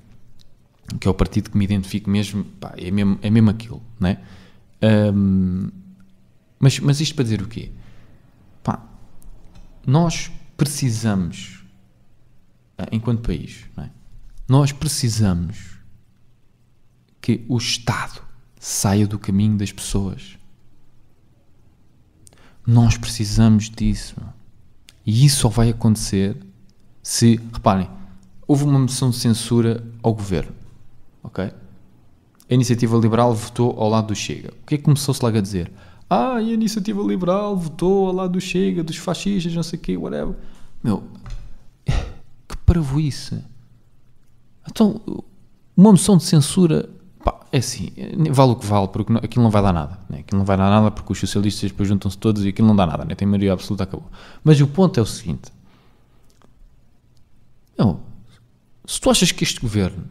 que 1.00 1.08
é 1.08 1.10
o 1.10 1.14
partido 1.14 1.50
que 1.50 1.56
me 1.56 1.64
identifico 1.64 2.08
mesmo, 2.08 2.44
pá, 2.60 2.74
é 2.76 2.90
mesmo, 2.90 3.18
é 3.20 3.30
mesmo 3.30 3.50
aquilo, 3.50 3.82
né? 3.98 4.18
Um, 5.12 5.70
mas, 6.58 6.78
mas 6.78 7.00
isto 7.00 7.14
para 7.14 7.24
dizer 7.24 7.42
o 7.42 7.48
quê? 7.48 7.70
Pá, 8.62 8.82
nós 9.86 10.30
precisamos, 10.56 11.64
ah, 12.78 12.88
enquanto 12.92 13.22
país, 13.22 13.64
é? 13.78 13.88
nós 14.48 14.72
precisamos 14.72 15.78
que 17.20 17.44
o 17.48 17.56
Estado 17.56 18.22
saia 18.58 19.06
do 19.06 19.18
caminho 19.18 19.56
das 19.56 19.72
pessoas. 19.72 20.38
Nós 22.66 22.96
precisamos 22.96 23.68
disso. 23.68 24.16
E 25.04 25.24
isso 25.24 25.40
só 25.40 25.48
vai 25.48 25.70
acontecer 25.70 26.36
se, 27.02 27.36
reparem, 27.52 27.88
houve 28.46 28.64
uma 28.64 28.78
moção 28.78 29.10
de 29.10 29.16
censura 29.16 29.84
ao 30.02 30.14
governo. 30.14 30.54
Ok? 31.22 31.44
A 31.44 32.54
iniciativa 32.54 32.96
liberal 32.96 33.34
votou 33.34 33.78
ao 33.78 33.88
lado 33.88 34.08
do 34.08 34.14
Chega. 34.14 34.52
O 34.62 34.66
que 34.66 34.74
é 34.74 34.78
que 34.78 34.84
começou-se 34.84 35.22
logo 35.22 35.36
a 35.36 35.40
dizer? 35.40 35.70
Ah, 36.14 36.40
e 36.40 36.50
a 36.50 36.54
iniciativa 36.54 37.02
liberal 37.02 37.56
votou 37.56 38.06
ao 38.06 38.14
lado 38.14 38.34
do 38.34 38.40
Chega, 38.40 38.84
dos 38.84 38.96
fascistas, 38.96 39.52
não 39.52 39.64
sei 39.64 39.78
o 39.78 39.82
quê, 39.82 39.96
whatever. 39.96 40.36
Meu, 40.82 41.02
que 41.84 42.56
parvoíce. 42.64 43.42
Então, 44.70 45.00
uma 45.76 45.90
moção 45.90 46.16
de 46.16 46.22
censura, 46.22 46.88
pá, 47.24 47.40
é 47.50 47.58
assim, 47.58 47.92
vale 48.30 48.52
o 48.52 48.56
que 48.56 48.64
vale, 48.64 48.88
porque 48.88 49.12
não, 49.12 49.20
aquilo 49.22 49.42
não 49.42 49.50
vai 49.50 49.62
dar 49.62 49.72
nada. 49.72 49.98
Né? 50.08 50.20
Aquilo 50.20 50.38
não 50.38 50.46
vai 50.46 50.56
dar 50.56 50.70
nada 50.70 50.90
porque 50.92 51.12
os 51.12 51.18
socialistas 51.18 51.70
depois 51.70 51.88
juntam-se 51.88 52.16
todos 52.16 52.44
e 52.44 52.48
aquilo 52.48 52.68
não 52.68 52.76
dá 52.76 52.86
nada, 52.86 53.04
né? 53.04 53.14
tem 53.14 53.26
maioria 53.26 53.52
absoluta, 53.52 53.82
acabou. 53.82 54.08
Mas 54.44 54.60
o 54.60 54.68
ponto 54.68 55.00
é 55.00 55.02
o 55.02 55.06
seguinte: 55.06 55.50
não, 57.76 58.00
se 58.86 59.00
tu 59.00 59.10
achas 59.10 59.32
que 59.32 59.42
este 59.42 59.60
governo 59.60 60.04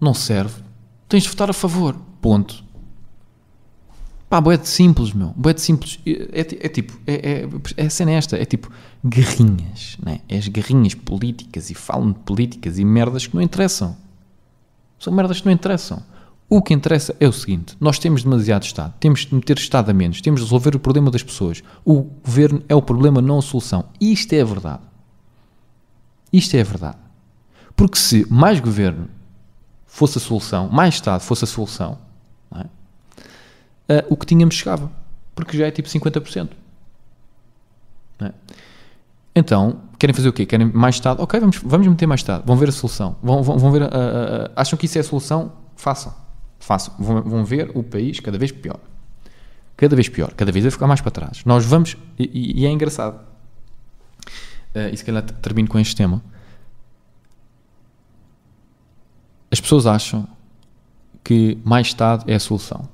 não 0.00 0.12
serve, 0.12 0.62
tens 1.08 1.22
de 1.22 1.28
votar 1.28 1.48
a 1.48 1.54
favor. 1.54 1.96
Ponto. 2.20 2.63
Pá, 4.28 4.40
boé 4.40 4.56
de 4.56 4.68
simples, 4.68 5.12
meu. 5.12 5.32
Boé 5.36 5.52
de 5.52 5.60
simples. 5.60 6.00
É, 6.06 6.40
é, 6.40 6.66
é 6.66 6.68
tipo, 6.68 6.98
é, 7.06 7.14
é, 7.14 7.48
é 7.76 7.86
a 7.86 7.90
cena 7.90 8.12
é 8.12 8.14
esta, 8.14 8.36
é 8.36 8.44
tipo 8.44 8.70
guerrinhas, 9.04 9.96
né? 10.02 10.20
É 10.28 10.38
as 10.38 10.48
guerrinhas 10.48 10.94
políticas 10.94 11.70
e 11.70 11.74
falam 11.74 12.12
de 12.12 12.18
políticas 12.20 12.78
e 12.78 12.84
merdas 12.84 13.26
que 13.26 13.34
não 13.34 13.42
interessam. 13.42 13.96
São 14.98 15.12
merdas 15.12 15.40
que 15.40 15.46
não 15.46 15.52
interessam. 15.52 16.02
O 16.48 16.62
que 16.62 16.74
interessa 16.74 17.14
é 17.20 17.28
o 17.28 17.32
seguinte: 17.32 17.76
nós 17.80 17.98
temos 17.98 18.22
demasiado 18.22 18.62
Estado, 18.62 18.94
temos 19.00 19.26
de 19.26 19.34
meter 19.34 19.58
Estado 19.58 19.90
a 19.90 19.94
menos, 19.94 20.20
temos 20.20 20.40
de 20.40 20.46
resolver 20.46 20.74
o 20.74 20.78
problema 20.78 21.10
das 21.10 21.22
pessoas. 21.22 21.62
O 21.84 22.02
governo 22.02 22.62
é 22.68 22.74
o 22.74 22.82
problema, 22.82 23.20
não 23.20 23.38
a 23.38 23.42
solução. 23.42 23.86
Isto 24.00 24.32
é 24.34 24.40
a 24.40 24.44
verdade. 24.44 24.82
Isto 26.32 26.56
é 26.56 26.60
a 26.60 26.64
verdade. 26.64 26.98
Porque 27.76 27.98
se 27.98 28.26
mais 28.30 28.60
governo 28.60 29.08
fosse 29.86 30.18
a 30.18 30.20
solução, 30.20 30.68
mais 30.68 30.94
Estado 30.94 31.20
fosse 31.20 31.44
a 31.44 31.46
solução, 31.46 31.98
uh, 33.88 34.06
o 34.08 34.16
que 34.16 34.26
tínhamos 34.26 34.54
chegava. 34.54 34.90
Porque 35.34 35.56
já 35.56 35.66
é 35.66 35.70
tipo 35.70 35.88
50%. 35.88 36.50
É? 38.20 38.32
Então, 39.34 39.80
querem 39.98 40.14
fazer 40.14 40.28
o 40.28 40.32
quê? 40.32 40.46
Querem 40.46 40.66
mais 40.66 40.94
Estado? 40.94 41.22
Ok, 41.22 41.38
vamos, 41.40 41.58
vamos 41.58 41.86
meter 41.86 42.06
mais 42.06 42.20
Estado. 42.20 42.44
Vão 42.46 42.56
ver 42.56 42.68
a 42.68 42.72
solução. 42.72 43.16
Vão, 43.22 43.42
vão, 43.42 43.58
vão 43.58 43.72
ver, 43.72 43.82
acham 44.54 44.78
que 44.78 44.86
isso 44.86 44.96
é 44.96 45.00
a 45.00 45.04
solução? 45.04 45.52
Façam. 45.76 46.14
Façam. 46.60 46.94
Vão, 46.98 47.22
vão, 47.22 47.44
ver 47.44 47.70
o 47.74 47.82
país 47.82 48.20
cada 48.20 48.38
vez 48.38 48.52
pior. 48.52 48.78
Cada 49.76 49.96
vez 49.96 50.08
pior. 50.08 50.32
Cada 50.34 50.52
vez 50.52 50.64
vai 50.64 50.70
ficar 50.70 50.86
mais 50.86 51.00
para 51.00 51.10
trás. 51.10 51.44
Nós 51.44 51.64
vamos. 51.64 51.96
E, 52.18 52.62
e 52.62 52.66
é 52.66 52.70
engraçado. 52.70 53.20
Uh, 54.74 54.92
e 54.92 54.96
se 54.96 55.04
calhar 55.04 55.22
termino 55.22 55.68
com 55.68 55.78
este 55.78 55.96
tema. 55.96 56.22
As 59.50 59.60
pessoas 59.60 59.86
acham 59.86 60.26
que 61.22 61.58
mais 61.64 61.88
Estado 61.88 62.24
é 62.28 62.34
a 62.34 62.40
solução. 62.40 62.88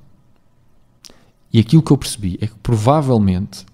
E 1.53 1.59
aquilo 1.59 1.83
que 1.83 1.91
eu 1.91 1.99
percebi 1.99 2.39
é 2.41 2.47
que 2.47 2.55
provavelmente 2.63 3.67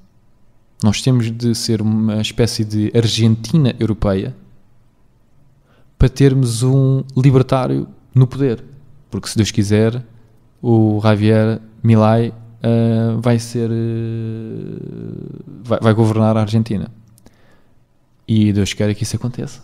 nós 0.82 1.02
temos 1.02 1.30
de 1.30 1.54
ser 1.54 1.80
uma 1.82 2.20
espécie 2.20 2.64
de 2.64 2.90
Argentina 2.94 3.74
europeia 3.78 4.34
para 5.98 6.08
termos 6.08 6.62
um 6.62 7.02
libertário 7.16 7.88
no 8.14 8.26
poder. 8.26 8.62
Porque 9.10 9.28
se 9.28 9.36
Deus 9.36 9.50
quiser, 9.50 10.02
o 10.60 11.00
Javier 11.02 11.60
Milei 11.82 12.28
uh, 12.28 13.20
vai 13.20 13.38
ser. 13.38 13.70
Uh, 13.70 14.82
vai, 15.64 15.78
vai, 15.80 15.94
governar 15.94 16.36
a 16.36 16.40
Argentina. 16.40 16.90
E 18.28 18.52
Deus 18.52 18.72
quer 18.72 18.94
que 18.94 19.04
isso 19.04 19.16
aconteça. 19.16 19.62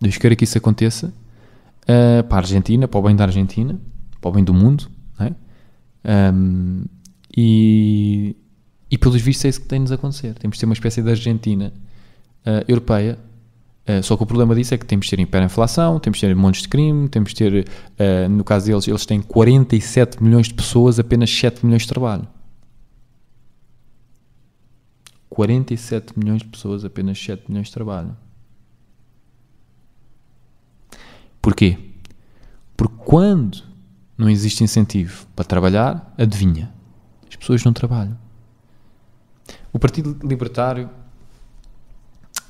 Deus 0.00 0.16
quer 0.16 0.34
que 0.34 0.44
isso 0.44 0.56
aconteça 0.56 1.12
uh, 1.82 2.22
para 2.24 2.38
a 2.38 2.40
Argentina, 2.40 2.88
para 2.88 2.98
o 2.98 3.02
bem 3.02 3.14
da 3.14 3.24
Argentina, 3.24 3.78
para 4.20 4.28
o 4.28 4.32
bem 4.32 4.42
do 4.42 4.54
mundo. 4.54 4.88
Não 5.18 5.26
é? 5.26 5.34
Um, 6.32 6.84
e, 7.36 8.36
e 8.90 8.98
pelos 8.98 9.20
vistos 9.20 9.44
é 9.44 9.48
isso 9.48 9.60
que 9.60 9.66
tem-nos 9.66 9.92
a 9.92 9.96
acontecer. 9.96 10.34
Temos 10.34 10.56
de 10.56 10.60
ter 10.60 10.66
uma 10.66 10.74
espécie 10.74 11.02
de 11.02 11.10
Argentina 11.10 11.72
uh, 12.46 12.64
europeia. 12.66 13.18
Uh, 13.88 14.02
só 14.02 14.16
que 14.16 14.22
o 14.22 14.26
problema 14.26 14.54
disso 14.54 14.74
é 14.74 14.78
que 14.78 14.84
temos 14.84 15.06
de 15.06 15.10
ter 15.10 15.20
hiperinflação, 15.20 15.98
temos 15.98 16.18
de 16.18 16.26
ter 16.26 16.34
montes 16.34 16.62
de 16.62 16.68
crime, 16.68 17.08
temos 17.08 17.32
de 17.32 17.36
ter, 17.36 17.68
uh, 17.68 18.28
no 18.28 18.44
caso 18.44 18.66
deles, 18.66 18.86
eles 18.86 19.06
têm 19.06 19.20
47 19.20 20.22
milhões 20.22 20.48
de 20.48 20.54
pessoas, 20.54 20.98
apenas 20.98 21.30
7 21.30 21.64
milhões 21.64 21.82
de 21.82 21.88
trabalho. 21.88 22.26
47 25.28 26.18
milhões 26.18 26.42
de 26.42 26.48
pessoas, 26.48 26.84
apenas 26.84 27.18
7 27.18 27.44
milhões 27.48 27.68
de 27.68 27.72
trabalho. 27.72 28.16
Porquê? 31.40 31.78
Porque 32.76 32.96
quando 33.04 33.62
não 34.16 34.28
existe 34.28 34.64
incentivo 34.64 35.26
para 35.36 35.44
trabalhar, 35.44 36.12
adivinha, 36.18 36.72
pessoas 37.38 37.64
não 37.64 37.72
trabalham. 37.72 38.16
O 39.72 39.78
Partido 39.78 40.16
Libertário 40.26 40.88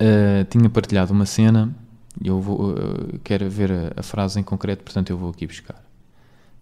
uh, 0.01 0.45
tinha 0.49 0.69
partilhado 0.71 1.13
uma 1.13 1.27
cena, 1.27 1.75
eu 2.23 2.41
vou, 2.41 2.71
uh, 2.71 3.19
quero 3.23 3.49
ver 3.49 3.71
a, 3.71 3.93
a, 3.97 4.03
frase 4.03 4.41
em 4.41 4.43
concreto, 4.43 4.83
portanto 4.85 5.11
eu 5.11 5.19
vou 5.19 5.31
aqui 5.31 5.47
buscar. 5.47 5.83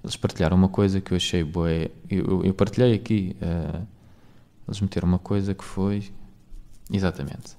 Eles 0.03 0.16
partilharam 0.16 0.57
uma 0.57 0.68
coisa 0.68 1.01
que 1.01 1.12
eu 1.12 1.16
achei 1.16 1.43
boa. 1.43 1.70
Eu, 2.09 2.45
eu 2.45 2.55
partilhei 2.55 2.95
aqui. 2.95 3.37
Uh, 3.43 3.85
eles 4.68 4.81
meteram 4.81 5.09
uma 5.09 5.18
coisa 5.18 5.55
que 5.55 5.64
foi. 5.64 6.12
Exatamente. 6.93 7.57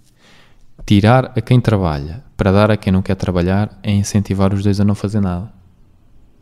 Tirar 0.86 1.34
a 1.38 1.41
quem 1.41 1.59
trabalha 1.59 2.24
para 2.38 2.51
dar 2.51 2.72
a 2.72 2.78
quem 2.78 2.93
não 2.93 3.01
quer 3.01 3.15
trabalhar 3.15 3.78
é 3.84 3.91
incentivar 3.91 4.53
os 4.53 4.63
dois 4.63 4.80
a 4.80 4.86
não 4.86 4.95
fazer 4.95 5.20
nada. 5.20 5.51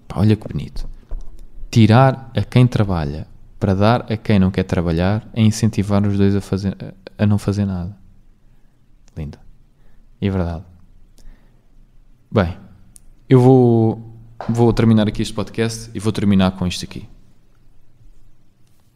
Pá, 0.08 0.20
olha 0.20 0.36
que 0.36 0.48
bonito. 0.48 0.88
Tirar 1.72 2.32
a 2.36 2.44
quem 2.44 2.68
trabalha 2.68 3.28
para 3.60 3.74
dar 3.74 4.12
a 4.12 4.18
quem 4.18 4.40
não 4.40 4.52
quer 4.52 4.64
trabalhar 4.64 5.28
é 5.34 5.42
incentivar 5.42 6.06
os 6.06 6.18
dois 6.18 6.36
a, 6.36 6.42
fazer, 6.42 6.76
a 7.18 7.26
não 7.26 7.38
fazer 7.38 7.66
nada. 7.66 7.98
Lindo. 9.16 9.38
E 10.22 10.28
é 10.28 10.32
verdade. 10.32 10.64
Bem, 12.32 12.58
eu 13.30 13.40
vou, 13.40 14.14
vou 14.50 14.74
terminar 14.74 15.08
aqui 15.08 15.22
este 15.22 15.34
podcast 15.34 15.90
e 15.94 16.00
vou 16.00 16.12
terminar 16.12 16.52
com 16.52 16.68
isto 16.68 16.84
aqui. 16.84 17.08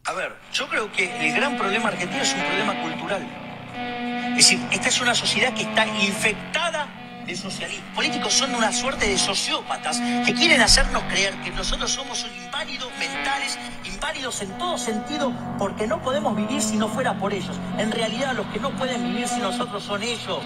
A 0.05 0.14
ver, 0.14 0.32
eu 0.60 0.68
creo 0.68 0.89
que 0.89 1.03
o 1.03 1.34
grande 1.36 1.57
problema 1.57 1.89
argentino 1.89 2.20
é 2.20 2.24
um 2.24 2.47
problema 2.47 2.76
cultural. 2.76 3.22
É 3.22 4.36
decir, 4.36 4.60
esta 4.72 4.89
é 4.89 5.03
uma 5.03 5.16
sociedade 5.16 5.55
que 5.55 5.70
está 5.70 5.88
infectada 5.88 6.88
de 7.30 7.36
socialismo. 7.36 7.86
Políticos 7.96 8.34
son 8.34 8.56
una 8.56 8.72
suerte 8.72 9.08
de 9.08 9.18
sociópatas 9.18 10.02
que 10.26 10.34
quieren 10.34 10.62
hacernos 10.62 11.04
creer 11.04 11.34
que 11.44 11.52
nosotros 11.52 11.92
somos 11.92 12.26
inválidos 12.44 12.90
mentales, 12.98 13.58
inválidos 13.86 14.42
en 14.42 14.58
todo 14.58 14.78
sentido, 14.78 15.32
porque 15.60 15.86
no 15.86 16.02
podemos 16.02 16.36
vivir 16.36 16.62
si 16.62 16.76
no 16.76 16.88
fuera 16.88 17.18
por 17.18 17.32
ellos. 17.34 17.56
En 17.78 17.92
realidad, 17.92 18.36
los 18.36 18.48
que 18.48 18.60
no 18.60 18.72
pueden 18.72 19.04
vivir 19.04 19.28
sin 19.28 19.44
nosotros 19.44 19.84
son 19.84 20.02
ellos. 20.02 20.44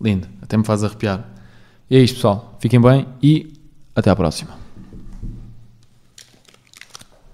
Lindo, 0.00 0.28
até 0.42 0.56
me 0.56 0.64
faz 0.64 0.84
arrepiar. 0.84 1.24
E 1.90 1.96
é 1.96 2.00
isto, 2.00 2.16
pessoal. 2.16 2.56
Fiquem 2.60 2.80
bem 2.80 3.06
e 3.22 3.52
até 3.94 4.10
à 4.10 4.16
próxima. 4.16 4.63